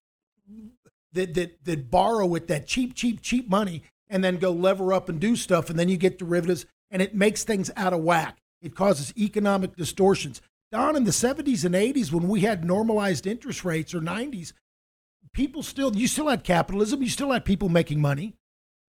that, 1.12 1.32
that, 1.34 1.64
that 1.64 1.90
borrow 1.90 2.26
with 2.26 2.48
that 2.48 2.66
cheap, 2.66 2.94
cheap, 2.94 3.22
cheap 3.22 3.48
money 3.48 3.82
and 4.08 4.22
then 4.22 4.36
go 4.36 4.50
lever 4.50 4.92
up 4.92 5.08
and 5.08 5.18
do 5.18 5.36
stuff. 5.36 5.70
And 5.70 5.78
then 5.78 5.88
you 5.88 5.96
get 5.96 6.18
derivatives 6.18 6.66
and 6.90 7.00
it 7.00 7.14
makes 7.14 7.44
things 7.44 7.70
out 7.76 7.92
of 7.94 8.00
whack. 8.02 8.38
It 8.61 8.74
causes 8.74 9.14
economic 9.16 9.76
distortions. 9.76 10.42
Don, 10.70 10.96
in 10.96 11.04
the 11.04 11.11
70s 11.11 11.64
and 11.64 11.74
80s, 11.74 12.12
when 12.12 12.28
we 12.28 12.40
had 12.40 12.64
normalized 12.64 13.26
interest 13.26 13.64
rates 13.64 13.94
or 13.94 14.00
90s, 14.00 14.52
people 15.32 15.62
still 15.62 15.94
you 15.96 16.08
still 16.08 16.28
had 16.28 16.42
capitalism 16.42 17.02
you 17.02 17.08
still 17.08 17.30
had 17.30 17.44
people 17.44 17.68
making 17.68 18.00
money 18.00 18.34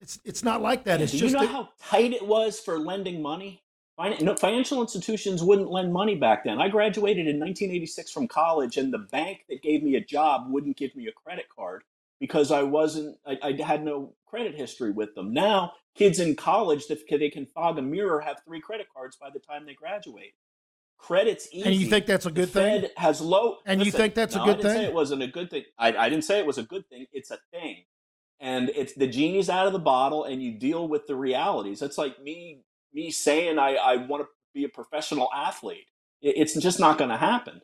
it's 0.03 0.21
it's 0.23 0.43
not 0.43 0.61
like 0.61 0.85
that 0.85 1.01
it's 1.01 1.12
Do 1.12 1.19
just 1.19 1.33
you 1.33 1.41
know 1.41 1.47
that- 1.47 1.53
how 1.53 1.69
tight 1.81 2.12
it 2.12 2.27
was 2.27 2.61
for 2.61 2.79
lending 2.79 3.23
money? 3.23 3.62
Fin- 3.97 4.25
no, 4.25 4.37
financial 4.37 4.83
institutions 4.83 5.43
wouldn't 5.43 5.71
lend 5.71 5.93
money 5.93 6.15
back 6.15 6.45
then. 6.45 6.61
I 6.61 6.69
graduated 6.69 7.27
in 7.27 7.41
1986 7.41 8.11
from 8.11 8.29
college, 8.29 8.77
and 8.77 8.93
the 8.93 8.99
bank 8.99 9.45
that 9.49 9.63
gave 9.63 9.83
me 9.83 9.97
a 9.97 10.01
job 10.01 10.47
wouldn't 10.49 10.77
give 10.77 10.95
me 10.95 11.07
a 11.07 11.13
credit 11.13 11.47
card 11.55 11.83
because 12.21 12.51
I 12.51 12.63
wasn't. 12.63 13.19
I, 13.27 13.39
I 13.43 13.63
had 13.63 13.85
no 13.85 14.15
credit 14.27 14.55
history 14.55 14.91
with 14.91 15.15
them. 15.15 15.33
Now, 15.33 15.73
kids 15.95 16.21
in 16.21 16.37
college 16.37 16.89
that 16.89 16.99
they 17.09 17.31
can 17.31 17.47
fog 17.47 17.79
a 17.79 17.83
mirror 17.83 18.21
have 18.21 18.43
three 18.45 18.61
credit 18.61 18.89
cards 18.95 19.17
by 19.17 19.31
the 19.31 19.39
time 19.39 19.65
they 19.65 19.75
graduate. 19.75 20.35
Credit's 20.99 21.49
easy. 21.53 21.67
and 21.67 21.75
you 21.75 21.89
think 21.89 22.07
that's 22.07 22.27
a 22.27 22.31
good 22.31 22.49
the 22.49 22.61
thing 22.61 22.81
Fed 22.83 22.91
has 22.97 23.21
low. 23.21 23.59
And 23.67 23.85
you 23.85 23.93
think 23.93 24.15
that's 24.15 24.35
a 24.35 24.41
good 24.41 24.63
thing? 24.63 24.83
It 24.83 24.95
wasn't 24.95 25.23
a 25.23 25.27
good 25.27 25.51
thing. 25.51 25.65
I, 25.79 25.95
I 25.97 26.09
didn't 26.09 26.25
say 26.25 26.39
it 26.39 26.47
was 26.47 26.59
a 26.59 26.63
good 26.63 26.89
thing. 26.89 27.07
It's 27.13 27.31
a 27.31 27.39
thing, 27.51 27.85
and 28.41 28.71
it's 28.71 28.95
the 28.95 29.07
genie's 29.07 29.49
out 29.49 29.67
of 29.67 29.73
the 29.73 29.79
bottle, 29.79 30.25
and 30.25 30.43
you 30.43 30.53
deal 30.53 30.89
with 30.89 31.07
the 31.07 31.15
realities. 31.15 31.83
It's 31.83 31.99
like 31.99 32.23
me 32.23 32.63
me 32.93 33.11
saying 33.11 33.59
I, 33.59 33.74
I 33.76 33.97
want 33.97 34.22
to 34.24 34.28
be 34.55 34.64
a 34.64 34.68
professional 34.68 35.28
athlete. 35.34 35.87
It's 36.22 36.55
just 36.55 36.80
not 36.80 36.99
going 36.99 37.11
to 37.11 37.16
happen. 37.16 37.61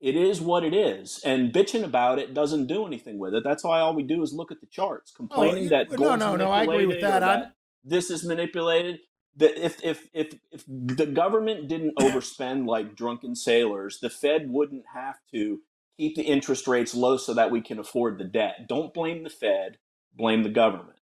It 0.00 0.16
is 0.16 0.40
what 0.40 0.64
it 0.64 0.74
is, 0.74 1.20
and 1.24 1.52
bitching 1.52 1.82
about 1.84 2.18
it 2.18 2.34
doesn't 2.34 2.66
do 2.66 2.86
anything 2.86 3.18
with 3.18 3.34
it. 3.34 3.42
That's 3.44 3.64
why 3.64 3.80
all 3.80 3.94
we 3.94 4.02
do 4.02 4.22
is 4.22 4.34
look 4.34 4.52
at 4.52 4.60
the 4.60 4.66
charts, 4.66 5.10
complaining 5.10 5.68
that 5.70 5.90
no, 5.98 6.16
no, 6.16 6.36
no, 6.36 6.50
I 6.50 6.64
agree 6.64 6.86
with 6.86 7.00
that. 7.00 7.22
I'm- 7.22 7.52
this 7.84 8.10
is 8.10 8.24
manipulated. 8.24 9.00
That 9.36 9.56
if 9.64 9.82
if 9.82 10.08
if 10.12 10.34
if 10.52 10.64
the 10.66 11.06
government 11.06 11.68
didn't 11.68 11.96
overspend 11.96 12.66
like 12.66 12.96
drunken 12.96 13.34
sailors, 13.34 13.98
the 14.00 14.10
Fed 14.10 14.50
wouldn't 14.50 14.84
have 14.94 15.16
to 15.32 15.60
keep 15.96 16.16
the 16.16 16.22
interest 16.22 16.66
rates 16.68 16.94
low 16.94 17.16
so 17.16 17.32
that 17.34 17.50
we 17.50 17.60
can 17.62 17.78
afford 17.78 18.18
the 18.18 18.24
debt. 18.24 18.66
Don't 18.68 18.92
blame 18.92 19.22
the 19.24 19.30
Fed, 19.30 19.78
blame 20.14 20.42
the 20.42 20.50
government. 20.50 20.98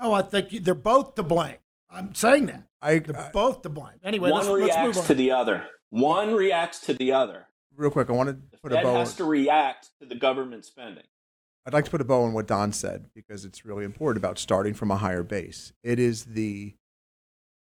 oh 0.00 0.12
i 0.12 0.22
think 0.22 0.50
they're 0.64 0.74
both 0.74 1.14
to 1.14 1.22
blame 1.22 1.56
i'm 1.94 2.14
saying 2.14 2.46
that 2.46 2.64
I, 2.82 2.98
they're 2.98 3.18
I 3.18 3.30
both 3.30 3.62
to 3.62 3.68
blame 3.70 3.94
anyway 4.04 4.30
One 4.30 4.40
let's, 4.46 4.48
let's 4.48 4.76
reacts 4.76 4.96
move 4.98 5.06
to 5.06 5.14
the 5.14 5.30
other. 5.30 5.64
One 5.90 6.34
reacts 6.34 6.80
to 6.86 6.92
the 6.94 7.12
other. 7.12 7.46
real 7.76 7.90
quick, 7.90 8.10
I 8.10 8.12
want 8.12 8.28
to 8.28 8.32
The 8.50 8.58
put 8.58 8.72
a 8.72 8.82
bow. 8.82 8.96
has 8.96 9.14
to 9.14 9.24
react 9.24 9.90
to 10.00 10.06
the 10.06 10.14
government 10.16 10.64
spending. 10.64 11.04
I'd 11.66 11.72
like 11.72 11.84
to 11.86 11.90
put 11.90 12.00
a 12.00 12.04
bow 12.04 12.24
on 12.24 12.32
what 12.34 12.46
Don 12.48 12.72
said 12.72 13.06
because 13.14 13.44
it's 13.44 13.64
really 13.64 13.84
important 13.84 14.22
about 14.22 14.38
starting 14.38 14.74
from 14.74 14.90
a 14.90 14.96
higher 14.96 15.22
base. 15.22 15.72
It 15.82 15.98
is 15.98 16.24
the, 16.24 16.74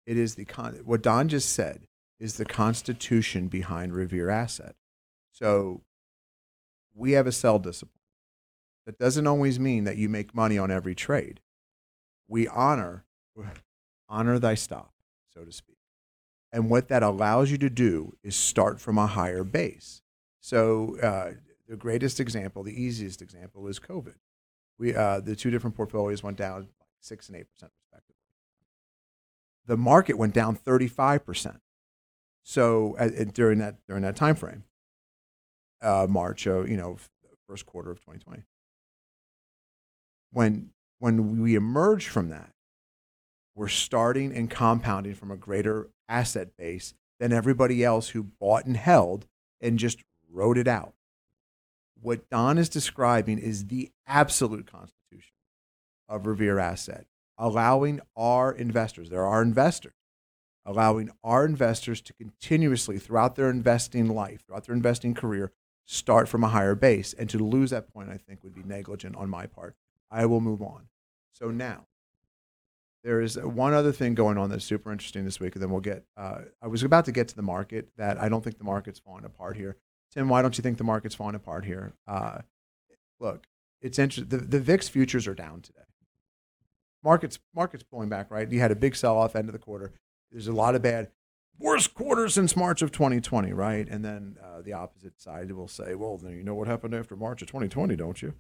it 0.05 0.17
is 0.17 0.35
the 0.35 0.43
con. 0.45 0.81
What 0.83 1.01
Don 1.03 1.29
just 1.29 1.49
said 1.53 1.87
is 2.19 2.35
the 2.35 2.43
constitution 2.45 3.47
behind 3.47 3.93
Revere 3.93 4.29
Asset. 4.29 4.75
So 5.31 5.83
we 6.93 7.13
have 7.13 7.27
a 7.27 7.31
sell 7.31 7.59
discipline. 7.59 8.01
That 8.85 8.97
doesn't 8.99 9.27
always 9.27 9.59
mean 9.59 9.85
that 9.85 9.95
you 9.97 10.09
make 10.09 10.35
money 10.35 10.57
on 10.57 10.69
every 10.71 10.95
trade. 10.95 11.39
We 12.27 12.47
honor 12.47 13.05
honor 14.13 14.39
thy 14.39 14.55
stop, 14.55 14.93
so 15.33 15.43
to 15.43 15.51
speak. 15.51 15.77
And 16.51 16.69
what 16.69 16.87
that 16.89 17.01
allows 17.01 17.49
you 17.49 17.57
to 17.57 17.69
do 17.69 18.15
is 18.23 18.35
start 18.35 18.79
from 18.79 18.97
a 18.97 19.07
higher 19.07 19.43
base. 19.43 20.01
So 20.39 20.97
uh, 21.01 21.31
the 21.67 21.75
greatest 21.75 22.19
example, 22.19 22.63
the 22.63 22.79
easiest 22.79 23.21
example, 23.21 23.67
is 23.67 23.79
COVID. 23.79 24.15
We 24.77 24.95
uh, 24.95 25.19
the 25.19 25.35
two 25.35 25.49
different 25.49 25.75
portfolios 25.75 26.21
went 26.21 26.37
down 26.37 26.67
six 26.99 27.27
and 27.27 27.37
eight 27.37 27.49
percent 27.49 27.71
respectively. 27.81 28.15
The 29.65 29.77
market 29.77 30.17
went 30.17 30.33
down 30.33 30.55
thirty 30.55 30.87
five 30.87 31.25
percent. 31.25 31.61
So 32.43 32.95
uh, 32.99 33.09
during 33.33 33.59
that 33.59 33.77
during 33.87 34.03
that 34.03 34.15
time 34.15 34.35
frame, 34.35 34.63
uh, 35.81 36.07
March, 36.09 36.45
of 36.45 36.69
you 36.69 36.77
know, 36.77 36.97
first 37.47 37.65
quarter 37.65 37.91
of 37.91 37.99
2020. 37.99 38.43
When 40.31 40.71
when 40.99 41.41
we 41.41 41.55
emerge 41.55 42.07
from 42.07 42.29
that, 42.29 42.52
we're 43.55 43.67
starting 43.67 44.35
and 44.35 44.49
compounding 44.49 45.15
from 45.15 45.31
a 45.31 45.37
greater 45.37 45.89
asset 46.09 46.55
base 46.57 46.93
than 47.19 47.31
everybody 47.31 47.83
else 47.83 48.09
who 48.09 48.23
bought 48.23 48.65
and 48.65 48.77
held 48.77 49.27
and 49.61 49.79
just 49.79 50.03
wrote 50.31 50.57
it 50.57 50.67
out. 50.67 50.93
What 52.01 52.29
Don 52.29 52.57
is 52.57 52.69
describing 52.69 53.39
is 53.39 53.67
the 53.67 53.91
absolute 54.07 54.69
constitution 54.69 55.35
of 56.09 56.25
Revere 56.25 56.59
Asset, 56.59 57.05
allowing 57.37 58.01
our 58.17 58.51
investors, 58.51 59.09
there 59.09 59.25
are 59.25 59.41
investors, 59.41 59.93
allowing 60.65 61.11
our 61.23 61.45
investors 61.45 62.01
to 62.01 62.13
continuously, 62.13 62.99
throughout 62.99 63.35
their 63.35 63.49
investing 63.49 64.09
life, 64.09 64.43
throughout 64.45 64.65
their 64.65 64.75
investing 64.75 65.13
career, 65.13 65.51
start 65.85 66.27
from 66.27 66.43
a 66.43 66.49
higher 66.49 66.75
base. 66.75 67.13
And 67.13 67.29
to 67.29 67.37
lose 67.37 67.69
that 67.69 67.93
point, 67.93 68.09
I 68.09 68.17
think, 68.17 68.43
would 68.43 68.55
be 68.55 68.63
negligent 68.63 69.15
on 69.15 69.29
my 69.29 69.45
part. 69.45 69.75
I 70.11 70.25
will 70.25 70.41
move 70.41 70.61
on. 70.61 70.87
So 71.31 71.51
now, 71.51 71.87
there 73.03 73.19
is 73.21 73.37
one 73.37 73.73
other 73.73 73.91
thing 73.91 74.15
going 74.15 74.37
on 74.37 74.49
that's 74.49 74.63
super 74.63 74.91
interesting 74.91 75.25
this 75.25 75.39
week, 75.39 75.55
and 75.55 75.61
then 75.61 75.69
we'll 75.69 75.81
get. 75.81 76.05
Uh, 76.15 76.41
I 76.61 76.67
was 76.67 76.83
about 76.83 77.05
to 77.05 77.11
get 77.11 77.27
to 77.29 77.35
the 77.35 77.41
market 77.41 77.89
that 77.97 78.21
I 78.21 78.29
don't 78.29 78.43
think 78.43 78.57
the 78.57 78.63
market's 78.63 78.99
falling 78.99 79.25
apart 79.25 79.57
here. 79.57 79.75
Tim, 80.11 80.29
why 80.29 80.41
don't 80.41 80.57
you 80.57 80.61
think 80.61 80.77
the 80.77 80.83
market's 80.83 81.15
falling 81.15 81.35
apart 81.35 81.65
here? 81.65 81.93
Uh, 82.07 82.39
look, 83.19 83.45
it's 83.81 83.99
interesting. 83.99 84.29
The, 84.29 84.45
the 84.45 84.59
VIX 84.59 84.87
futures 84.87 85.27
are 85.27 85.33
down 85.33 85.61
today. 85.61 85.79
Markets 87.03 87.39
markets 87.53 87.83
pulling 87.83 88.07
back, 88.07 88.31
right? 88.31 88.49
You 88.49 88.59
had 88.59 88.71
a 88.71 88.75
big 88.75 88.95
sell 88.95 89.17
off 89.17 89.35
end 89.35 89.49
of 89.49 89.53
the 89.53 89.59
quarter. 89.59 89.91
There's 90.31 90.47
a 90.47 90.53
lot 90.53 90.73
of 90.73 90.81
bad, 90.81 91.09
worst 91.59 91.93
quarter 91.93 92.29
since 92.29 92.55
March 92.55 92.81
of 92.81 92.91
2020, 92.91 93.51
right? 93.51 93.87
And 93.89 94.05
then 94.05 94.37
uh, 94.41 94.61
the 94.61 94.73
opposite 94.73 95.19
side 95.19 95.51
will 95.51 95.67
say, 95.67 95.95
well, 95.95 96.17
then 96.17 96.37
you 96.37 96.43
know 96.43 96.55
what 96.55 96.67
happened 96.67 96.95
after 96.95 97.17
March 97.17 97.41
of 97.41 97.49
2020, 97.49 97.97
don't 97.97 98.21
you? 98.21 98.33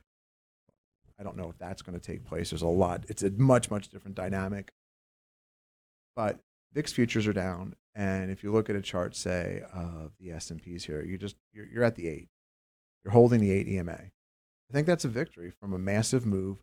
I 1.19 1.23
don't 1.23 1.37
know 1.37 1.49
if 1.49 1.57
that's 1.57 1.81
going 1.81 1.99
to 1.99 2.05
take 2.05 2.25
place. 2.25 2.49
There's 2.49 2.61
a 2.61 2.67
lot. 2.67 3.05
It's 3.07 3.23
a 3.23 3.31
much 3.31 3.69
much 3.69 3.89
different 3.89 4.15
dynamic. 4.15 4.71
But 6.15 6.39
VIX 6.73 6.91
futures 6.93 7.27
are 7.27 7.33
down, 7.33 7.75
and 7.95 8.31
if 8.31 8.43
you 8.43 8.51
look 8.51 8.69
at 8.69 8.75
a 8.75 8.81
chart, 8.81 9.15
say 9.15 9.63
of 9.73 10.11
the 10.19 10.31
S 10.31 10.49
and 10.49 10.61
P's 10.61 10.85
here, 10.85 11.03
you 11.03 11.17
just 11.17 11.35
you're, 11.51 11.65
you're 11.65 11.83
at 11.83 11.95
the 11.95 12.07
eight. 12.07 12.29
You're 13.03 13.13
holding 13.13 13.41
the 13.41 13.51
eight 13.51 13.67
EMA. 13.67 13.91
I 14.73 14.73
think 14.73 14.87
that's 14.87 15.05
a 15.05 15.09
victory 15.09 15.51
from 15.51 15.73
a 15.73 15.77
massive 15.77 16.25
move 16.25 16.57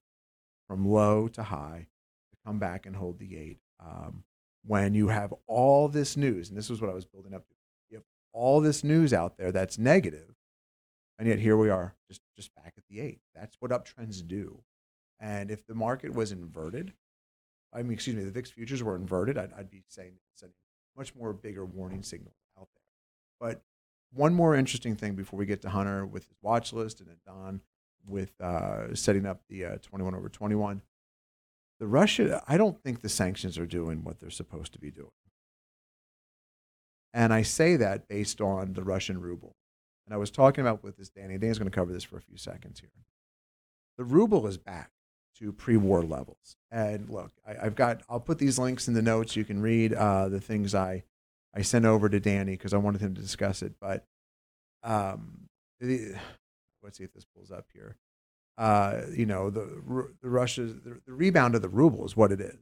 from 0.68 0.88
low 0.88 1.28
to 1.28 1.42
high 1.42 1.88
to 2.30 2.38
come 2.46 2.58
back 2.58 2.86
and 2.86 2.96
hold 2.96 3.18
the 3.18 3.36
eight. 3.36 3.58
Um, 3.84 4.24
when 4.64 4.94
you 4.94 5.08
have 5.08 5.34
all 5.46 5.88
this 5.88 6.16
news, 6.16 6.48
and 6.48 6.56
this 6.56 6.70
is 6.70 6.80
what 6.80 6.90
I 6.90 6.94
was 6.94 7.04
building 7.04 7.34
up 7.34 7.46
to, 7.46 7.54
you 7.90 7.96
have 7.96 8.04
all 8.32 8.60
this 8.60 8.84
news 8.84 9.12
out 9.12 9.36
there 9.36 9.52
that's 9.52 9.78
negative, 9.78 10.34
and 11.20 11.28
yet 11.28 11.38
here 11.38 11.58
we 11.58 11.68
are, 11.68 11.94
just 12.08 12.22
just 12.34 12.54
back 12.54 12.72
at 12.78 12.82
the 12.88 12.98
eight. 12.98 13.20
That's 13.34 13.54
what 13.60 13.70
uptrends 13.70 14.26
do. 14.26 14.62
And 15.20 15.50
if 15.50 15.66
the 15.66 15.74
market 15.74 16.14
was 16.14 16.32
inverted, 16.32 16.94
I 17.74 17.82
mean, 17.82 17.92
excuse 17.92 18.16
me, 18.16 18.24
the 18.24 18.30
VIX 18.30 18.50
futures 18.50 18.82
were 18.82 18.96
inverted, 18.96 19.36
I'd, 19.36 19.52
I'd 19.52 19.70
be 19.70 19.84
saying 19.86 20.14
sending 20.34 20.56
much 20.96 21.14
more 21.14 21.34
bigger 21.34 21.66
warning 21.66 22.02
signal 22.02 22.32
out 22.58 22.68
there. 22.74 22.82
But 23.38 23.62
one 24.14 24.32
more 24.32 24.56
interesting 24.56 24.96
thing 24.96 25.14
before 25.14 25.38
we 25.38 25.44
get 25.44 25.60
to 25.62 25.68
Hunter 25.68 26.06
with 26.06 26.24
his 26.24 26.38
watch 26.40 26.72
list 26.72 27.00
and 27.00 27.10
then 27.10 27.18
Don 27.26 27.60
with 28.08 28.32
uh, 28.40 28.94
setting 28.94 29.26
up 29.26 29.42
the 29.50 29.66
uh, 29.66 29.76
21 29.82 30.14
over 30.14 30.30
21. 30.30 30.80
The 31.80 31.86
Russia, 31.86 32.42
I 32.48 32.56
don't 32.56 32.82
think 32.82 33.02
the 33.02 33.10
sanctions 33.10 33.58
are 33.58 33.66
doing 33.66 34.04
what 34.04 34.20
they're 34.20 34.30
supposed 34.30 34.72
to 34.72 34.78
be 34.78 34.90
doing. 34.90 35.10
And 37.12 37.34
I 37.34 37.42
say 37.42 37.76
that 37.76 38.08
based 38.08 38.40
on 38.40 38.72
the 38.72 38.82
Russian 38.82 39.20
ruble. 39.20 39.56
And 40.10 40.16
I 40.16 40.18
was 40.18 40.32
talking 40.32 40.62
about 40.62 40.82
with 40.82 40.96
this 40.96 41.08
Danny. 41.08 41.38
Danny's 41.38 41.58
going 41.58 41.70
to 41.70 41.74
cover 41.74 41.92
this 41.92 42.02
for 42.02 42.16
a 42.16 42.20
few 42.20 42.36
seconds 42.36 42.80
here. 42.80 42.90
The 43.96 44.02
ruble 44.02 44.44
is 44.48 44.58
back 44.58 44.90
to 45.38 45.52
pre-war 45.52 46.02
levels. 46.02 46.56
And 46.68 47.08
look, 47.08 47.30
I, 47.46 47.66
I've 47.66 47.76
got. 47.76 48.02
I'll 48.08 48.18
put 48.18 48.38
these 48.38 48.58
links 48.58 48.88
in 48.88 48.94
the 48.94 49.02
notes. 49.02 49.36
You 49.36 49.44
can 49.44 49.62
read 49.62 49.94
uh, 49.94 50.28
the 50.28 50.40
things 50.40 50.74
I 50.74 51.04
I 51.54 51.62
sent 51.62 51.84
over 51.84 52.08
to 52.08 52.18
Danny 52.18 52.52
because 52.52 52.74
I 52.74 52.78
wanted 52.78 53.02
him 53.02 53.14
to 53.14 53.20
discuss 53.20 53.62
it. 53.62 53.74
But 53.80 54.04
um, 54.82 55.48
the, 55.78 56.16
let's 56.82 56.98
see 56.98 57.04
if 57.04 57.14
this 57.14 57.26
pulls 57.36 57.52
up 57.52 57.66
here. 57.72 57.96
Uh, 58.58 59.02
you 59.16 59.26
know, 59.26 59.48
the 59.48 60.10
the 60.20 60.28
Russia's 60.28 60.74
the, 60.80 61.00
the 61.06 61.12
rebound 61.12 61.54
of 61.54 61.62
the 61.62 61.68
ruble 61.68 62.04
is 62.04 62.16
what 62.16 62.32
it 62.32 62.40
is, 62.40 62.58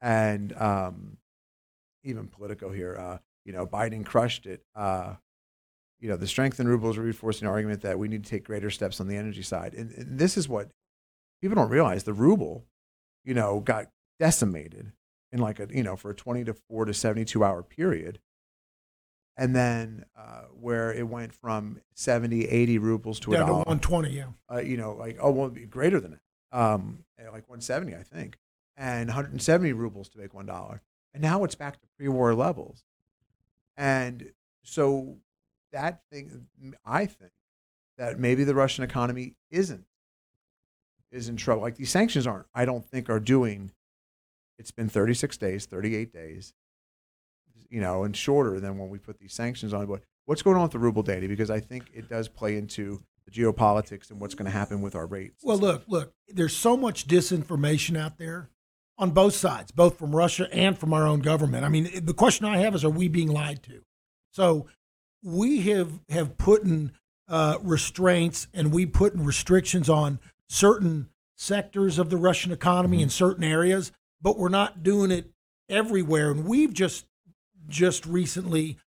and 0.00 0.56
um, 0.56 1.16
even 2.04 2.28
Politico 2.28 2.70
here. 2.70 2.96
Uh, 2.96 3.18
you 3.44 3.52
know, 3.52 3.66
Biden 3.66 4.06
crushed 4.06 4.46
it. 4.46 4.62
Uh, 4.76 5.14
you 6.00 6.08
know, 6.08 6.16
the 6.16 6.26
strength 6.26 6.60
in 6.60 6.68
ruble 6.68 6.90
is 6.90 6.98
reinforcing 6.98 7.46
the 7.46 7.52
argument 7.52 7.82
that 7.82 7.98
we 7.98 8.08
need 8.08 8.24
to 8.24 8.30
take 8.30 8.44
greater 8.44 8.70
steps 8.70 9.00
on 9.00 9.08
the 9.08 9.16
energy 9.16 9.42
side. 9.42 9.74
And, 9.74 9.90
and 9.92 10.18
this 10.18 10.36
is 10.36 10.48
what 10.48 10.70
people 11.40 11.54
don't 11.54 11.70
realize: 11.70 12.04
the 12.04 12.12
ruble, 12.12 12.64
you 13.24 13.34
know, 13.34 13.60
got 13.60 13.86
decimated 14.18 14.92
in 15.32 15.40
like 15.40 15.60
a 15.60 15.68
you 15.70 15.82
know 15.82 15.96
for 15.96 16.10
a 16.10 16.14
twenty 16.14 16.44
to 16.44 16.54
four 16.54 16.84
to 16.84 16.94
seventy 16.94 17.24
two 17.24 17.44
hour 17.44 17.62
period. 17.62 18.18
And 19.38 19.54
then 19.54 20.06
uh, 20.16 20.44
where 20.58 20.90
it 20.90 21.06
went 21.08 21.34
from 21.34 21.82
70 21.92 22.46
80 22.46 22.78
rubles 22.78 23.20
to 23.20 23.32
a 23.32 23.36
Down 23.36 23.42
to 23.42 23.52
dollar. 23.52 23.64
120, 23.66 24.10
yeah. 24.10 24.24
uh, 24.50 24.60
you 24.60 24.78
know 24.78 24.94
like 24.94 25.18
oh 25.20 25.30
well 25.30 25.44
it'd 25.44 25.54
be 25.54 25.66
greater 25.66 26.00
than 26.00 26.12
that. 26.12 26.58
Um, 26.58 27.04
like 27.18 27.48
170 27.50 27.94
i 27.94 28.02
think. 28.02 28.38
And 28.78 29.08
170 29.08 29.74
rubles 29.74 30.08
to 30.10 30.18
make 30.18 30.32
one 30.32 30.46
dollar. 30.46 30.80
And 31.12 31.22
now 31.22 31.44
it's 31.44 31.54
back 31.54 31.80
to 31.80 31.86
pre-war 31.98 32.34
levels. 32.34 32.84
And 33.76 34.32
so 34.62 35.18
that 35.72 36.00
thing 36.10 36.46
i 36.84 37.06
think 37.06 37.32
that 37.98 38.18
maybe 38.18 38.44
the 38.44 38.54
russian 38.54 38.84
economy 38.84 39.34
isn't 39.50 39.84
is 41.12 41.28
in 41.28 41.36
trouble 41.36 41.62
like 41.62 41.76
these 41.76 41.90
sanctions 41.90 42.26
aren't 42.26 42.46
i 42.54 42.64
don't 42.64 42.84
think 42.84 43.08
are 43.08 43.20
doing 43.20 43.70
it's 44.58 44.70
been 44.70 44.88
36 44.88 45.36
days 45.36 45.66
38 45.66 46.12
days 46.12 46.54
you 47.70 47.80
know, 47.80 48.04
and 48.04 48.16
shorter 48.16 48.60
than 48.60 48.78
when 48.78 48.88
we 48.88 48.98
put 48.98 49.18
these 49.18 49.32
sanctions 49.32 49.72
on. 49.74 49.86
But 49.86 50.02
what's 50.26 50.42
going 50.42 50.56
on 50.56 50.62
with 50.62 50.72
the 50.72 50.78
ruble, 50.78 51.02
Danny? 51.02 51.26
Because 51.26 51.50
I 51.50 51.60
think 51.60 51.84
it 51.94 52.08
does 52.08 52.28
play 52.28 52.56
into 52.56 53.02
the 53.24 53.30
geopolitics 53.30 54.10
and 54.10 54.20
what's 54.20 54.34
going 54.34 54.50
to 54.50 54.56
happen 54.56 54.80
with 54.80 54.94
our 54.94 55.06
rates. 55.06 55.42
Well, 55.42 55.58
look, 55.58 55.84
look, 55.88 56.12
there's 56.28 56.56
so 56.56 56.76
much 56.76 57.06
disinformation 57.06 57.98
out 57.98 58.18
there 58.18 58.50
on 58.98 59.10
both 59.10 59.34
sides, 59.34 59.72
both 59.72 59.98
from 59.98 60.14
Russia 60.14 60.48
and 60.52 60.78
from 60.78 60.92
our 60.92 61.06
own 61.06 61.20
government. 61.20 61.64
I 61.64 61.68
mean, 61.68 62.04
the 62.04 62.14
question 62.14 62.46
I 62.46 62.58
have 62.58 62.74
is, 62.74 62.84
are 62.84 62.90
we 62.90 63.08
being 63.08 63.28
lied 63.28 63.62
to? 63.64 63.82
So 64.30 64.66
we 65.22 65.62
have 65.62 66.00
have 66.08 66.36
put 66.38 66.62
in 66.62 66.92
uh, 67.28 67.58
restraints 67.62 68.46
and 68.54 68.72
we 68.72 68.86
put 68.86 69.14
in 69.14 69.24
restrictions 69.24 69.88
on 69.88 70.20
certain 70.48 71.08
sectors 71.36 71.98
of 71.98 72.10
the 72.10 72.16
Russian 72.16 72.52
economy 72.52 73.02
in 73.02 73.10
certain 73.10 73.44
areas, 73.44 73.92
but 74.22 74.38
we're 74.38 74.48
not 74.48 74.82
doing 74.82 75.10
it 75.10 75.30
everywhere. 75.68 76.30
And 76.30 76.44
we've 76.44 76.72
just 76.72 77.06
just 77.68 78.06
recently 78.06 78.78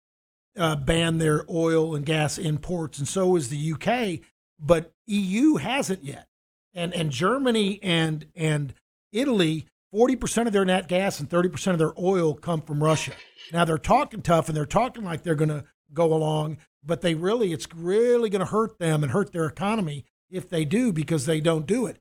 uh, 0.57 0.75
banned 0.75 1.21
their 1.21 1.45
oil 1.49 1.95
and 1.95 2.05
gas 2.05 2.37
imports, 2.37 2.97
and 2.97 3.07
so 3.07 3.35
is 3.35 3.49
the 3.49 3.73
UK, 3.73 4.25
but 4.59 4.93
EU 5.07 5.55
hasn't 5.55 6.03
yet. 6.03 6.27
And 6.73 6.93
and 6.93 7.11
Germany 7.11 7.79
and 7.83 8.25
and 8.35 8.73
Italy, 9.11 9.65
forty 9.91 10.15
percent 10.15 10.47
of 10.47 10.53
their 10.53 10.65
nat 10.65 10.87
gas 10.87 11.19
and 11.19 11.29
thirty 11.29 11.49
percent 11.49 11.73
of 11.73 11.79
their 11.79 11.93
oil 11.99 12.33
come 12.33 12.61
from 12.61 12.83
Russia. 12.83 13.13
Now 13.51 13.65
they're 13.65 13.77
talking 13.77 14.21
tough 14.21 14.47
and 14.47 14.55
they're 14.55 14.65
talking 14.65 15.03
like 15.03 15.23
they're 15.23 15.35
going 15.35 15.49
to 15.49 15.65
go 15.93 16.13
along, 16.13 16.57
but 16.83 17.01
they 17.01 17.15
really 17.15 17.53
it's 17.53 17.67
really 17.73 18.29
going 18.29 18.45
to 18.45 18.51
hurt 18.51 18.79
them 18.79 19.03
and 19.03 19.11
hurt 19.11 19.31
their 19.31 19.45
economy 19.45 20.05
if 20.29 20.49
they 20.49 20.65
do 20.65 20.91
because 20.93 21.25
they 21.25 21.41
don't 21.41 21.65
do 21.65 21.85
it. 21.85 21.99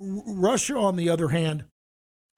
R- 0.00 0.22
Russia, 0.26 0.76
on 0.76 0.96
the 0.96 1.08
other 1.08 1.28
hand, 1.28 1.64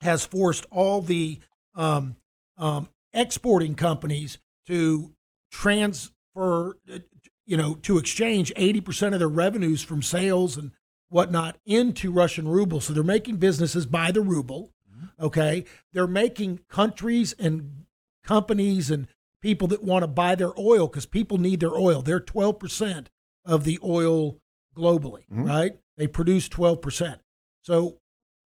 has 0.00 0.24
forced 0.24 0.66
all 0.70 1.00
the 1.00 1.38
um, 1.74 2.16
um, 2.58 2.88
exporting 3.12 3.74
companies 3.74 4.38
to 4.66 5.12
transfer, 5.50 6.76
uh, 6.92 6.98
you 7.46 7.56
know, 7.56 7.74
to 7.74 7.98
exchange 7.98 8.52
80% 8.54 9.12
of 9.12 9.18
their 9.18 9.28
revenues 9.28 9.82
from 9.82 10.02
sales 10.02 10.56
and 10.56 10.72
whatnot 11.08 11.58
into 11.66 12.10
Russian 12.10 12.48
rubles. 12.48 12.84
So 12.84 12.92
they're 12.92 13.02
making 13.02 13.36
businesses 13.36 13.86
buy 13.86 14.10
the 14.10 14.22
ruble. 14.22 14.72
Okay. 15.20 15.64
They're 15.92 16.06
making 16.06 16.60
countries 16.68 17.34
and 17.38 17.84
companies 18.24 18.90
and 18.90 19.08
people 19.42 19.68
that 19.68 19.82
want 19.82 20.02
to 20.02 20.08
buy 20.08 20.34
their 20.34 20.58
oil 20.58 20.86
because 20.86 21.04
people 21.04 21.36
need 21.36 21.60
their 21.60 21.74
oil. 21.76 22.00
They're 22.00 22.20
12% 22.20 23.08
of 23.44 23.64
the 23.64 23.78
oil 23.84 24.38
globally, 24.74 25.24
right? 25.28 25.72
They 25.98 26.06
produce 26.06 26.48
12%. 26.48 27.18
So 27.60 27.98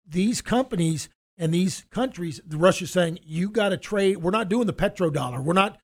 these 0.08 0.41
companies 0.41 1.10
and 1.38 1.54
these 1.54 1.86
countries, 1.91 2.39
Russia's 2.48 2.91
saying, 2.91 3.20
you 3.24 3.50
got 3.50 3.70
to 3.70 3.78
trade. 3.78 4.18
We're 4.18 4.32
not 4.32 4.50
doing 4.50 4.68
the 4.68 4.74
petrodollar. 4.74 5.44
We're 5.44 5.54
not. 5.54 5.80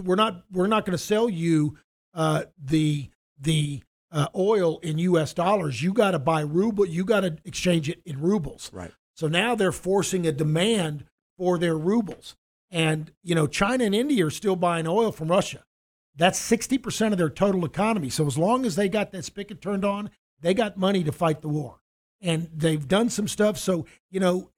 We're 0.00 0.16
not. 0.16 0.44
We're 0.50 0.68
not 0.68 0.86
going 0.86 0.96
to 0.96 1.04
sell 1.04 1.28
you 1.28 1.76
uh, 2.14 2.44
the 2.56 3.10
the 3.40 3.82
uh, 4.12 4.28
oil 4.36 4.78
in 4.78 4.98
U.S. 4.98 5.34
dollars. 5.34 5.82
You 5.82 5.92
got 5.92 6.12
to 6.12 6.20
buy 6.20 6.42
ruble. 6.42 6.86
You 6.86 7.04
got 7.04 7.20
to 7.20 7.36
exchange 7.44 7.88
it 7.88 8.00
in 8.06 8.20
rubles. 8.20 8.70
Right. 8.72 8.92
So 9.16 9.26
now 9.26 9.56
they're 9.56 9.72
forcing 9.72 10.26
a 10.26 10.32
demand 10.32 11.04
for 11.36 11.58
their 11.58 11.76
rubles. 11.76 12.36
And, 12.72 13.12
you 13.22 13.34
know, 13.34 13.46
China 13.46 13.84
and 13.84 13.94
India 13.94 14.26
are 14.26 14.30
still 14.30 14.56
buying 14.56 14.88
oil 14.88 15.12
from 15.12 15.28
Russia. 15.28 15.64
That's 16.16 16.40
60% 16.40 17.12
of 17.12 17.18
their 17.18 17.30
total 17.30 17.64
economy. 17.64 18.10
So 18.10 18.26
as 18.26 18.36
long 18.36 18.66
as 18.66 18.76
they 18.76 18.88
got 18.88 19.12
that 19.12 19.24
spigot 19.24 19.60
turned 19.60 19.84
on, 19.84 20.10
they 20.40 20.54
got 20.54 20.76
money 20.76 21.04
to 21.04 21.12
fight 21.12 21.42
the 21.42 21.48
war. 21.48 21.82
And 22.20 22.48
they've 22.54 22.88
done 22.88 23.10
some 23.10 23.28
stuff. 23.28 23.58
So, 23.58 23.86
you 24.10 24.20
know, 24.20 24.50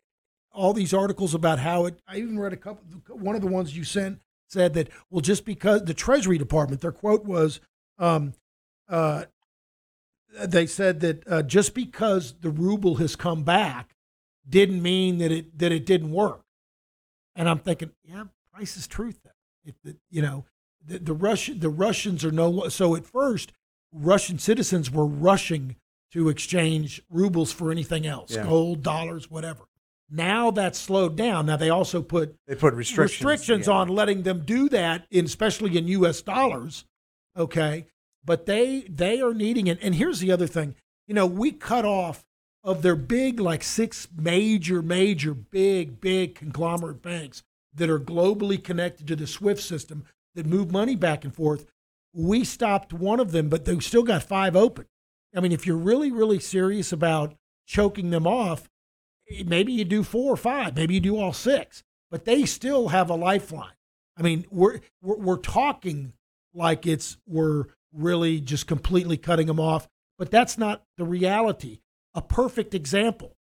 all 0.53 0.73
these 0.73 0.95
articles 0.95 1.35
about 1.35 1.59
how 1.59 1.87
it, 1.87 2.01
I 2.07 2.19
even 2.19 2.39
read 2.39 2.53
a 2.53 2.57
couple, 2.57 2.85
one 3.09 3.35
of 3.35 3.43
the 3.43 3.49
ones 3.49 3.77
you 3.77 3.85
sent 3.85 4.21
said 4.49 4.75
that, 4.75 4.89
well, 5.11 5.21
just 5.21 5.45
because 5.45 5.85
the 5.85 5.95
Treasury 5.95 6.39
Department, 6.39 6.81
their 6.81 6.93
quote 6.93 7.25
was, 7.25 7.61
um, 7.99 8.35
uh, 8.89 9.25
they 10.43 10.67
said 10.67 11.01
that 11.01 11.27
uh, 11.29 11.43
just 11.43 11.75
because 11.75 12.35
the 12.41 12.51
ruble 12.51 12.97
has 12.97 13.17
come 13.17 13.43
back 13.43 13.95
didn't 14.49 14.83
mean 14.83 15.19
that 15.19 15.33
it 15.33 15.59
that 15.59 15.73
it 15.73 15.87
didn't 15.87 16.11
work. 16.11 16.44
And 17.37 17.49
I'm 17.49 17.59
thinking, 17.59 17.91
yeah, 18.05 18.25
price 18.53 18.77
is 18.77 18.87
truth. 18.87 19.19
It, 19.65 19.75
it, 19.85 19.97
you 20.11 20.23
know, 20.23 20.45
the, 20.85 20.99
the 20.99 21.15
Russian 21.15 21.59
the 21.61 21.71
Russians 21.71 22.25
are 22.25 22.31
no 22.31 22.69
so 22.69 22.95
at 22.95 23.07
first 23.07 23.53
Russian 23.93 24.39
citizens 24.39 24.91
were 24.91 25.07
rushing 25.07 25.77
to 26.13 26.29
exchange 26.29 27.03
rubles 27.11 27.51
for 27.53 27.73
anything 27.73 28.07
else, 28.07 28.33
Yeah. 28.33 28.45
gold, 28.45 28.83
dollars, 28.83 29.31
whatever. 29.31 29.65
Now 30.11 30.51
that's 30.51 30.79
slowed 30.79 31.17
down. 31.17 31.47
Now 31.47 31.57
they 31.57 31.71
also 31.71 32.03
put 32.03 32.37
They 32.47 32.55
put 32.55 32.75
restrictions. 32.75 33.25
restrictions 33.25 33.67
yeah. 33.67 33.73
on 33.75 33.89
letting 33.89 34.23
them 34.23 34.45
do 34.45 34.69
that, 34.69 35.07
in, 35.11 35.25
especially 35.25 35.77
in 35.79 35.89
U.S. 35.89 36.21
dollars. 36.23 36.85
Okay, 37.37 37.87
but 38.25 38.47
they 38.47 38.83
they 38.83 39.21
are 39.21 39.35
needing 39.35 39.67
it. 39.67 39.79
And 39.83 39.95
here's 39.95 40.21
the 40.21 40.31
other 40.31 40.47
thing: 40.47 40.75
you 41.09 41.15
know, 41.15 41.27
we 41.27 41.51
cut 41.51 41.85
off 41.85 42.25
of 42.65 42.81
their 42.81 42.97
big, 42.97 43.39
like 43.39 43.63
six 43.63 44.09
major, 44.17 44.83
major, 44.83 45.35
big, 45.35 46.01
big 46.01 46.35
conglomerate 46.35 47.03
banks 47.03 47.43
that 47.75 47.91
are 47.91 48.01
globally 48.01 48.63
connected 48.63 49.07
to 49.07 49.17
the 49.17 49.27
SWIFT 49.27 49.63
system 49.63 50.05
that 50.35 50.47
move 50.47 50.73
money 50.73 50.97
back 50.97 51.25
and 51.25 51.35
forth. 51.35 51.67
We 52.15 52.43
stopped 52.43 52.93
one 52.93 53.21
of 53.21 53.33
them, 53.33 53.49
but 53.49 53.65
they've 53.65 53.85
still 53.85 54.03
got 54.03 54.23
five 54.23 54.57
open. 54.57 54.87
I 55.37 55.41
mean, 55.41 55.53
if 55.53 55.67
you're 55.67 55.77
really, 55.77 56.11
really 56.11 56.39
serious 56.39 56.93
about 56.93 57.35
choking 57.67 58.11
them 58.11 58.27
off, 58.27 58.69
eh, 59.31 59.43
maybe 59.47 59.73
you 59.73 59.85
do 59.85 60.03
four 60.03 60.33
or 60.33 60.37
five, 60.37 60.75
maybe 60.77 60.95
you 60.95 61.01
do 61.01 61.19
all 61.19 61.33
six, 61.33 61.83
but 62.11 62.25
they 62.25 62.47
still 62.47 62.89
have 62.89 63.11
a 63.11 63.15
lifeline. 63.15 63.73
I 64.17 64.23
mean, 64.23 64.47
we're 64.51 64.81
we're, 65.03 65.17
we're 65.17 65.39
talking 65.39 66.13
like 66.55 66.87
it's 66.87 67.17
we're 67.27 67.65
really 67.93 68.41
just 68.41 68.67
completely 68.67 69.17
cutting 69.17 69.49
them 69.49 69.61
off, 69.61 69.89
but 70.19 70.31
that's 70.31 70.57
not 70.57 70.85
the 70.97 71.05
reality. 71.05 71.81
A 72.15 72.23
perfect 72.23 72.75
example: 72.75 73.37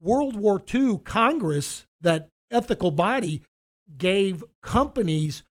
World 0.00 0.36
War 0.36 0.62
II, 0.72 1.00
Congress, 1.04 1.86
that 2.00 2.30
ethical 2.50 2.90
body, 2.90 3.42
gave 3.98 4.44
companies 4.62 5.42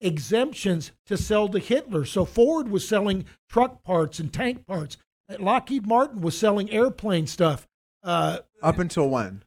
exemptions 0.00 0.92
to 1.06 1.16
sell 1.16 1.48
to 1.48 1.58
Hitler. 1.58 2.04
So 2.04 2.24
Ford 2.24 2.68
was 2.68 2.86
selling 2.86 3.24
truck 3.48 3.82
parts 3.82 4.18
and 4.18 4.32
tank 4.32 4.66
parts. 4.66 4.96
Lockheed 5.38 5.86
Martin 5.86 6.20
was 6.20 6.38
selling 6.38 6.70
airplane 6.70 7.26
stuff. 7.26 7.66
Uh, 8.02 8.38
Up 8.62 8.78
until 8.78 9.08
when? 9.10 9.42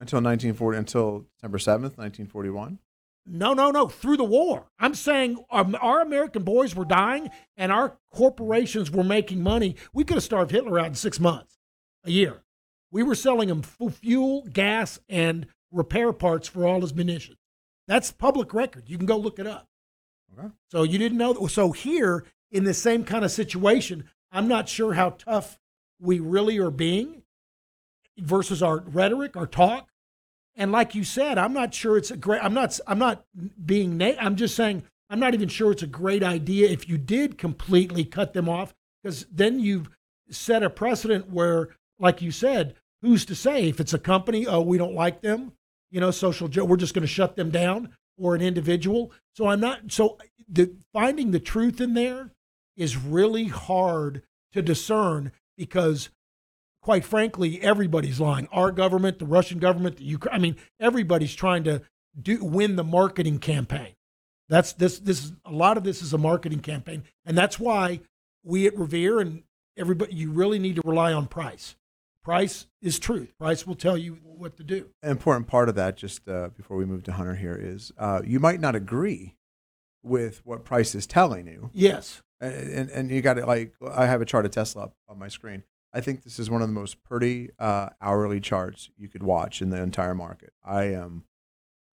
Until 0.00 0.18
1940, 0.18 0.78
until 0.78 1.26
December 1.38 1.58
7th, 1.58 1.96
1941. 1.96 2.78
No, 3.26 3.54
no, 3.54 3.70
no. 3.70 3.88
Through 3.88 4.18
the 4.18 4.24
war. 4.24 4.70
I'm 4.78 4.94
saying 4.94 5.42
um, 5.50 5.76
our 5.80 6.02
American 6.02 6.42
boys 6.42 6.74
were 6.74 6.84
dying 6.84 7.30
and 7.56 7.72
our 7.72 7.98
corporations 8.12 8.90
were 8.90 9.04
making 9.04 9.42
money. 9.42 9.76
We 9.92 10.04
could 10.04 10.16
have 10.16 10.24
starved 10.24 10.50
Hitler 10.50 10.78
out 10.78 10.86
in 10.86 10.94
six 10.94 11.18
months, 11.18 11.58
a 12.04 12.10
year. 12.10 12.42
We 12.90 13.02
were 13.02 13.14
selling 13.14 13.48
him 13.48 13.62
fu- 13.62 13.90
fuel, 13.90 14.46
gas, 14.52 15.00
and 15.08 15.46
repair 15.72 16.12
parts 16.12 16.48
for 16.48 16.66
all 16.66 16.82
his 16.82 16.94
munitions. 16.94 17.38
That's 17.88 18.12
public 18.12 18.54
record. 18.54 18.84
You 18.88 18.96
can 18.98 19.06
go 19.06 19.16
look 19.16 19.38
it 19.38 19.46
up. 19.46 19.68
Okay. 20.38 20.48
So 20.70 20.82
you 20.82 20.98
didn't 20.98 21.18
know. 21.18 21.46
So 21.46 21.72
here, 21.72 22.24
in 22.50 22.64
the 22.64 22.74
same 22.74 23.04
kind 23.04 23.24
of 23.24 23.30
situation, 23.30 24.04
I'm 24.30 24.48
not 24.48 24.68
sure 24.68 24.94
how 24.94 25.10
tough 25.10 25.58
we 26.00 26.20
really 26.20 26.58
are 26.58 26.70
being 26.70 27.22
versus 28.18 28.62
our 28.62 28.80
rhetoric, 28.80 29.36
our 29.36 29.46
talk. 29.46 29.88
And 30.56 30.70
like 30.70 30.94
you 30.94 31.04
said, 31.04 31.36
I'm 31.36 31.52
not 31.52 31.74
sure 31.74 31.96
it's 31.96 32.10
a 32.10 32.16
great. 32.16 32.42
I'm 32.42 32.54
not. 32.54 32.78
I'm 32.86 32.98
not 32.98 33.24
being. 33.64 33.96
Na- 33.96 34.12
I'm 34.20 34.36
just 34.36 34.54
saying. 34.54 34.84
I'm 35.10 35.20
not 35.20 35.34
even 35.34 35.48
sure 35.48 35.72
it's 35.72 35.82
a 35.82 35.88
great 35.88 36.22
idea 36.22 36.68
if 36.68 36.88
you 36.88 36.96
did 36.96 37.38
completely 37.38 38.04
cut 38.04 38.32
them 38.32 38.48
off, 38.48 38.74
because 39.02 39.26
then 39.30 39.60
you've 39.60 39.90
set 40.30 40.62
a 40.62 40.70
precedent 40.70 41.30
where, 41.30 41.68
like 41.98 42.22
you 42.22 42.30
said, 42.30 42.74
who's 43.02 43.24
to 43.26 43.34
say 43.34 43.68
if 43.68 43.80
it's 43.80 43.92
a 43.92 43.98
company? 43.98 44.46
Oh, 44.46 44.62
we 44.62 44.78
don't 44.78 44.94
like 44.94 45.20
them. 45.20 45.52
You 45.90 46.00
know, 46.00 46.10
social. 46.10 46.48
We're 46.48 46.76
just 46.76 46.94
going 46.94 47.02
to 47.02 47.08
shut 47.08 47.36
them 47.36 47.50
down, 47.50 47.90
or 48.16 48.34
an 48.34 48.40
individual. 48.40 49.12
So 49.34 49.48
I'm 49.48 49.60
not. 49.60 49.92
So 49.92 50.18
the 50.48 50.72
finding 50.92 51.30
the 51.32 51.40
truth 51.40 51.80
in 51.80 51.94
there 51.94 52.30
is 52.76 52.96
really 52.96 53.44
hard 53.44 54.22
to 54.52 54.62
discern 54.62 55.32
because 55.56 56.10
quite 56.84 57.04
frankly, 57.04 57.60
everybody's 57.62 58.20
lying. 58.20 58.46
Our 58.52 58.70
government, 58.70 59.18
the 59.18 59.24
Russian 59.24 59.58
government, 59.58 59.96
the 59.96 60.04
Ukraine. 60.04 60.34
I 60.34 60.38
mean, 60.38 60.56
everybody's 60.78 61.34
trying 61.34 61.64
to 61.64 61.80
do 62.20 62.44
win 62.44 62.76
the 62.76 62.84
marketing 62.84 63.38
campaign. 63.38 63.94
That's 64.50 64.74
this. 64.74 64.98
This 64.98 65.24
is 65.24 65.32
a 65.46 65.50
lot 65.50 65.78
of 65.78 65.84
this 65.84 66.02
is 66.02 66.12
a 66.12 66.18
marketing 66.18 66.60
campaign, 66.60 67.04
and 67.24 67.36
that's 67.36 67.58
why 67.58 68.00
we 68.44 68.66
at 68.66 68.76
Revere 68.76 69.18
and 69.18 69.44
everybody, 69.78 70.14
you 70.14 70.30
really 70.30 70.58
need 70.58 70.76
to 70.76 70.82
rely 70.84 71.12
on 71.14 71.26
price. 71.26 71.74
Price 72.22 72.66
is 72.82 72.98
truth. 72.98 73.32
Price 73.38 73.66
will 73.66 73.74
tell 73.74 73.96
you 73.96 74.18
what 74.22 74.58
to 74.58 74.62
do. 74.62 74.90
An 75.02 75.10
important 75.10 75.46
part 75.46 75.70
of 75.70 75.74
that, 75.76 75.96
just 75.96 76.28
uh, 76.28 76.50
before 76.54 76.76
we 76.76 76.84
move 76.84 77.02
to 77.04 77.12
Hunter 77.12 77.34
here, 77.34 77.58
is 77.58 77.92
uh, 77.98 78.20
you 78.24 78.38
might 78.38 78.60
not 78.60 78.74
agree 78.74 79.36
with 80.02 80.42
what 80.44 80.64
Price 80.64 80.94
is 80.94 81.06
telling 81.06 81.46
you. 81.46 81.70
Yes. 81.72 82.22
And, 82.40 82.54
and, 82.54 82.90
and 82.90 83.10
you 83.10 83.22
got 83.22 83.38
it 83.38 83.46
like, 83.46 83.72
I 83.90 84.04
have 84.06 84.20
a 84.20 84.26
chart 84.26 84.44
of 84.44 84.50
Tesla 84.50 84.84
up 84.84 84.94
on 85.08 85.18
my 85.18 85.28
screen. 85.28 85.64
I 85.94 86.00
think 86.00 86.24
this 86.24 86.38
is 86.38 86.50
one 86.50 86.60
of 86.60 86.68
the 86.68 86.74
most 86.74 87.02
pretty 87.04 87.50
uh, 87.58 87.90
hourly 88.02 88.40
charts 88.40 88.90
you 88.98 89.08
could 89.08 89.22
watch 89.22 89.62
in 89.62 89.70
the 89.70 89.80
entire 89.80 90.14
market. 90.14 90.52
I 90.64 90.84
am, 90.84 91.02
um, 91.02 91.24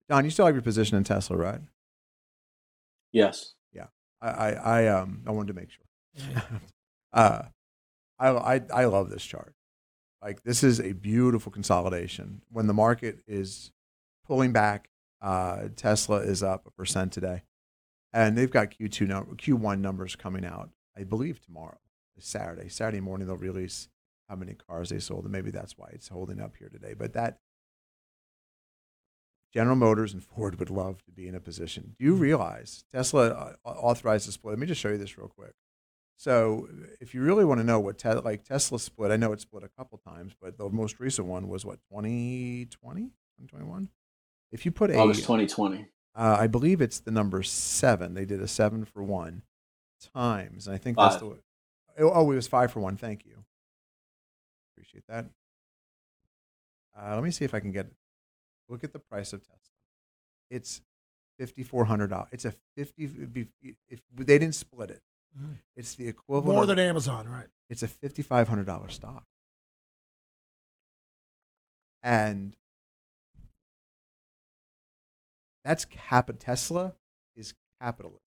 Don, 0.08 0.24
you 0.24 0.30
still 0.30 0.46
have 0.46 0.54
your 0.54 0.62
position 0.62 0.98
in 0.98 1.04
Tesla, 1.04 1.36
right? 1.36 1.60
Yes. 3.12 3.54
I, 4.22 4.28
I, 4.28 4.50
I 4.52 4.86
um 4.86 5.22
I 5.26 5.32
wanted 5.32 5.54
to 5.54 5.60
make 5.60 5.70
sure. 5.70 6.42
uh, 7.12 7.42
I, 8.18 8.28
I 8.28 8.60
I 8.72 8.84
love 8.86 9.10
this 9.10 9.24
chart. 9.24 9.54
Like 10.22 10.44
this 10.44 10.62
is 10.62 10.80
a 10.80 10.92
beautiful 10.92 11.50
consolidation. 11.50 12.42
When 12.50 12.68
the 12.68 12.74
market 12.74 13.18
is 13.26 13.72
pulling 14.24 14.52
back, 14.52 14.88
uh, 15.20 15.68
Tesla 15.74 16.18
is 16.18 16.42
up 16.42 16.66
a 16.66 16.70
percent 16.70 17.12
today, 17.12 17.42
and 18.12 18.38
they've 18.38 18.50
got 18.50 18.70
Q2 18.70 19.08
number 19.08 19.34
Q1 19.34 19.80
numbers 19.80 20.14
coming 20.14 20.44
out. 20.44 20.70
I 20.96 21.04
believe 21.04 21.40
tomorrow, 21.44 21.78
Saturday. 22.18 22.68
Saturday 22.68 23.00
morning 23.00 23.26
they'll 23.26 23.36
release 23.36 23.88
how 24.32 24.36
many 24.36 24.54
cars 24.54 24.88
they 24.88 24.98
sold, 24.98 25.24
and 25.24 25.32
maybe 25.32 25.50
that's 25.50 25.76
why 25.76 25.88
it's 25.92 26.08
holding 26.08 26.40
up 26.40 26.56
here 26.58 26.70
today. 26.70 26.94
But 26.94 27.12
that 27.12 27.38
General 29.52 29.76
Motors 29.76 30.14
and 30.14 30.24
Ford 30.36 30.58
would 30.58 30.70
love 30.70 31.04
to 31.04 31.10
be 31.10 31.28
in 31.28 31.34
a 31.34 31.40
position. 31.40 31.94
Do 31.98 32.04
you 32.04 32.14
realize 32.14 32.84
Tesla 32.94 33.28
uh, 33.28 33.68
authorized 33.68 34.26
the 34.26 34.32
split? 34.32 34.52
Let 34.52 34.58
me 34.58 34.66
just 34.66 34.80
show 34.80 34.88
you 34.88 34.96
this 34.96 35.18
real 35.18 35.28
quick. 35.28 35.52
So, 36.16 36.66
if 37.00 37.14
you 37.14 37.20
really 37.22 37.44
want 37.44 37.60
to 37.60 37.66
know 37.66 37.78
what 37.78 37.98
te- 37.98 38.14
like 38.14 38.44
Tesla 38.44 38.78
split, 38.78 39.10
I 39.10 39.16
know 39.16 39.32
it 39.32 39.40
split 39.40 39.64
a 39.64 39.68
couple 39.68 39.98
times, 39.98 40.32
but 40.40 40.56
the 40.56 40.70
most 40.70 40.98
recent 40.98 41.26
one 41.26 41.48
was 41.48 41.66
what 41.66 41.80
2020, 41.90 42.68
2021. 42.70 43.88
If 44.50 44.64
you 44.64 44.70
put 44.70 44.90
a, 44.90 44.96
August 44.96 45.20
2020. 45.22 45.88
uh, 46.14 46.36
I 46.40 46.46
believe 46.46 46.80
it's 46.80 47.00
the 47.00 47.10
number 47.10 47.42
seven. 47.42 48.14
They 48.14 48.24
did 48.24 48.40
a 48.40 48.48
seven 48.48 48.86
for 48.86 49.02
one 49.02 49.42
times. 50.14 50.66
And 50.66 50.74
I 50.74 50.78
think 50.78 50.96
that's 50.96 51.16
Five. 51.16 51.36
the. 51.98 52.04
Oh, 52.04 52.30
it 52.30 52.34
was 52.34 52.48
five 52.48 52.72
for 52.72 52.80
one. 52.80 52.96
Thank 52.96 53.26
you. 53.26 53.44
Appreciate 54.74 55.04
that. 55.08 55.26
Uh, 56.96 57.14
let 57.14 57.24
me 57.24 57.30
see 57.30 57.44
if 57.44 57.54
I 57.54 57.60
can 57.60 57.72
get. 57.72 57.90
Look 58.68 58.84
at 58.84 58.92
the 58.92 58.98
price 58.98 59.32
of 59.32 59.40
Tesla. 59.42 59.56
It's 60.50 60.80
fifty 61.38 61.62
four 61.62 61.84
hundred 61.86 62.08
dollars. 62.10 62.28
It's 62.32 62.44
a 62.44 62.52
fifty. 62.76 63.04
If 63.88 64.00
they 64.14 64.38
didn't 64.38 64.54
split 64.54 64.90
it, 64.90 65.02
Mhm. 65.38 65.58
it's 65.76 65.94
the 65.94 66.08
equivalent. 66.08 66.54
More 66.54 66.62
of- 66.62 66.68
than 66.68 66.78
Amazon, 66.78 67.28
right? 67.28 67.48
it's 67.68 67.82
a 67.82 67.88
fifty 67.88 68.22
five 68.22 68.48
hundred 68.48 68.66
dollar 68.66 68.88
stock, 68.90 69.26
and 72.02 72.54
that's 75.64 75.84
cap 75.86 76.30
Tesla 76.38 76.94
is 77.34 77.54
capitalism. 77.80 78.20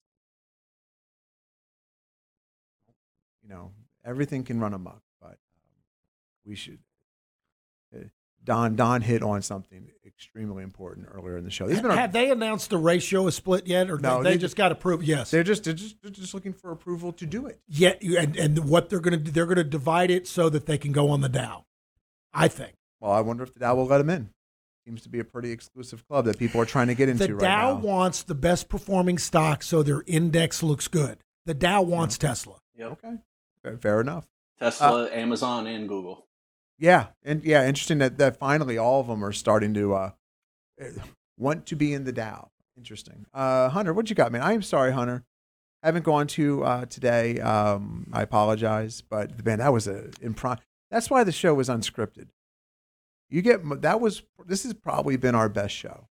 You 3.43 3.49
know, 3.49 3.71
everything 4.03 4.43
can 4.43 4.59
run 4.59 4.73
amok, 4.73 5.03
we 6.45 6.55
should. 6.55 6.79
Uh, 7.95 7.99
Don 8.43 8.75
Don 8.75 9.01
hit 9.01 9.23
on 9.23 9.41
something 9.41 9.89
extremely 10.05 10.63
important 10.63 11.07
earlier 11.11 11.35
in 11.37 11.43
the 11.43 11.49
show. 11.49 11.67
This 11.67 11.77
has 11.77 11.85
our- 11.85 11.95
Have 11.95 12.13
they 12.13 12.29
announced 12.29 12.69
the 12.69 12.77
ratio 12.77 13.25
is 13.27 13.35
split 13.35 13.65
yet, 13.65 13.89
or 13.89 13.97
No, 13.97 14.21
they, 14.21 14.31
they- 14.33 14.37
just 14.37 14.55
got 14.55 14.71
approved? 14.71 15.03
Yes. 15.03 15.31
they're 15.31 15.43
just 15.43 15.63
they're 15.63 15.73
just 15.73 16.01
they're 16.01 16.11
just 16.11 16.33
looking 16.33 16.53
for 16.53 16.71
approval 16.71 17.11
to 17.13 17.25
do 17.25 17.47
it. 17.47 17.59
Yeah, 17.67 17.93
and 18.19 18.35
and 18.37 18.69
what 18.69 18.89
they're 18.89 18.99
going 18.99 19.17
to 19.17 19.23
do, 19.23 19.31
they're 19.31 19.45
going 19.47 19.57
to 19.57 19.63
divide 19.63 20.11
it 20.11 20.27
so 20.27 20.47
that 20.49 20.67
they 20.67 20.77
can 20.77 20.91
go 20.91 21.09
on 21.09 21.21
the 21.21 21.29
Dow. 21.29 21.65
I 22.33 22.47
think 22.47 22.73
Well, 22.99 23.11
I 23.11 23.21
wonder 23.21 23.43
if 23.43 23.53
the 23.53 23.59
Dow 23.61 23.75
will 23.75 23.87
let 23.87 24.01
him 24.01 24.09
in. 24.09 24.29
Seems 24.85 25.01
to 25.01 25.09
be 25.09 25.17
a 25.19 25.23
pretty 25.23 25.49
exclusive 25.51 26.07
club 26.07 26.25
that 26.25 26.37
people 26.37 26.61
are 26.61 26.65
trying 26.65 26.87
to 26.87 26.93
get 26.95 27.09
into 27.09 27.25
the 27.25 27.33
right 27.33 27.41
Dow 27.41 27.73
now. 27.73 27.79
wants 27.79 28.21
the 28.21 28.35
best 28.35 28.69
performing 28.69 29.17
stock, 29.17 29.63
so 29.63 29.81
their 29.81 30.03
index 30.05 30.61
looks 30.61 30.87
good. 30.87 31.17
The 31.47 31.55
Dow 31.55 31.81
wants 31.81 32.19
Tesla. 32.19 32.57
Yep. 32.77 32.91
Okay, 32.91 33.15
fair, 33.63 33.77
fair 33.77 34.01
enough. 34.01 34.27
Tesla, 34.59 35.09
Amazon, 35.11 35.65
and 35.65 35.89
Google. 35.89 36.27
Yeah, 36.77 37.07
and 37.23 37.43
yeah, 37.43 37.65
interesting 37.67 37.99
that, 37.99 38.17
that 38.17 38.37
finally 38.37 38.77
all 38.77 38.99
of 38.99 39.07
them 39.07 39.23
are 39.23 39.31
starting 39.31 39.73
to 39.75 39.93
uh, 39.93 40.11
eh, 40.79 40.89
want 41.37 41.65
to 41.67 41.75
be 41.75 41.93
in 41.93 42.03
the 42.03 42.11
Dow. 42.11 42.49
Interesting. 42.77 43.25
Uh, 43.33 43.69
Hunter, 43.69 43.93
what 43.93 44.09
you 44.09 44.15
got, 44.15 44.31
man? 44.31 44.41
I 44.41 44.53
am 44.53 44.61
sorry, 44.61 44.91
Hunter. 44.91 45.23
I 45.81 45.87
haven't 45.87 46.03
gone 46.03 46.27
to 46.27 46.63
uh, 46.63 46.85
today. 46.85 47.39
Um, 47.39 48.07
I 48.11 48.21
apologize, 48.23 49.01
but 49.01 49.45
man, 49.45 49.59
that 49.59 49.71
was 49.71 49.87
a 49.87 50.09
improv. 50.21 50.59
That's 50.91 51.09
why 51.09 51.23
the 51.23 51.31
show 51.31 51.53
was 51.53 51.69
unscripted. 51.69 52.27
You 53.29 53.41
get 53.41 53.81
that 53.81 54.01
was 54.01 54.23
this 54.45 54.63
has 54.63 54.73
probably 54.73 55.15
been 55.15 55.35
our 55.35 55.47
best 55.47 55.73
show, 55.73 56.09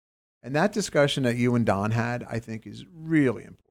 and 0.42 0.56
that 0.56 0.72
discussion 0.72 1.24
that 1.24 1.36
you 1.36 1.54
and 1.54 1.66
Don 1.66 1.92
had, 1.92 2.24
I 2.24 2.40
think, 2.40 2.66
is 2.66 2.86
really 2.92 3.44
important 3.44 3.68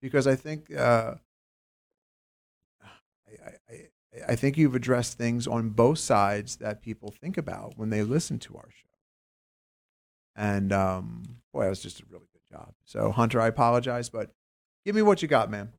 because 0.00 0.26
I 0.26 0.36
think 0.36 0.74
uh, 0.74 1.14
I, 4.16 4.20
I- 4.30 4.32
I 4.32 4.36
think 4.36 4.56
you've 4.56 4.74
addressed 4.74 5.18
things 5.18 5.46
on 5.46 5.70
both 5.70 5.98
sides 5.98 6.56
that 6.56 6.82
people 6.82 7.10
think 7.20 7.36
about 7.38 7.74
when 7.76 7.90
they 7.90 8.02
listen 8.02 8.38
to 8.40 8.56
our 8.56 8.68
show. 8.70 8.82
And 10.34 10.72
um, 10.72 11.22
boy, 11.52 11.62
that 11.64 11.70
was 11.70 11.82
just 11.82 12.00
a 12.00 12.04
really 12.10 12.26
good 12.32 12.56
job. 12.56 12.72
So 12.84 13.10
Hunter, 13.10 13.40
I 13.40 13.46
apologize, 13.48 14.08
but 14.10 14.30
give 14.84 14.94
me 14.94 15.02
what 15.02 15.22
you 15.22 15.28
got, 15.28 15.50
man. 15.50 15.70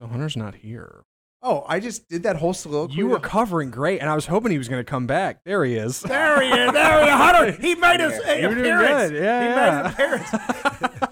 So 0.00 0.06
Hunter's 0.06 0.36
not 0.36 0.56
here. 0.56 1.04
Oh, 1.40 1.64
I 1.68 1.78
just 1.80 2.08
did 2.08 2.24
that 2.24 2.36
whole 2.36 2.52
soliloquy. 2.52 2.94
You 2.96 3.06
were 3.06 3.20
covering 3.20 3.70
great, 3.70 4.00
and 4.00 4.10
I 4.10 4.14
was 4.16 4.26
hoping 4.26 4.50
he 4.50 4.58
was 4.58 4.68
going 4.68 4.80
to 4.84 4.90
come 4.90 5.06
back. 5.06 5.44
There 5.44 5.64
he 5.64 5.76
is. 5.76 6.00
There 6.00 6.40
he 6.42 6.48
is. 6.48 6.72
There 6.72 7.02
he 7.04 7.08
is. 7.08 7.14
Hunter. 7.14 7.52
He 7.52 7.74
made 7.76 8.00
his 8.00 8.12
You 8.40 8.48
were 8.48 8.54
doing 8.56 8.72
appearance. 8.72 9.10
good. 9.12 9.22
Yeah, 9.22 9.40
he 9.42 9.48
yeah. 9.48 9.54
made 9.54 9.80
an 9.80 9.86
appearance. 9.86 10.57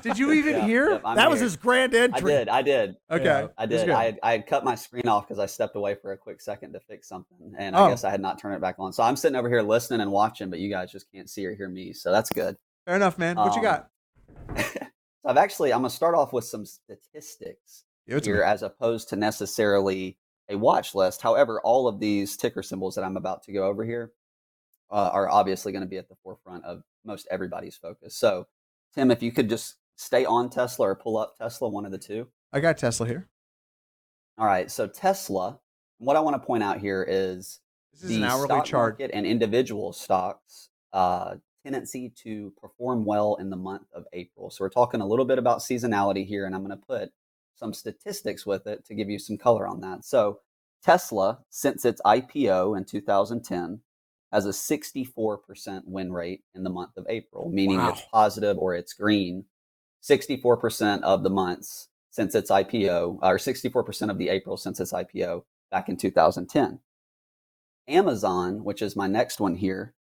Did 0.09 0.19
you 0.19 0.33
even 0.33 0.57
Yeah, 0.57 0.67
hear? 0.67 0.91
yep, 0.93 1.03
I'm 1.05 1.17
that 1.17 1.29
was 1.29 1.41
his 1.41 1.57
grand 1.57 1.95
entry. 1.95 2.33
I 2.35 2.39
did. 2.39 2.49
I 2.49 2.63
did. 2.63 2.97
Okay. 3.11 3.25
Yeah. 3.25 3.47
I 3.59 3.65
It 3.65 3.67
did. 3.69 3.91
I 3.91 4.05
had, 4.05 4.19
I 4.23 4.39
cut 4.39 4.65
my 4.65 4.75
screen 4.75 5.09
off 5.09 5.27
because 5.27 5.39
I 5.39 5.47
stepped 5.47 5.75
away 5.77 5.95
for 5.95 6.13
a 6.13 6.17
quick 6.17 6.41
second 6.41 6.73
to 6.75 6.81
fix 6.81 7.09
something, 7.09 7.55
and 7.59 7.75
Oh. 7.75 7.85
I 7.87 7.91
guess 7.91 8.05
I 8.05 8.11
had 8.11 8.21
not 8.21 8.39
turned 8.41 8.55
it 8.55 8.61
back 8.61 8.77
on. 8.79 8.93
So 8.93 9.03
I'm 9.03 9.17
sitting 9.17 9.37
over 9.37 9.49
here 9.49 9.63
listening 9.63 10.01
and 10.01 10.11
watching, 10.13 10.49
but 10.51 10.59
you 10.61 10.71
guys 10.71 10.93
just 10.93 11.11
can't 11.13 11.29
see 11.29 11.45
or 11.45 11.55
hear 11.55 11.69
me. 11.69 11.93
So 11.93 12.13
that's 12.13 12.31
good. 12.31 12.57
Fair 12.87 12.97
enough, 12.97 13.19
man. 13.19 13.37
What 13.37 13.53
you 13.57 13.59
Um, 13.59 13.63
got? 13.63 13.91
so 14.57 14.87
I've 15.25 15.37
actually 15.37 15.73
I'm 15.73 15.81
gonna 15.81 15.91
start 15.91 16.15
off 16.15 16.33
with 16.33 16.45
some 16.45 16.65
statistics 16.65 17.85
Give 18.09 18.25
here, 18.25 18.43
as 18.43 18.63
opposed 18.63 19.09
to 19.09 19.17
necessarily 19.17 20.17
a 20.49 20.57
watch 20.57 20.95
list. 20.95 21.23
However, 21.23 21.61
all 21.63 21.89
of 21.89 21.99
these 21.99 22.37
ticker 22.37 22.63
symbols 22.63 22.95
that 22.95 23.03
I'm 23.05 23.17
about 23.17 23.43
to 23.45 23.53
go 23.53 23.65
over 23.67 23.85
here 23.85 24.13
uh, 24.93 25.11
are 25.13 25.29
obviously 25.29 25.73
going 25.73 25.83
to 25.83 25.89
be 25.89 25.97
at 25.99 26.09
the 26.09 26.15
forefront 26.23 26.65
of 26.65 26.85
most 27.05 27.27
everybody's 27.31 27.77
focus. 27.77 28.17
So, 28.17 28.47
Tim, 28.95 29.11
if 29.11 29.21
you 29.25 29.33
could 29.33 29.49
just 29.49 29.75
stay 29.97 30.25
on 30.25 30.49
Tesla 30.51 30.89
or 30.91 30.95
pull 30.95 31.17
up 31.17 31.37
Tesla, 31.37 31.69
one 31.69 31.85
of 31.85 31.93
the 31.93 31.99
two. 31.99 32.29
I 32.53 32.61
got 32.61 32.79
Tesla 32.79 33.07
here. 33.07 33.29
All 34.39 34.47
right. 34.47 34.71
So 34.71 34.87
Tesla. 34.87 35.59
What 35.99 36.15
I 36.15 36.21
want 36.21 36.41
to 36.41 36.47
point 36.47 36.63
out 36.63 36.79
here 36.79 37.05
is 37.09 37.61
This 37.95 38.03
is 38.03 38.09
the 38.11 38.17
an 38.17 38.25
hourly 38.25 38.47
stock 38.47 38.65
chart. 38.67 39.01
market 39.01 39.11
and 39.15 39.27
individual 39.27 39.95
stocks 39.95 40.69
uh, 40.93 41.37
tendency 41.65 42.13
to 42.23 42.53
perform 42.61 43.05
well 43.07 43.37
in 43.37 43.49
the 43.49 43.57
month 43.57 43.87
of 43.95 44.05
April. 44.13 44.51
So 44.51 44.63
we're 44.63 44.69
talking 44.69 45.01
a 45.01 45.07
little 45.07 45.25
bit 45.25 45.39
about 45.39 45.61
seasonality 45.61 46.27
here, 46.27 46.45
and 46.45 46.55
I'm 46.55 46.65
going 46.65 46.79
to 46.79 46.87
put 46.87 47.13
some 47.55 47.73
statistics 47.73 48.45
with 48.45 48.67
it 48.67 48.85
to 48.85 48.95
give 48.95 49.09
you 49.09 49.19
some 49.19 49.39
color 49.39 49.67
on 49.67 49.81
that. 49.81 50.05
So 50.05 50.41
Tesla, 50.85 51.39
since 51.49 51.87
its 51.87 52.03
IPO 52.05 52.77
in 52.77 52.85
2010, 52.85 53.81
has 54.33 54.45
a 54.45 54.51
64% 54.51 55.83
win 55.87 56.13
rate 56.13 56.43
in 56.55 56.63
the 56.63 56.71
month 56.71 56.97
of 56.99 57.07
April, 57.09 57.49
meaning 57.51 57.81
it's 57.81 58.03
positive 58.13 58.59
or 58.59 58.75
it's 58.75 58.93
green. 58.93 59.47
64% 60.03 61.03
of 61.03 61.23
the 61.23 61.31
months 61.31 61.89
since 62.11 62.35
its 62.35 62.51
IPO, 62.51 63.19
or 63.23 63.37
64% 63.37 64.11
of 64.11 64.19
the 64.19 64.29
April 64.29 64.57
since 64.57 64.81
its 64.81 64.93
IPO 64.93 65.43
back 65.71 65.89
in 65.89 65.97
2010. 65.97 66.81
Amazon, 67.89 68.65
which 68.65 68.83
is 68.83 68.97
my 68.97 69.07
next 69.07 69.39
one 69.39 69.55
here, 69.55 69.95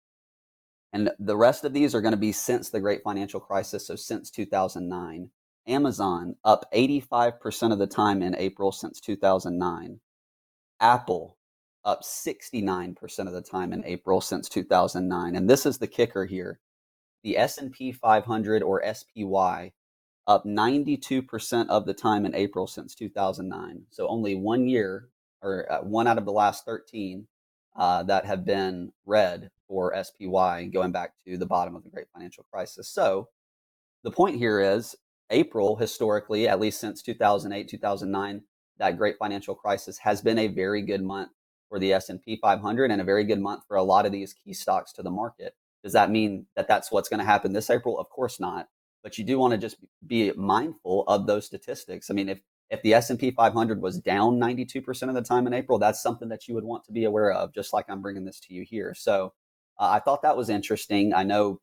and 0.92 1.10
the 1.18 1.36
rest 1.36 1.64
of 1.64 1.72
these 1.72 1.94
are 1.94 2.02
going 2.02 2.12
to 2.12 2.18
be 2.18 2.32
since 2.32 2.68
the 2.68 2.80
great 2.80 3.02
financial 3.02 3.40
crisis, 3.40 3.86
so 3.86 3.96
since 3.96 4.30
2009. 4.30 5.30
Amazon 5.66 6.36
up 6.44 6.66
85% 6.74 7.72
of 7.72 7.78
the 7.78 7.86
time 7.86 8.20
in 8.22 8.36
April 8.36 8.72
since 8.72 9.00
2009. 9.00 10.00
Apple 10.80 11.38
up 11.84 12.02
69% 12.02 13.26
of 13.26 13.32
the 13.32 13.42
time 13.42 13.72
in 13.72 13.84
April 13.84 14.20
since 14.20 14.48
2009. 14.48 15.36
And 15.36 15.48
this 15.48 15.64
is 15.64 15.78
the 15.78 15.86
kicker 15.86 16.26
here. 16.26 16.60
The 17.22 17.38
S&P 17.38 17.92
500 17.92 18.62
or 18.62 18.82
SPY 18.94 19.72
up 20.26 20.44
92% 20.44 21.68
of 21.68 21.86
the 21.86 21.94
time 21.94 22.24
in 22.24 22.34
April 22.34 22.66
since 22.66 22.94
2009. 22.94 23.82
So 23.90 24.06
only 24.08 24.34
one 24.34 24.68
year 24.68 25.08
or 25.42 25.70
uh, 25.70 25.82
one 25.82 26.06
out 26.06 26.18
of 26.18 26.24
the 26.24 26.32
last 26.32 26.64
13 26.64 27.26
uh, 27.76 28.02
that 28.04 28.24
have 28.26 28.44
been 28.44 28.92
red 29.06 29.50
for 29.66 29.92
SPY 30.02 30.66
going 30.66 30.92
back 30.92 31.14
to 31.26 31.36
the 31.36 31.46
bottom 31.46 31.74
of 31.74 31.82
the 31.82 31.90
great 31.90 32.06
financial 32.12 32.44
crisis. 32.52 32.88
So 32.88 33.28
the 34.04 34.10
point 34.10 34.36
here 34.36 34.60
is 34.60 34.94
April 35.30 35.76
historically, 35.76 36.46
at 36.46 36.60
least 36.60 36.80
since 36.80 37.02
2008, 37.02 37.68
2009, 37.68 38.42
that 38.78 38.98
great 38.98 39.16
financial 39.18 39.54
crisis 39.54 39.98
has 39.98 40.20
been 40.20 40.38
a 40.38 40.48
very 40.48 40.82
good 40.82 41.02
month 41.02 41.30
for 41.68 41.78
the 41.78 41.92
S&P 41.94 42.38
500 42.40 42.90
and 42.90 43.00
a 43.00 43.04
very 43.04 43.24
good 43.24 43.40
month 43.40 43.62
for 43.66 43.76
a 43.76 43.82
lot 43.82 44.04
of 44.04 44.12
these 44.12 44.34
key 44.34 44.52
stocks 44.52 44.92
to 44.92 45.02
the 45.02 45.10
market. 45.10 45.54
Does 45.82 45.94
that 45.94 46.10
mean 46.10 46.46
that 46.54 46.68
that's 46.68 46.92
what's 46.92 47.08
going 47.08 47.20
to 47.20 47.26
happen 47.26 47.52
this 47.52 47.70
April? 47.70 47.98
Of 47.98 48.10
course 48.10 48.38
not. 48.38 48.68
But 49.02 49.18
you 49.18 49.24
do 49.24 49.38
want 49.38 49.52
to 49.52 49.58
just 49.58 49.76
be 50.06 50.32
mindful 50.32 51.04
of 51.08 51.26
those 51.26 51.46
statistics. 51.46 52.10
I 52.10 52.14
mean, 52.14 52.28
if 52.28 52.40
if 52.70 52.80
the 52.80 52.94
S&P 52.94 53.30
500 53.32 53.82
was 53.82 53.98
down 53.98 54.38
92% 54.38 55.08
of 55.10 55.14
the 55.14 55.20
time 55.20 55.46
in 55.46 55.52
April, 55.52 55.78
that's 55.78 56.02
something 56.02 56.30
that 56.30 56.48
you 56.48 56.54
would 56.54 56.64
want 56.64 56.82
to 56.86 56.92
be 56.92 57.04
aware 57.04 57.30
of, 57.30 57.52
just 57.52 57.74
like 57.74 57.84
I'm 57.90 58.00
bringing 58.00 58.24
this 58.24 58.40
to 58.40 58.54
you 58.54 58.62
here. 58.64 58.94
So 58.94 59.34
uh, 59.78 59.90
I 59.90 59.98
thought 59.98 60.22
that 60.22 60.38
was 60.38 60.48
interesting. 60.48 61.12
I 61.12 61.22
know 61.22 61.60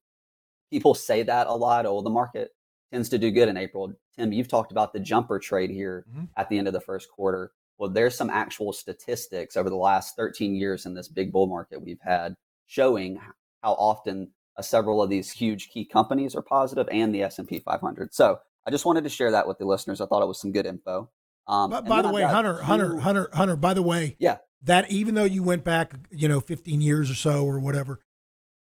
people 0.70 0.94
say 0.94 1.24
that 1.24 1.48
a 1.48 1.54
lot. 1.54 1.88
Oh, 1.88 2.02
the 2.02 2.12
market 2.12 2.52
tends 2.92 3.10
to 3.10 3.18
do 3.18 3.32
good 3.32 3.50
in 3.50 3.58
April. 3.58 3.92
Tim, 4.16 4.32
you've 4.32 4.48
talked 4.50 4.72
about 4.72 4.94
the 4.94 5.00
jumper 5.00 5.40
trade 5.40 5.72
here 5.72 6.06
Mhm. 6.16 6.28
at 6.38 6.48
the 6.48 6.60
end 6.60 6.68
of 6.68 6.74
the 6.74 6.82
first 6.82 7.10
quarter. 7.10 7.54
Well, 7.80 7.90
there's 7.90 8.16
some 8.16 8.30
actual 8.30 8.72
statistics 8.72 9.58
over 9.58 9.72
the 9.72 9.76
last 9.78 10.16
13 10.16 10.54
years 10.54 10.86
in 10.86 10.94
this 10.94 11.08
big 11.08 11.32
bull 11.32 11.48
market 11.48 11.82
we've 11.82 12.02
had 12.02 12.36
showing 12.68 13.20
how 13.64 13.74
often 13.74 14.32
several 14.62 15.02
of 15.02 15.10
these 15.10 15.32
huge 15.32 15.70
key 15.70 15.86
companies 15.86 16.36
are 16.36 16.42
positive 16.42 16.88
and 16.92 17.14
the 17.14 17.24
S&P 17.24 17.60
500. 17.60 18.14
So 18.14 18.40
I 18.66 18.72
just 18.72 18.86
wanted 18.86 19.04
to 19.04 19.10
share 19.10 19.32
that 19.32 19.48
with 19.48 19.58
the 19.58 19.66
listeners. 19.66 20.02
I 20.02 20.06
thought 20.06 20.22
it 20.22 20.28
was 20.28 20.40
some 20.40 20.52
good 20.52 20.66
info. 20.66 21.10
Um, 21.48 21.70
But 21.72 21.86
by 21.86 22.02
the 22.02 22.10
way, 22.10 22.22
Hunter, 22.24 22.62
Hunter, 22.62 22.98
Hunter, 23.00 23.30
Hunter. 23.34 23.56
By 23.56 23.74
the 23.74 23.82
way, 23.82 24.16
Yeah. 24.20 24.38
that 24.64 24.92
even 24.92 25.16
though 25.16 25.24
you 25.24 25.42
went 25.42 25.64
back, 25.64 25.94
you 26.12 26.28
know, 26.28 26.40
15 26.40 26.82
years 26.82 27.10
or 27.10 27.16
so 27.16 27.44
or 27.46 27.60
whatever, 27.60 28.00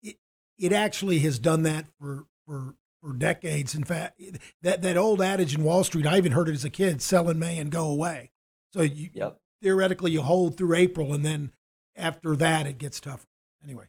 it 0.03 0.16
it 0.59 0.72
actually 0.72 1.18
has 1.20 1.39
done 1.39 1.62
that 1.64 1.86
for 1.99 2.26
for 2.47 2.76
for 3.01 3.12
decades. 3.14 3.74
In 3.74 3.82
fact, 3.84 4.20
that 4.62 4.82
that 4.82 4.97
old 4.97 5.20
adage 5.20 5.55
in 5.57 5.64
Wall 5.64 5.82
Street, 5.84 6.07
I 6.07 6.18
even 6.18 6.32
heard 6.32 6.49
it 6.49 6.55
as 6.55 6.64
a 6.64 6.70
kid: 6.70 7.03
"Sell 7.03 7.28
in 7.30 7.39
May 7.39 7.59
and 7.59 7.70
go 7.70 7.89
away." 7.91 8.30
So 8.72 8.82
you 8.82 9.11
Yep. 9.12 9.41
theoretically 9.62 10.12
you 10.12 10.22
hold 10.22 10.57
through 10.57 10.74
April, 10.76 11.12
and 11.14 11.24
then 11.24 11.53
after 11.97 12.36
that 12.36 12.66
it 12.66 12.78
gets 12.78 13.01
tougher. 13.01 13.26
Anyway, 13.64 13.86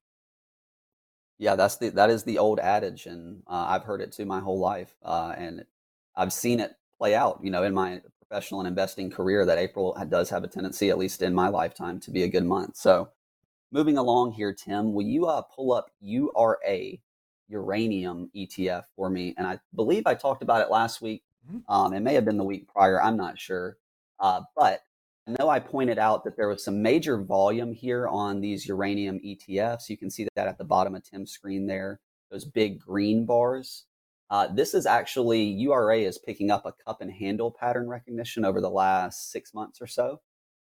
Yeah, 1.39 1.55
that's 1.55 1.77
the 1.77 1.89
that 1.91 2.09
is 2.09 2.23
the 2.23 2.37
old 2.37 2.59
adage, 2.59 3.05
and 3.05 3.43
uh, 3.47 3.67
I've 3.69 3.83
heard 3.85 4.01
it 4.01 4.11
too 4.11 4.25
my 4.25 4.41
whole 4.41 4.59
life, 4.59 4.95
uh, 5.03 5.33
and 5.37 5.65
I've 6.15 6.33
seen 6.33 6.59
it 6.59 6.73
play 6.97 7.15
out. 7.15 7.39
You 7.43 7.49
know, 7.51 7.63
in 7.63 7.73
my 7.73 8.01
professional 8.19 8.59
and 8.61 8.67
investing 8.67 9.09
career, 9.09 9.45
that 9.45 9.57
April 9.57 9.97
does 10.09 10.29
have 10.31 10.43
a 10.43 10.49
tendency, 10.49 10.89
at 10.89 10.97
least 10.97 11.21
in 11.21 11.33
my 11.33 11.47
lifetime, 11.49 11.99
to 12.01 12.11
be 12.11 12.23
a 12.23 12.27
good 12.27 12.45
month. 12.45 12.75
So, 12.77 13.09
moving 13.71 13.97
along 13.97 14.33
here, 14.33 14.53
Tim, 14.53 14.93
will 14.93 15.05
you 15.05 15.27
uh, 15.27 15.41
pull 15.43 15.73
up 15.73 15.91
URA 16.01 16.99
uranium 17.49 18.31
ETF 18.35 18.85
for 18.95 19.09
me? 19.09 19.35
And 19.37 19.47
I 19.47 19.59
believe 19.75 20.07
I 20.07 20.15
talked 20.15 20.43
about 20.43 20.61
it 20.61 20.71
last 20.71 21.01
week. 21.01 21.23
Mhm. 21.51 21.63
Um, 21.69 21.93
it 21.93 22.01
may 22.01 22.15
have 22.15 22.25
been 22.25 22.37
the 22.37 22.43
week 22.43 22.67
prior. 22.67 23.01
I'm 23.01 23.17
not 23.17 23.39
sure, 23.39 23.77
uh, 24.19 24.41
but 24.57 24.81
I 25.29 25.35
know 25.37 25.49
I 25.49 25.59
pointed 25.59 25.99
out 25.99 26.23
that 26.23 26.35
there 26.37 26.47
was 26.47 26.63
some 26.63 26.81
major 26.81 27.21
volume 27.21 27.71
here 27.71 28.07
on 28.07 28.41
these 28.41 28.65
uranium 28.65 29.19
ETFs. 29.19 29.87
You 29.87 29.95
can 29.95 30.09
see 30.09 30.27
that 30.35 30.47
at 30.47 30.57
the 30.57 30.63
bottom 30.63 30.95
of 30.95 31.03
Tim's 31.03 31.31
screen 31.31 31.67
there, 31.67 31.99
those 32.31 32.45
big 32.45 32.79
green 32.79 33.27
bars. 33.27 33.85
Uh, 34.31 34.47
this 34.47 34.73
is 34.73 34.87
actually 34.87 35.43
URA 35.43 35.99
is 35.99 36.17
picking 36.17 36.49
up 36.49 36.65
a 36.65 36.73
cup 36.83 37.01
and 37.01 37.11
handle 37.11 37.51
pattern 37.51 37.87
recognition 37.87 38.43
over 38.43 38.59
the 38.59 38.71
last 38.71 39.31
six 39.31 39.53
months 39.53 39.79
or 39.79 39.85
so, 39.85 40.19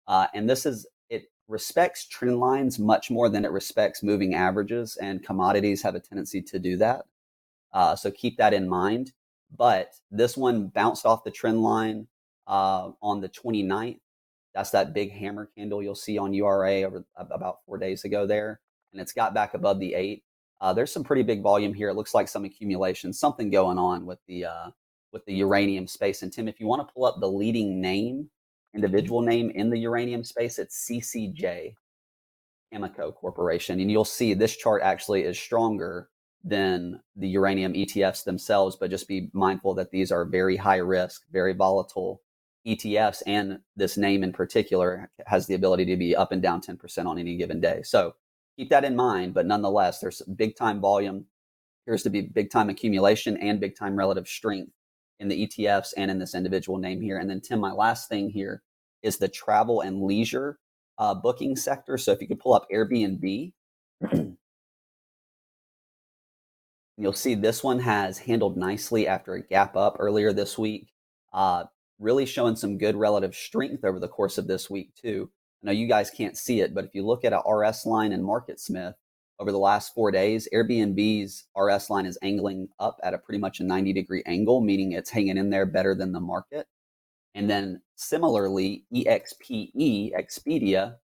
uh, 0.09 0.29
and 0.33 0.49
this 0.49 0.65
is 0.65 0.87
it 1.11 1.25
respects 1.49 2.07
trend 2.07 2.39
lines 2.39 2.79
much 2.79 3.11
more 3.11 3.29
than 3.29 3.45
it 3.45 3.51
respects 3.51 4.03
moving 4.03 4.35
averages, 4.35 4.97
and 4.97 5.23
commodities 5.23 5.83
have 5.83 5.95
a 5.95 6.01
tendency 6.01 6.41
to 6.41 6.59
do 6.59 6.79
that. 6.79 7.05
Uh, 7.75 7.95
so 7.95 8.11
keep 8.11 8.39
that 8.39 8.55
in 8.55 8.69
mind. 8.69 9.13
But 9.55 9.93
this 10.11 10.35
one 10.35 10.69
bounced 10.69 11.05
off 11.05 11.25
the 11.25 11.31
trend 11.31 11.63
line 11.63 12.07
uh, 12.47 12.93
on 13.03 13.21
the 13.21 13.29
29th. 13.29 14.01
That's 14.57 14.71
that 14.71 14.95
big 14.95 15.13
hammer 15.13 15.51
candle 15.55 15.83
you'll 15.83 15.95
see 15.95 16.17
on 16.17 16.33
URA 16.33 16.83
over 16.85 17.05
about 17.17 17.59
four 17.67 17.77
days 17.77 18.05
ago 18.05 18.27
there, 18.27 18.59
and 18.91 19.03
it's 19.03 19.13
got 19.13 19.35
back 19.35 19.53
above 19.53 19.79
the 19.79 19.93
eight. 19.93 20.25
Uh, 20.63 20.73
there's 20.73 20.91
some 20.91 21.05
pretty 21.05 21.23
big 21.23 21.43
volume 21.43 21.75
here. 21.75 21.91
It 21.91 21.95
looks 21.95 22.15
like 22.15 22.27
some 22.27 22.47
accumulation, 22.47 23.13
something 23.13 23.51
going 23.51 23.77
on 23.77 24.07
with 24.07 24.19
the 24.27 24.47
uh, 24.47 24.71
with 25.13 25.27
the 25.27 25.35
uranium 25.35 25.87
space. 25.87 26.23
And 26.23 26.33
Tim, 26.33 26.49
if 26.49 26.59
you 26.59 26.67
want 26.67 26.89
to 26.89 26.95
pull 26.95 27.05
up 27.05 27.21
the 27.21 27.29
leading 27.29 27.83
name, 27.83 28.31
individual 28.75 29.21
name 29.21 29.51
in 29.51 29.69
the 29.69 29.79
uranium 29.79 30.25
space, 30.25 30.59
it's 30.59 30.89
CCJ, 30.91 31.75
Cameco 32.73 33.15
Corporation, 33.15 33.79
and 33.79 33.91
you'll 33.91 34.07
see 34.07 34.33
this 34.33 34.57
chart 34.57 34.81
actually 34.83 35.25
is 35.25 35.39
stronger 35.39 36.09
than 36.43 37.03
the 37.15 37.29
uranium 37.29 37.75
ETFs 37.75 38.25
themselves. 38.25 38.75
But 38.75 38.89
just 38.89 39.07
be 39.07 39.29
mindful 39.35 39.75
that 39.75 39.91
these 39.91 40.11
are 40.11 40.25
very 40.25 40.57
high 40.57 40.79
risk, 40.79 41.25
very 41.31 41.53
volatile 41.53 42.23
ETFs, 42.67 43.23
and 43.27 43.61
this 43.77 43.97
name 43.97 44.25
in 44.25 44.33
particular 44.33 45.11
has 45.27 45.47
the 45.47 45.55
ability 45.55 45.85
to 45.87 45.97
be 45.97 46.17
up 46.17 46.33
and 46.33 46.43
down 46.43 46.61
10% 46.61 47.07
on 47.07 47.19
any 47.19 47.37
given 47.37 47.61
day. 47.61 47.83
So 47.83 48.15
keep 48.57 48.71
that 48.71 48.85
in 48.85 48.97
mind. 48.97 49.35
But 49.35 49.47
nonetheless, 49.47 50.01
there's 50.01 50.23
big 50.37 50.57
time 50.57 50.81
volume, 50.81 51.27
appears 51.85 52.03
to 52.03 52.11
be 52.11 52.23
big 52.23 52.51
time 52.51 52.69
accumulation 52.69 53.37
and 53.37 53.61
big 53.61 53.77
time 53.77 53.97
relative 53.97 54.27
strength 54.27 54.73
in 55.21 55.29
the 55.29 55.47
ETFs 55.47 55.95
and 55.97 56.11
in 56.11 56.19
this 56.19 56.35
individual 56.35 56.79
name 56.79 57.01
here. 57.01 57.19
And 57.19 57.31
then, 57.31 57.41
Tim, 57.41 57.61
my 57.61 57.73
last 57.73 58.09
thing 58.09 58.29
here 58.29 58.63
is 59.03 59.19
the 59.19 59.29
travel 59.29 59.83
and 59.83 60.03
leisure 60.03 60.59
uh, 60.99 61.15
booking 61.15 61.57
sector. 61.57 61.97
So 61.97 62.13
if 62.13 62.21
you 62.21 62.29
could 62.29 62.41
pull 62.41 62.55
up 62.55 62.67
Airbnb, 62.73 63.53
you'll 66.99 67.13
see 67.13 67.35
this 67.35 67.63
one 67.63 67.79
has 67.79 68.19
handled 68.19 68.57
nicely 68.57 69.07
after 69.07 69.35
a 69.35 69.43
gap 69.43 69.77
up 69.77 69.97
earlier 69.99 70.33
this 70.33 70.59
week. 70.59 70.89
Uh, 71.33 71.65
really 71.99 72.27
showing 72.27 72.57
some 72.57 72.79
good 72.79 72.97
relative 72.97 73.35
strength 73.35 73.85
over 73.85 73.99
the 73.99 74.09
course 74.09 74.39
of 74.39 74.47
this 74.47 74.69
week, 74.69 74.95
too. 74.95 75.31
I 75.63 75.67
know 75.67 75.73
you 75.73 75.89
guys 75.89 76.11
can't 76.11 76.37
see 76.37 76.61
it, 76.61 76.75
but 76.75 76.85
if 76.85 76.95
you 76.95 77.05
look 77.05 77.25
at 77.25 77.33
a 77.33 77.43
RS 77.49 77.87
line 77.87 78.13
in 78.13 78.23
MarketSmith 78.23 78.95
over 79.39 79.51
the 79.51 79.59
last 79.59 79.95
four 79.95 80.11
days, 80.11 80.49
Airbnb's 80.53 81.45
RS 81.57 81.91
line 81.91 82.07
is 82.07 82.19
angling 82.23 82.69
up 82.79 82.99
at 83.03 83.15
a 83.15 83.19
pretty 83.19 83.39
much 83.39 83.61
a 83.61 83.65
90 83.65 83.93
degree 83.93 84.23
angle, 84.27 84.61
meaning 84.61 84.93
it's 84.93 85.11
hanging 85.11 85.39
in 85.39 85.51
there 85.51 85.67
better 85.67 85.95
than 85.95 86.13
the 86.13 86.21
market. 86.21 86.67
And 87.35 87.51
then 87.51 87.83
similarly, 87.97 88.87
EXPE, 88.95 90.13
Expedia, 90.15 90.97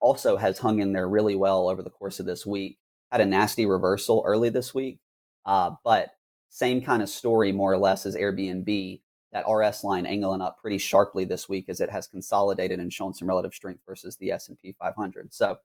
also 0.00 0.36
has 0.36 0.58
hung 0.58 0.80
in 0.80 0.92
there 0.92 1.08
really 1.08 1.36
well 1.36 1.68
over 1.68 1.82
the 1.82 1.90
course 1.90 2.20
of 2.20 2.26
this 2.26 2.44
week. 2.46 2.78
Had 3.12 3.20
a 3.20 3.26
nasty 3.26 3.66
reversal 3.66 4.22
early 4.26 4.50
this 4.50 4.74
week, 4.74 5.00
uh, 5.44 5.72
but 5.84 6.10
same 6.48 6.80
kind 6.82 7.02
of 7.02 7.08
story 7.08 7.52
more 7.52 7.72
or 7.72 7.78
less 7.78 8.06
as 8.06 8.16
Airbnb 8.16 9.00
that 9.32 9.48
RS 9.48 9.84
line 9.84 10.06
angling 10.06 10.40
up 10.40 10.58
pretty 10.60 10.78
sharply 10.78 11.24
this 11.24 11.48
week 11.48 11.68
as 11.68 11.80
it 11.80 11.90
has 11.90 12.06
consolidated 12.06 12.80
and 12.80 12.92
shown 12.92 13.14
some 13.14 13.28
relative 13.28 13.54
strength 13.54 13.82
versus 13.86 14.16
the 14.16 14.32
S&P 14.32 14.72
500. 14.72 15.32
So 15.32 15.58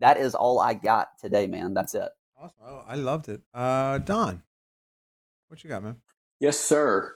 that 0.00 0.16
is 0.16 0.34
all 0.34 0.60
I 0.60 0.74
got 0.74 1.18
today, 1.18 1.46
man. 1.46 1.74
That's 1.74 1.94
it. 1.94 2.08
Awesome. 2.38 2.56
Oh, 2.66 2.84
I 2.86 2.96
loved 2.96 3.28
it. 3.28 3.42
Uh, 3.52 3.98
Don, 3.98 4.42
what 5.48 5.62
you 5.62 5.70
got, 5.70 5.84
man? 5.84 5.96
Yes, 6.40 6.58
sir. 6.58 7.14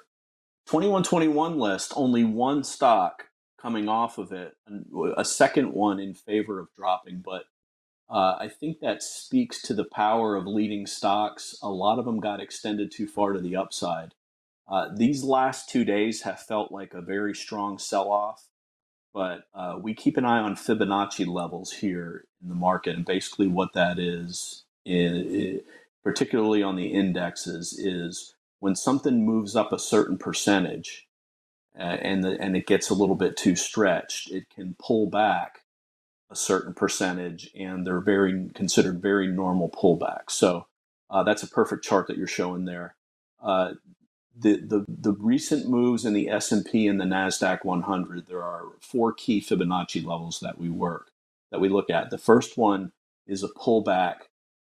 2121 0.67 1.59
list, 1.59 1.93
only 1.97 2.25
one 2.25 2.63
stock 2.63 3.25
coming 3.61 3.89
off 3.89 4.19
of 4.19 4.33
it, 4.33 4.55
a 5.17 5.25
second 5.25 5.73
one 5.73 5.99
in 5.99 6.15
favor 6.15 6.61
of 6.61 6.69
dropping. 6.77 7.23
But 7.25 7.45
uh, 8.09 8.37
I 8.39 8.49
think 8.49 8.81
that 8.81 9.03
speaks 9.03 9.61
to 9.63 9.75
the 9.75 9.85
power 9.85 10.37
of 10.37 10.47
leading 10.47 10.87
stocks. 10.87 11.57
A 11.63 11.69
lot 11.69 11.99
of 11.99 12.05
them 12.05 12.21
got 12.21 12.41
extended 12.41 12.93
too 12.93 13.09
far 13.09 13.33
to 13.33 13.41
the 13.41 13.57
upside. 13.57 14.15
Uh, 14.69 14.89
these 14.95 15.25
last 15.25 15.69
two 15.71 15.85
days 15.85 16.23
have 16.23 16.41
felt 16.41 16.73
like 16.73 16.95
a 16.95 17.03
very 17.03 17.35
strong 17.35 17.79
sell 17.79 18.11
off, 18.11 18.49
but 19.15 19.45
uh, 19.55 19.77
we 19.81 19.95
keep 19.95 20.17
an 20.19 20.25
eye 20.27 20.41
on 20.41 20.57
Fibonacci 20.57 21.27
levels 21.27 21.73
here 21.73 22.27
in 22.43 22.49
the 22.49 22.57
market. 22.57 22.97
And 22.97 23.05
basically, 23.07 23.49
what 23.49 23.75
that 23.75 23.99
is, 23.99 24.65
i- 24.87 24.93
i- 24.93 25.61
particularly 26.05 26.63
on 26.63 26.77
the 26.77 26.89
indexes, 26.95 27.75
is 27.79 28.35
when 28.61 28.77
something 28.77 29.25
moves 29.27 29.57
up 29.57 29.73
a 29.73 29.79
certain 29.81 30.19
percentage 30.19 31.09
uh, 31.79 31.83
and, 31.83 32.25
the, 32.25 32.41
and 32.41 32.57
it 32.57 32.67
gets 32.67 32.91
a 32.91 32.95
little 32.95 33.17
bit 33.17 33.37
too 33.37 33.57
stretched, 33.57 34.31
it 34.33 34.51
can 34.51 34.77
pull 34.79 35.09
back 35.09 35.61
a 36.31 36.37
certain 36.37 36.75
percentage, 36.75 37.51
and 37.59 37.87
they're 37.87 38.01
very 38.01 38.51
considered 38.55 39.01
very 39.03 39.29
normal 39.29 39.69
pullbacks. 39.71 40.31
So 40.33 40.67
uh, 41.11 41.23
that's 41.25 41.43
a 41.43 41.49
perfect 41.49 41.85
chart 41.85 42.09
that 42.09 42.19
you're 42.19 42.27
showing 42.27 42.65
there. 42.65 42.97
Uh, 43.43 43.73
the, 44.41 44.57
the 44.57 44.85
the 44.89 45.13
recent 45.13 45.69
moves 45.69 46.05
in 46.05 46.13
the 46.13 46.29
S&P 46.29 46.87
and 46.87 47.01
the 47.01 47.05
Nasdaq 47.05 47.65
100 47.65 48.27
there 48.27 48.43
are 48.43 48.65
four 48.81 49.13
key 49.13 49.41
Fibonacci 49.41 50.05
levels 50.05 50.41
that 50.41 50.59
we 50.59 50.69
work 50.69 51.11
that 51.51 51.61
we 51.61 51.69
look 51.69 51.91
at. 51.91 52.11
The 52.11 52.19
first 52.19 52.57
one 52.57 52.93
is 53.27 53.43
a 53.43 53.49
pullback 53.49 54.17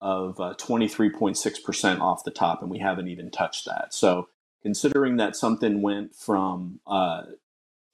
of 0.02 0.40
uh, 0.40 0.54
23.6% 0.58 2.00
off 2.00 2.24
the 2.24 2.32
top 2.32 2.62
and 2.62 2.70
we 2.70 2.80
haven't 2.80 3.08
even 3.08 3.32
touched 3.32 3.66
that. 3.66 3.94
So 3.94 4.28
considering 4.62 5.18
that 5.18 5.36
something 5.36 5.82
went 5.82 6.16
from 6.16 6.80
uh, 6.86 7.24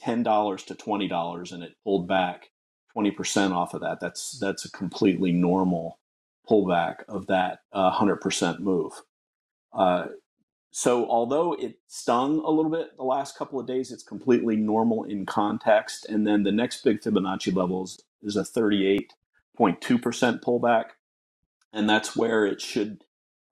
$10 0.03 0.65
to 0.65 0.76
$20 0.76 1.51
and 1.51 1.63
it 1.63 1.76
pulled 1.84 2.07
back 2.07 2.49
20% 2.95 3.51
off 3.51 3.74
of 3.74 3.82
that 3.82 3.99
that's 4.01 4.38
that's 4.39 4.65
a 4.65 4.72
completely 4.72 5.32
normal 5.32 5.99
pullback 6.49 7.03
of 7.07 7.28
that 7.28 7.59
uh, 7.72 7.97
100% 7.97 8.59
move. 8.59 8.93
Uh, 9.72 10.07
so 10.72 11.05
although 11.09 11.53
it 11.53 11.80
stung 11.88 12.39
a 12.39 12.49
little 12.49 12.72
bit 12.72 12.95
the 12.95 13.03
last 13.03 13.38
couple 13.38 13.59
of 13.59 13.67
days, 13.67 13.91
it's 13.91 14.03
completely 14.03 14.55
normal 14.55 15.03
in 15.03 15.26
context. 15.26 16.05
And 16.07 16.26
then 16.26 16.43
the 16.43 16.51
next 16.51 16.84
big 16.84 17.01
Fibonacci 17.01 17.53
levels 17.53 18.01
is 18.24 18.38
a 18.38 18.43
38.2% 18.43 19.09
pullback. 20.41 20.86
And 21.74 21.89
that's 21.89 22.15
where 22.15 22.45
it 22.45 22.61
should, 22.61 23.03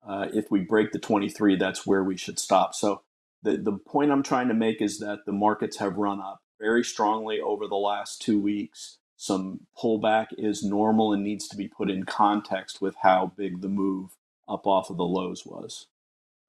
uh, 0.08 0.28
if 0.34 0.50
we 0.50 0.62
break 0.62 0.94
the 0.94 1.00
23, 1.00 1.58
that's 1.58 1.86
where 1.86 2.04
we 2.04 2.16
should 2.16 2.40
stop. 2.40 2.74
So 2.74 3.02
the, 3.44 3.58
the 3.58 3.74
point 3.74 4.12
I'm 4.12 4.24
trying 4.24 4.48
to 4.48 4.54
make 4.54 4.82
is 4.82 5.00
that 5.00 5.26
the 5.26 5.34
markets 5.34 5.78
have 5.78 5.98
run 5.98 6.22
up 6.22 6.42
very 6.58 6.86
strongly 6.86 7.42
over 7.42 7.68
the 7.68 7.76
last 7.76 8.22
two 8.22 8.40
weeks. 8.40 8.98
Some 9.18 9.62
pullback 9.78 10.28
is 10.38 10.64
normal 10.64 11.12
and 11.12 11.24
needs 11.24 11.50
to 11.50 11.58
be 11.58 11.68
put 11.68 11.90
in 11.90 12.06
context 12.06 12.82
with 12.82 12.96
how 13.02 13.34
big 13.36 13.62
the 13.62 13.68
move 13.70 14.12
up 14.48 14.66
off 14.66 14.90
of 14.90 14.96
the 14.96 15.04
lows 15.04 15.46
was. 15.46 15.88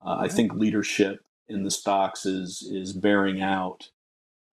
Uh, 0.04 0.16
I 0.20 0.28
think 0.28 0.54
leadership 0.54 1.24
in 1.48 1.64
the 1.64 1.70
stocks 1.70 2.26
is 2.26 2.62
is 2.70 2.92
bearing 2.92 3.40
out 3.40 3.90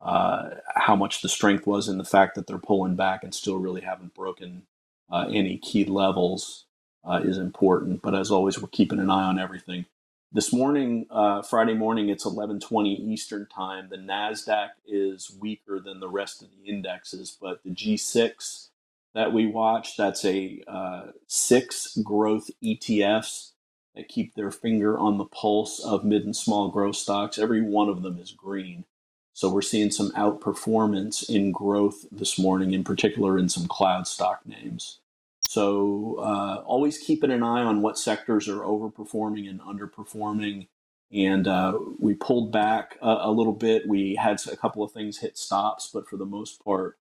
uh, 0.02 0.50
how 0.76 0.96
much 0.96 1.22
the 1.22 1.30
strength 1.30 1.66
was 1.68 1.88
in 1.88 1.98
the 1.98 2.04
fact 2.06 2.36
that 2.36 2.48
they're 2.48 2.58
pulling 2.58 2.96
back 2.96 3.24
and 3.24 3.34
still 3.34 3.58
really 3.58 3.82
haven't 3.82 4.14
broken 4.14 4.64
uh, 5.12 5.28
any 5.32 5.58
key 5.58 5.86
levels 5.86 6.66
uh, 7.04 7.22
is 7.24 7.38
important. 7.38 8.02
But 8.02 8.16
as 8.16 8.32
always, 8.32 8.62
we're 8.62 8.68
keeping 8.70 9.00
an 9.00 9.10
eye 9.10 9.24
on 9.24 9.40
everything. 9.40 9.86
This 10.32 10.54
morning, 10.54 11.08
uh, 11.10 11.42
Friday 11.42 11.74
morning, 11.74 12.10
it's 12.10 12.26
11:20 12.26 13.00
Eastern 13.00 13.48
time. 13.48 13.90
The 13.90 13.98
Nasdaq 13.98 14.72
is 14.86 15.32
weaker 15.40 15.80
than 15.80 16.00
the 16.00 16.10
rest 16.10 16.44
of 16.44 16.50
the 16.52 16.70
indexes, 16.70 17.38
but 17.40 17.64
the 17.64 17.72
G6 17.72 18.70
that 19.16 19.34
we 19.34 19.48
watch, 19.48 19.98
that's 19.98 20.26
a 20.26 20.62
uh, 20.68 21.04
six 21.28 21.98
growth 22.04 22.52
ETFs 22.64 23.54
that 23.98 24.08
keep 24.08 24.36
their 24.36 24.52
finger 24.52 24.98
on 24.98 25.18
the 25.18 25.26
pulse 25.26 25.84
of 25.84 26.06
mid 26.06 26.24
and 26.24 26.36
small 26.36 26.70
growth 26.70 26.96
stocks. 26.96 27.40
Every 27.40 27.62
one 27.62 27.90
of 27.90 28.04
them 28.04 28.20
is 28.20 28.32
green. 28.32 28.86
So 29.34 29.50
we're 29.50 29.62
seeing 29.62 29.92
some 29.92 30.12
outperformance 30.12 31.30
in 31.30 31.52
growth 31.52 32.06
this 32.12 32.40
morning, 32.40 32.74
in 32.74 32.84
particular 32.84 33.38
in 33.38 33.50
some 33.50 33.68
cloud 33.68 34.08
stock 34.08 34.42
names. 34.46 35.00
So 35.48 36.18
uh, 36.20 36.64
always 36.66 36.98
keeping 36.98 37.32
an 37.32 37.44
eye 37.44 37.64
on 37.64 37.82
what 37.82 37.98
sectors 37.98 38.48
are 38.48 38.60
overperforming 38.60 39.50
and 39.50 39.62
underperforming. 39.62 40.68
And 41.12 41.48
uh, 41.48 41.78
we 42.00 42.16
pulled 42.16 42.52
back 42.52 42.98
a, 43.02 43.18
a 43.22 43.32
little 43.32 43.54
bit. 43.54 43.88
We 43.88 44.16
had 44.16 44.40
a 44.52 44.58
couple 44.58 44.84
of 44.84 44.92
things 44.92 45.20
hit 45.20 45.38
stops, 45.38 45.90
but 45.94 46.08
for 46.08 46.18
the 46.18 46.26
most 46.26 46.64
part, 46.64 46.98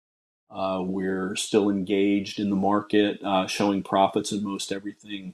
uh, 0.52 0.82
we're 0.84 1.36
still 1.36 1.70
engaged 1.70 2.40
in 2.40 2.50
the 2.50 2.56
market, 2.56 3.20
uh, 3.24 3.48
showing 3.48 3.82
profits 3.82 4.32
in 4.32 4.44
most 4.44 4.72
everything 4.72 5.34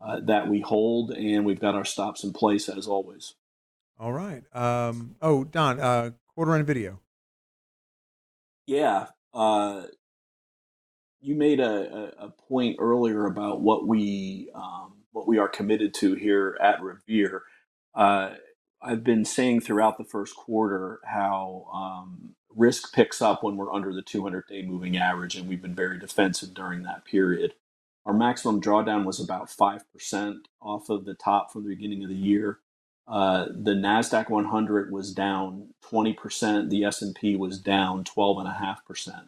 uh, 0.00 0.20
that 0.24 0.48
we 0.48 0.60
hold, 0.60 1.10
and 1.12 1.44
we've 1.44 1.60
got 1.60 1.74
our 1.74 1.84
stops 1.84 2.24
in 2.24 2.32
place 2.32 2.68
as 2.68 2.86
always. 2.86 3.34
All 3.98 4.12
right. 4.12 4.44
Um, 4.54 5.16
oh, 5.20 5.44
Don, 5.44 5.78
uh, 5.78 6.10
quarter 6.34 6.54
end 6.54 6.66
video. 6.66 7.00
Yeah, 8.66 9.06
uh, 9.34 9.82
you 11.20 11.34
made 11.34 11.60
a, 11.60 12.12
a, 12.20 12.26
a 12.26 12.30
point 12.30 12.76
earlier 12.78 13.26
about 13.26 13.60
what 13.60 13.86
we 13.86 14.50
um, 14.54 14.94
what 15.12 15.26
we 15.26 15.38
are 15.38 15.48
committed 15.48 15.92
to 15.94 16.14
here 16.14 16.56
at 16.62 16.82
Revere. 16.82 17.42
Uh, 17.94 18.34
I've 18.82 19.04
been 19.04 19.24
saying 19.24 19.60
throughout 19.60 19.98
the 19.98 20.04
first 20.04 20.34
quarter 20.34 21.00
how 21.04 21.66
um, 21.74 22.34
risk 22.54 22.94
picks 22.94 23.20
up 23.20 23.42
when 23.42 23.56
we're 23.56 23.72
under 23.72 23.92
the 23.92 24.02
200 24.02 24.46
day 24.48 24.62
moving 24.62 24.96
average, 24.96 25.36
and 25.36 25.48
we've 25.48 25.60
been 25.60 25.74
very 25.74 25.98
defensive 25.98 26.54
during 26.54 26.82
that 26.84 27.04
period. 27.04 27.54
Our 28.06 28.14
maximum 28.14 28.60
drawdown 28.60 29.04
was 29.04 29.20
about 29.20 29.48
5% 29.48 30.36
off 30.62 30.88
of 30.88 31.04
the 31.04 31.14
top 31.14 31.52
from 31.52 31.64
the 31.64 31.74
beginning 31.74 32.02
of 32.02 32.08
the 32.08 32.16
year. 32.16 32.60
Uh, 33.06 33.46
the 33.50 33.72
Nasdaq 33.74 34.30
100 34.30 34.92
was 34.92 35.12
down 35.12 35.74
20%. 35.84 36.70
The 36.70 36.84
S&P 36.84 37.36
was 37.36 37.58
down 37.58 38.04
12.5%. 38.04 39.22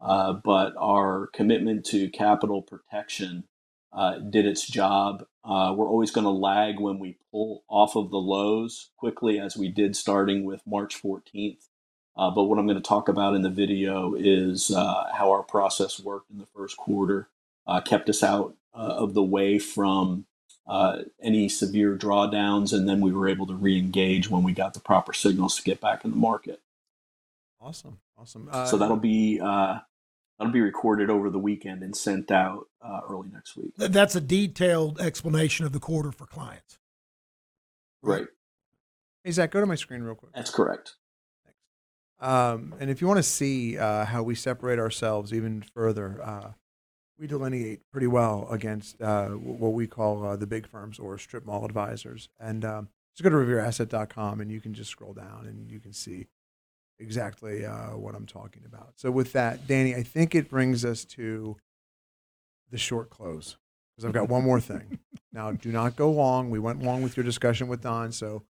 Uh, 0.00 0.32
but 0.32 0.74
our 0.78 1.28
commitment 1.32 1.84
to 1.86 2.08
capital 2.08 2.62
protection 2.62 3.44
uh, 3.92 4.18
did 4.18 4.46
its 4.46 4.66
job. 4.66 5.26
Uh, 5.44 5.74
we're 5.76 5.88
always 5.88 6.10
going 6.10 6.24
to 6.24 6.30
lag 6.30 6.78
when 6.78 6.98
we 6.98 7.16
pull 7.32 7.64
off 7.68 7.96
of 7.96 8.10
the 8.10 8.18
lows 8.18 8.90
quickly, 8.96 9.40
as 9.40 9.56
we 9.56 9.68
did 9.68 9.96
starting 9.96 10.44
with 10.44 10.60
March 10.66 11.00
14th. 11.02 11.68
Uh, 12.16 12.30
but 12.30 12.44
what 12.44 12.58
I'm 12.58 12.66
going 12.66 12.80
to 12.80 12.88
talk 12.88 13.08
about 13.08 13.34
in 13.34 13.42
the 13.42 13.50
video 13.50 14.14
is 14.14 14.70
uh, 14.70 15.04
how 15.14 15.30
our 15.30 15.42
process 15.42 16.00
worked 16.00 16.30
in 16.30 16.38
the 16.38 16.46
first 16.46 16.76
quarter, 16.76 17.28
uh, 17.68 17.80
kept 17.82 18.08
us 18.08 18.22
out 18.22 18.56
uh, 18.74 18.78
of 18.98 19.14
the 19.14 19.22
way 19.22 19.58
from 19.58 20.24
uh, 20.66 21.02
any 21.22 21.48
severe 21.48 21.96
drawdowns, 21.96 22.72
and 22.72 22.88
then 22.88 23.00
we 23.00 23.12
were 23.12 23.28
able 23.28 23.46
to 23.46 23.54
re-engage 23.54 24.28
when 24.28 24.42
we 24.42 24.52
got 24.52 24.74
the 24.74 24.80
proper 24.80 25.12
signals 25.12 25.56
to 25.56 25.62
get 25.62 25.80
back 25.80 26.04
in 26.04 26.10
the 26.10 26.16
market. 26.16 26.60
Awesome, 27.60 27.98
awesome. 28.16 28.48
Uh, 28.50 28.64
so 28.66 28.76
that'll 28.76 28.96
be 28.96 29.40
uh, 29.40 29.78
that'll 30.38 30.52
be 30.52 30.60
recorded 30.60 31.10
over 31.10 31.30
the 31.30 31.38
weekend 31.38 31.82
and 31.82 31.96
sent 31.96 32.30
out 32.30 32.66
uh, 32.82 33.00
early 33.08 33.28
next 33.32 33.56
week. 33.56 33.72
That's 33.76 34.14
a 34.14 34.20
detailed 34.20 35.00
explanation 35.00 35.64
of 35.66 35.72
the 35.72 35.80
quarter 35.80 36.12
for 36.12 36.26
clients. 36.26 36.78
Right, 38.02 38.26
Hey 39.24 39.32
Zach, 39.32 39.50
go 39.50 39.60
to 39.60 39.66
my 39.66 39.74
screen 39.74 40.02
real 40.02 40.14
quick. 40.14 40.32
that's 40.34 40.50
correct. 40.50 40.94
Um, 42.20 42.74
and 42.80 42.90
if 42.90 43.00
you 43.00 43.06
want 43.06 43.18
to 43.18 43.22
see 43.24 43.76
uh, 43.78 44.04
how 44.04 44.22
we 44.22 44.34
separate 44.34 44.78
ourselves 44.78 45.32
even 45.32 45.62
further, 45.74 46.20
uh, 46.22 46.50
we 47.18 47.26
delineate 47.26 47.80
pretty 47.90 48.06
well 48.06 48.46
against 48.50 49.00
uh, 49.02 49.28
what 49.28 49.72
we 49.72 49.86
call 49.86 50.24
uh, 50.24 50.36
the 50.36 50.46
big 50.46 50.68
firms 50.68 50.98
or 50.98 51.18
strip 51.18 51.44
mall 51.44 51.64
advisors. 51.64 52.28
And 52.38 52.64
um, 52.64 52.88
just 53.14 53.24
go 53.24 53.30
to 53.30 53.36
revereasset.com 53.36 54.40
and 54.40 54.50
you 54.50 54.60
can 54.60 54.74
just 54.74 54.90
scroll 54.90 55.12
down 55.12 55.46
and 55.46 55.70
you 55.70 55.80
can 55.80 55.92
see 55.92 56.26
exactly 57.00 57.64
uh, 57.66 57.96
what 57.96 58.14
I'm 58.14 58.26
talking 58.26 58.62
about. 58.64 58.92
So 58.96 59.10
with 59.10 59.32
that, 59.32 59.66
Danny, 59.66 59.94
I 59.94 60.02
think 60.02 60.34
it 60.34 60.48
brings 60.48 60.84
us 60.84 61.04
to 61.06 61.56
the 62.70 62.78
short 62.78 63.10
close 63.10 63.56
because 63.96 64.04
I've 64.04 64.12
got 64.12 64.28
one 64.28 64.44
more 64.44 64.60
thing. 64.60 64.98
Now, 65.30 65.52
do 65.52 65.70
not 65.70 65.94
go 65.94 66.10
long. 66.10 66.48
We 66.48 66.58
went 66.58 66.82
long 66.82 67.02
with 67.02 67.16
your 67.16 67.22
discussion 67.22 67.68
with 67.68 67.82
Don, 67.82 68.12
so 68.12 68.44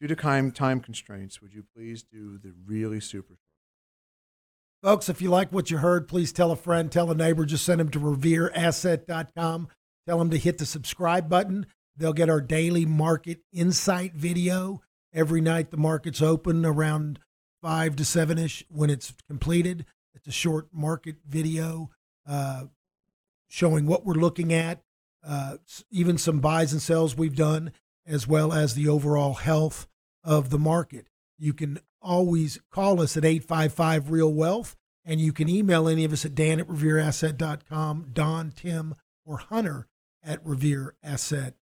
due 0.00 0.08
to 0.08 0.16
time 0.16 0.50
time 0.50 0.80
constraints, 0.80 1.40
would 1.40 1.54
you 1.54 1.64
please 1.74 2.02
do 2.02 2.38
the 2.38 2.52
really 2.66 2.98
super? 2.98 3.38
Folks, 4.82 5.08
if 5.08 5.22
you 5.22 5.30
like 5.30 5.52
what 5.52 5.70
you 5.70 5.78
heard, 5.78 6.08
please 6.08 6.32
tell 6.32 6.50
a 6.50 6.56
friend, 6.56 6.90
tell 6.90 7.10
a 7.10 7.14
neighbor, 7.14 7.44
just 7.44 7.64
send 7.64 7.78
them 7.78 7.88
to 7.90 8.00
revereasset.com. 8.00 9.68
Tell 10.08 10.18
them 10.18 10.30
to 10.30 10.38
hit 10.38 10.58
the 10.58 10.66
subscribe 10.66 11.28
button. 11.28 11.66
They'll 11.96 12.12
get 12.12 12.28
our 12.28 12.40
daily 12.40 12.84
market 12.84 13.42
insight 13.52 14.14
video 14.14 14.82
every 15.14 15.40
night 15.40 15.70
the 15.70 15.76
market's 15.76 16.20
open 16.20 16.66
around 16.66 17.20
5 17.62 17.94
to 17.96 18.04
7 18.04 18.38
ish 18.38 18.64
when 18.68 18.90
it's 18.90 19.14
completed. 19.28 19.86
It's 20.14 20.26
a 20.26 20.32
short 20.32 20.68
market 20.72 21.16
video 21.28 21.90
uh, 22.26 22.64
showing 23.48 23.86
what 23.86 24.04
we're 24.04 24.14
looking 24.14 24.52
at, 24.52 24.82
uh, 25.24 25.58
even 25.92 26.18
some 26.18 26.40
buys 26.40 26.72
and 26.72 26.82
sells 26.82 27.16
we've 27.16 27.36
done, 27.36 27.72
as 28.04 28.26
well 28.26 28.52
as 28.52 28.74
the 28.74 28.88
overall 28.88 29.34
health 29.34 29.86
of 30.24 30.50
the 30.50 30.58
market. 30.58 31.06
You 31.42 31.52
can 31.52 31.80
always 32.00 32.60
call 32.70 33.00
us 33.00 33.16
at 33.16 33.24
855 33.24 34.10
Real 34.12 34.32
Wealth, 34.32 34.76
and 35.04 35.20
you 35.20 35.32
can 35.32 35.48
email 35.48 35.88
any 35.88 36.04
of 36.04 36.12
us 36.12 36.24
at 36.24 36.36
dan 36.36 36.60
at 36.60 36.68
revereasset.com, 36.68 38.10
Don, 38.12 38.52
Tim, 38.52 38.94
or 39.24 39.38
Hunter 39.38 39.88
at 40.22 40.44
revereasset.com. 40.44 41.54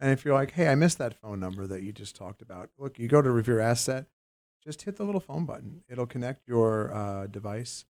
And 0.00 0.10
if 0.12 0.24
you're 0.24 0.34
like, 0.34 0.52
hey, 0.52 0.68
I 0.68 0.76
missed 0.76 0.98
that 0.98 1.20
phone 1.20 1.40
number 1.40 1.66
that 1.66 1.82
you 1.82 1.92
just 1.92 2.14
talked 2.14 2.40
about, 2.40 2.70
look, 2.78 3.00
you 3.00 3.08
go 3.08 3.20
to 3.20 3.30
Revere 3.32 3.58
Asset, 3.58 4.06
just 4.62 4.82
hit 4.82 4.94
the 4.96 5.04
little 5.04 5.20
phone 5.20 5.44
button. 5.44 5.82
It'll 5.88 6.06
connect 6.06 6.46
your 6.46 6.94
uh, 6.94 7.26
device 7.26 7.84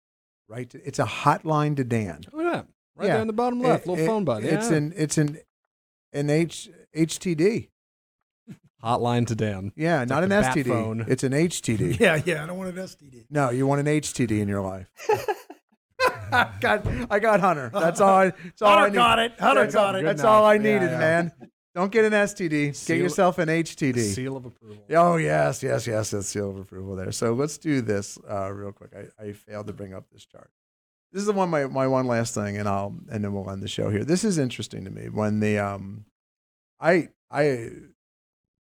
right 0.48 0.70
to. 0.70 0.82
It's 0.88 1.00
a 1.00 1.06
hotline 1.06 1.76
to 1.78 1.84
Dan. 1.84 2.22
Look 2.32 2.46
at 2.46 2.52
that. 2.54 2.68
Right 2.96 3.08
Yeah. 3.08 3.14
there 3.16 3.22
in 3.22 3.28
the 3.28 3.34
bottom 3.34 3.60
left, 3.60 3.86
It- 3.86 3.90
little 3.90 4.06
it- 4.06 4.08
phone 4.08 4.24
button. 4.26 4.48
It's 4.48 4.72
yeah. 4.72 4.78
an 4.78 4.94
it's 4.96 5.18
an 5.18 5.40
an 6.14 6.30
H 6.30 6.70
HTD. 6.96 7.68
Hotline 8.84 9.28
to 9.28 9.36
Dan. 9.36 9.72
Yeah, 9.76 10.02
It's 10.02 10.10
not 10.10 10.24
like 10.28 10.32
an 10.32 10.44
STD. 10.64 10.68
phone. 10.68 11.06
It's 11.08 11.24
an 11.24 11.34
HTD. 11.34 12.00
Yeah, 12.00 12.22
yeah, 12.26 12.44
I 12.44 12.48
don't 12.48 12.58
want 12.58 12.76
an 12.78 12.84
STD. 12.84 13.26
No, 13.30 13.50
you 13.50 13.68
want 13.68 13.80
an 13.80 13.88
HTD 13.88 14.40
in 14.42 14.48
your 14.48 14.62
life. 14.62 14.92
got, 16.62 16.86
I 17.10 17.20
got 17.20 17.40
Hunter. 17.40 17.70
That's 17.74 18.02
all. 18.02 18.16
I, 18.16 18.30
that's 18.30 18.62
all 18.62 18.70
Hunter 18.70 18.86
I 18.86 18.90
need. 18.90 18.96
got 18.96 19.20
it. 19.20 19.40
Hunter 19.40 19.62
that's, 19.62 19.74
got 19.76 19.96
it. 19.96 20.04
That's 20.04 20.24
all 20.24 20.46
I 20.46 20.56
enough. 20.56 20.66
Yeah, 20.66 20.74
needed, 20.74 20.92
yeah. 20.92 21.00
man. 21.00 21.32
Don't 21.74 21.92
get 21.92 22.04
an 22.06 22.12
STD. 22.12 22.76
Seal- 22.76 22.98
get 22.98 23.04
yourself 23.04 23.38
an 23.38 23.48
HTD. 23.48 24.00
Seal 24.00 24.36
of 24.36 24.46
approval. 24.46 24.84
Oh 24.92 25.16
yes, 25.16 25.64
yes, 25.64 25.88
yes. 25.88 26.12
That's 26.12 26.28
seal 26.28 26.50
of 26.50 26.58
approval 26.58 26.96
there. 26.96 27.12
So 27.14 27.34
let's 27.34 27.58
do 27.58 27.82
this 27.82 28.18
uh, 28.30 28.52
real 28.52 28.74
quick. 28.74 28.92
I, 28.94 29.24
I 29.24 29.32
failed 29.32 29.68
to 29.68 29.74
bring 29.74 29.94
up 29.94 30.06
this 30.12 30.26
chart. 30.26 30.50
This 31.14 31.22
is 31.22 31.28
the 31.28 31.34
one 31.34 31.50
my, 31.50 31.68
my 31.68 31.88
one 31.88 32.08
last 32.08 32.34
thing, 32.34 32.58
and 32.58 32.68
I'll 32.68 32.94
and 33.10 33.24
then 33.24 33.34
we'll 33.34 33.50
end 33.50 33.62
the 33.64 33.68
show 33.70 33.90
here. 33.90 34.04
This 34.04 34.24
is 34.26 34.38
interesting 34.38 34.84
to 34.86 34.92
me 34.92 35.08
when 35.08 35.40
the 35.40 35.60
um, 35.60 36.06
I 36.80 37.10
I 37.30 37.70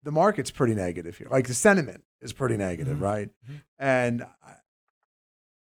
the 0.03 0.11
market's 0.11 0.51
pretty 0.51 0.75
negative 0.75 1.17
here. 1.17 1.27
Like 1.31 1.47
the 1.47 1.53
sentiment 1.53 2.03
is 2.21 2.33
pretty 2.33 2.57
negative, 2.57 2.97
Mhm. 2.97 3.01
right? 3.01 3.29
And 3.79 4.25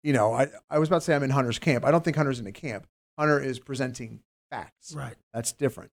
you 0.03 0.13
know, 0.13 0.35
I 0.35 0.49
I 0.69 0.79
was 0.79 0.89
about 0.89 0.99
to 0.99 1.05
say 1.07 1.15
I'm 1.15 1.23
in 1.23 1.31
Hunter's 1.31 1.59
camp. 1.59 1.85
I 1.85 1.91
don't 1.91 2.05
think 2.05 2.17
Hunter's 2.17 2.41
in 2.41 2.47
a 2.47 2.53
camp. 2.53 2.87
Hunter 3.19 3.41
is 3.41 3.59
presenting 3.59 4.21
facts. 4.51 4.95
Right. 4.95 5.17
That's 5.33 5.53
different. 5.53 5.91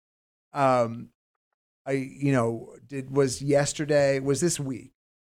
Um, 0.53 1.11
I, 1.85 1.93
you 1.93 2.33
know, 2.33 2.77
did 2.87 3.11
was 3.11 3.43
yesterday, 3.43 4.19
was 4.21 4.41
this 4.41 4.59
week 4.61 4.93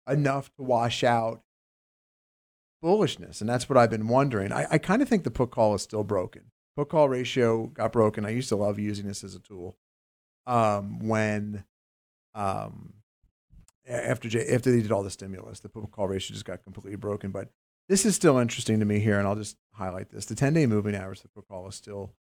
enough 0.09 0.50
to 0.57 0.62
wash 0.62 1.03
out 1.05 1.42
bullishness? 2.82 3.40
And 3.40 3.48
that's 3.48 3.68
what 3.68 3.76
I've 3.76 3.90
been 3.90 4.09
wondering. 4.09 4.53
I, 4.53 4.66
I 4.70 4.78
kind 4.78 5.03
of 5.03 5.09
think 5.09 5.24
the 5.24 5.30
put 5.30 5.50
call 5.50 5.74
is 5.74 5.82
still 5.82 6.05
broken. 6.05 6.50
Put 6.76 6.88
call 6.88 7.09
ratio 7.09 7.66
got 7.66 7.92
broken. 7.92 8.24
I 8.24 8.30
used 8.30 8.48
to 8.48 8.57
love 8.57 8.78
using 8.78 9.07
this 9.07 9.22
as 9.24 9.34
a 9.34 9.40
tool. 9.40 9.76
Um, 10.46 10.98
when, 11.07 11.64
um, 12.35 12.95
after 13.89 14.28
J, 14.28 14.47
after 14.49 14.70
they 14.70 14.83
did 14.83 14.93
all 14.93 15.03
the 15.03 15.11
stimulus, 15.11 15.61
the 15.61 15.68
put 15.68 15.91
call 15.91 16.09
ratio 16.09 16.35
just 16.35 16.45
got 16.45 16.62
completely 16.62 16.97
broken. 16.97 17.30
But 17.30 17.49
this 17.89 18.07
is 18.07 18.14
still 18.14 18.39
interesting 18.39 18.78
to 18.80 18.87
me 18.87 19.01
here, 19.01 19.18
and 19.18 19.26
I'll 19.26 19.37
just 19.37 19.57
highlight 19.72 20.11
this: 20.11 20.26
the 20.26 20.35
ten 20.35 20.55
day 20.55 20.66
moving 20.66 20.95
average, 20.95 21.22
put 21.35 21.49
call 21.49 21.68
is 21.68 21.74
still 21.74 22.14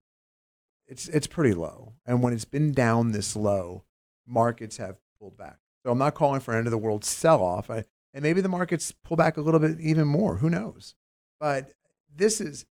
it's 0.88 1.08
it's 1.08 1.26
pretty 1.26 1.54
low. 1.54 1.94
And 2.06 2.22
when 2.22 2.32
it's 2.32 2.44
been 2.44 2.72
down 2.72 3.12
this 3.12 3.36
low, 3.36 3.84
markets 4.26 4.78
have 4.78 4.96
pulled 5.20 5.36
back. 5.36 5.58
So 5.84 5.92
I'm 5.92 5.98
not 5.98 6.14
calling 6.14 6.40
for 6.40 6.52
an 6.52 6.58
end 6.58 6.66
of 6.66 6.70
the 6.72 6.78
world 6.78 7.04
sell 7.04 7.42
off. 7.42 7.70
And 7.70 7.84
maybe 8.22 8.40
the 8.40 8.48
markets 8.48 8.92
pull 9.04 9.16
back 9.16 9.36
a 9.36 9.40
little 9.40 9.60
bit 9.60 9.78
even 9.80 10.08
more. 10.08 10.36
Who 10.36 10.50
knows? 10.50 10.94
But 11.38 11.72
this 12.14 12.40
is 12.40 12.64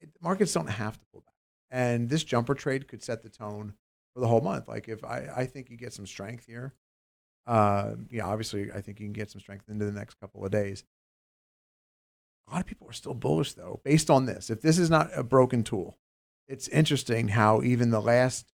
it, 0.00 0.10
markets 0.20 0.52
don't 0.52 0.68
have 0.68 0.98
to 0.98 1.06
pull 1.12 1.20
back. 1.20 1.34
And 1.70 2.08
this 2.08 2.24
jumper 2.24 2.54
trade 2.54 2.88
could 2.88 3.02
set 3.02 3.22
the 3.22 3.28
tone 3.28 3.74
for 4.12 4.20
the 4.20 4.26
whole 4.26 4.40
month. 4.40 4.68
Like 4.68 4.88
if 4.88 5.04
I, 5.04 5.28
I 5.34 5.46
think 5.46 5.70
you 5.70 5.76
get 5.76 5.92
some 5.92 6.06
strength 6.06 6.46
here. 6.46 6.74
Uh, 7.46 7.94
yeah, 8.10 8.26
obviously 8.26 8.70
I 8.72 8.80
think 8.80 9.00
you 9.00 9.06
can 9.06 9.12
get 9.12 9.30
some 9.30 9.40
strength 9.40 9.68
into 9.68 9.84
the 9.84 9.92
next 9.92 10.20
couple 10.20 10.44
of 10.44 10.50
days. 10.50 10.84
A 12.48 12.52
lot 12.52 12.60
of 12.60 12.66
people 12.66 12.88
are 12.88 12.92
still 12.92 13.14
bullish 13.14 13.54
though, 13.54 13.80
based 13.84 14.10
on 14.10 14.26
this. 14.26 14.50
If 14.50 14.60
this 14.60 14.78
is 14.78 14.90
not 14.90 15.10
a 15.14 15.22
broken 15.22 15.62
tool, 15.62 15.98
it's 16.48 16.68
interesting 16.68 17.28
how 17.28 17.62
even 17.62 17.90
the 17.90 18.00
last 18.00 18.52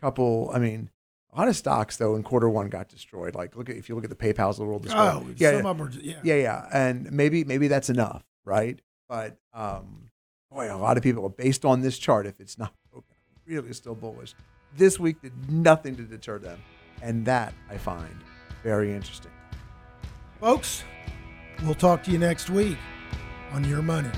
couple, 0.00 0.50
I 0.54 0.58
mean, 0.58 0.90
a 1.32 1.38
lot 1.38 1.48
of 1.48 1.56
stocks 1.56 1.98
though 1.98 2.16
in 2.16 2.22
quarter 2.22 2.48
one 2.48 2.68
got 2.68 2.88
destroyed. 2.88 3.34
Like 3.34 3.56
look 3.56 3.68
at 3.68 3.76
if 3.76 3.88
you 3.88 3.94
look 3.94 4.04
at 4.04 4.10
the 4.10 4.16
PayPal's 4.16 4.58
of 4.58 4.64
the 4.64 4.64
world 4.64 4.82
destroyed. 4.82 5.12
Oh, 5.14 5.26
yeah, 5.36 5.50
some 5.52 5.90
yeah, 6.00 6.12
yeah. 6.14 6.20
yeah, 6.24 6.34
yeah, 6.34 6.68
and 6.72 7.12
maybe 7.12 7.44
maybe 7.44 7.68
that's 7.68 7.90
enough, 7.90 8.24
right? 8.44 8.80
But 9.08 9.36
um, 9.52 10.10
boy, 10.50 10.74
a 10.74 10.78
lot 10.78 10.96
of 10.96 11.02
people 11.02 11.26
are 11.26 11.30
based 11.30 11.64
on 11.64 11.82
this 11.82 11.98
chart, 11.98 12.26
if 12.26 12.40
it's 12.40 12.58
not 12.58 12.72
broken, 12.90 13.14
really 13.46 13.72
still 13.74 13.94
bullish. 13.94 14.34
This 14.76 14.98
week 14.98 15.20
did 15.20 15.50
nothing 15.50 15.94
to 15.96 16.02
deter 16.02 16.38
them, 16.38 16.62
and 17.02 17.24
that 17.26 17.52
I 17.70 17.76
find 17.76 18.14
very 18.62 18.92
interesting. 18.92 19.32
Folks, 20.40 20.84
we'll 21.62 21.74
talk 21.74 22.02
to 22.04 22.10
you 22.10 22.18
next 22.18 22.50
week 22.50 22.78
on 23.52 23.64
Your 23.64 23.82
Money. 23.82 24.10